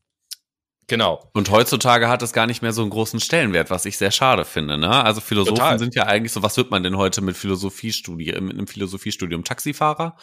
[0.90, 1.30] Genau.
[1.34, 4.44] Und heutzutage hat es gar nicht mehr so einen großen Stellenwert, was ich sehr schade
[4.44, 4.76] finde.
[4.80, 4.90] Ne?
[4.90, 5.78] Also Philosophen Total.
[5.78, 9.44] sind ja eigentlich so, was wird man denn heute mit Philosophiestudie, mit einem Philosophiestudium?
[9.44, 10.18] Taxifahrer?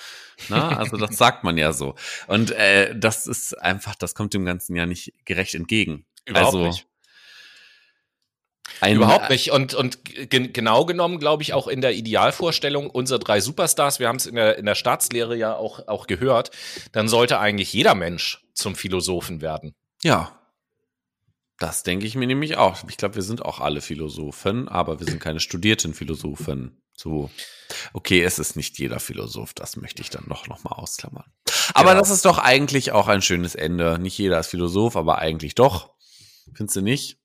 [0.49, 0.77] Ne?
[0.77, 1.95] Also das sagt man ja so.
[2.27, 6.05] Und äh, das ist einfach, das kommt dem Ganzen ja nicht gerecht entgegen.
[6.27, 6.87] Überhaupt also, nicht.
[8.81, 9.53] Ein, Überhaupt nicht.
[9.53, 14.17] Und, und genau genommen, glaube ich, auch in der Idealvorstellung unserer drei Superstars, wir haben
[14.17, 16.51] es in der, in der Staatslehre ja auch, auch gehört,
[16.93, 19.75] dann sollte eigentlich jeder Mensch zum Philosophen werden.
[20.03, 20.37] Ja,
[21.59, 22.85] das denke ich mir nämlich auch.
[22.89, 26.83] Ich glaube, wir sind auch alle Philosophen, aber wir sind keine studierten Philosophen.
[26.95, 27.31] So,
[27.95, 31.25] okay, es ist nicht jeder Philosoph, das möchte ich dann noch, noch mal ausklammern.
[31.73, 32.01] Aber genau.
[32.01, 33.99] das ist doch eigentlich auch ein schönes Ende.
[33.99, 35.96] Nicht jeder ist Philosoph, aber eigentlich doch.
[36.55, 37.19] Findest du nicht?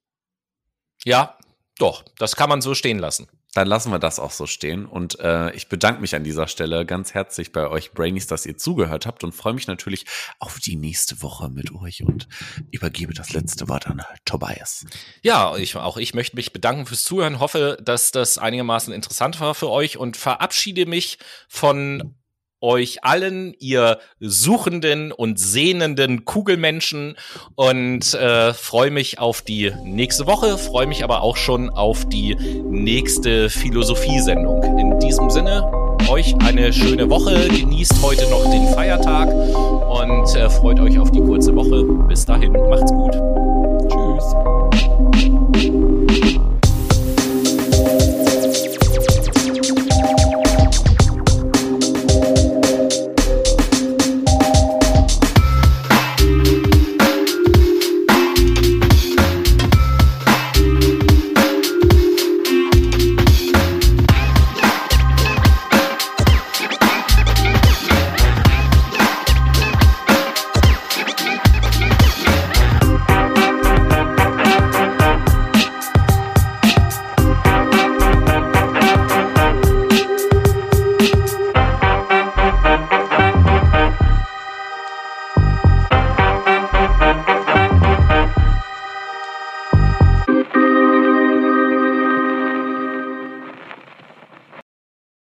[1.04, 1.38] Ja,
[1.78, 2.04] doch.
[2.18, 3.28] Das kann man so stehen lassen.
[3.54, 4.86] Dann lassen wir das auch so stehen.
[4.86, 8.58] Und äh, ich bedanke mich an dieser Stelle ganz herzlich bei euch Brainies, dass ihr
[8.58, 10.06] zugehört habt und freue mich natürlich
[10.40, 12.30] auf die nächste Woche mit euch und
[12.72, 14.86] übergebe das letzte Wort an Tobias.
[15.22, 19.54] Ja, ich, auch ich möchte mich bedanken fürs Zuhören, hoffe, dass das einigermaßen interessant war
[19.54, 21.18] für euch und verabschiede mich
[21.50, 22.16] von
[22.62, 27.16] euch allen, ihr suchenden und sehnenden Kugelmenschen
[27.56, 32.36] und äh, freue mich auf die nächste Woche, freue mich aber auch schon auf die
[32.36, 34.64] nächste Philosophiesendung.
[34.80, 35.70] In diesem Sinne,
[36.10, 41.22] euch eine schöne Woche, genießt heute noch den Feiertag und äh, freut euch auf die
[41.22, 41.84] kurze Woche.
[42.08, 43.14] Bis dahin, macht's gut.
[43.90, 44.36] Tschüss.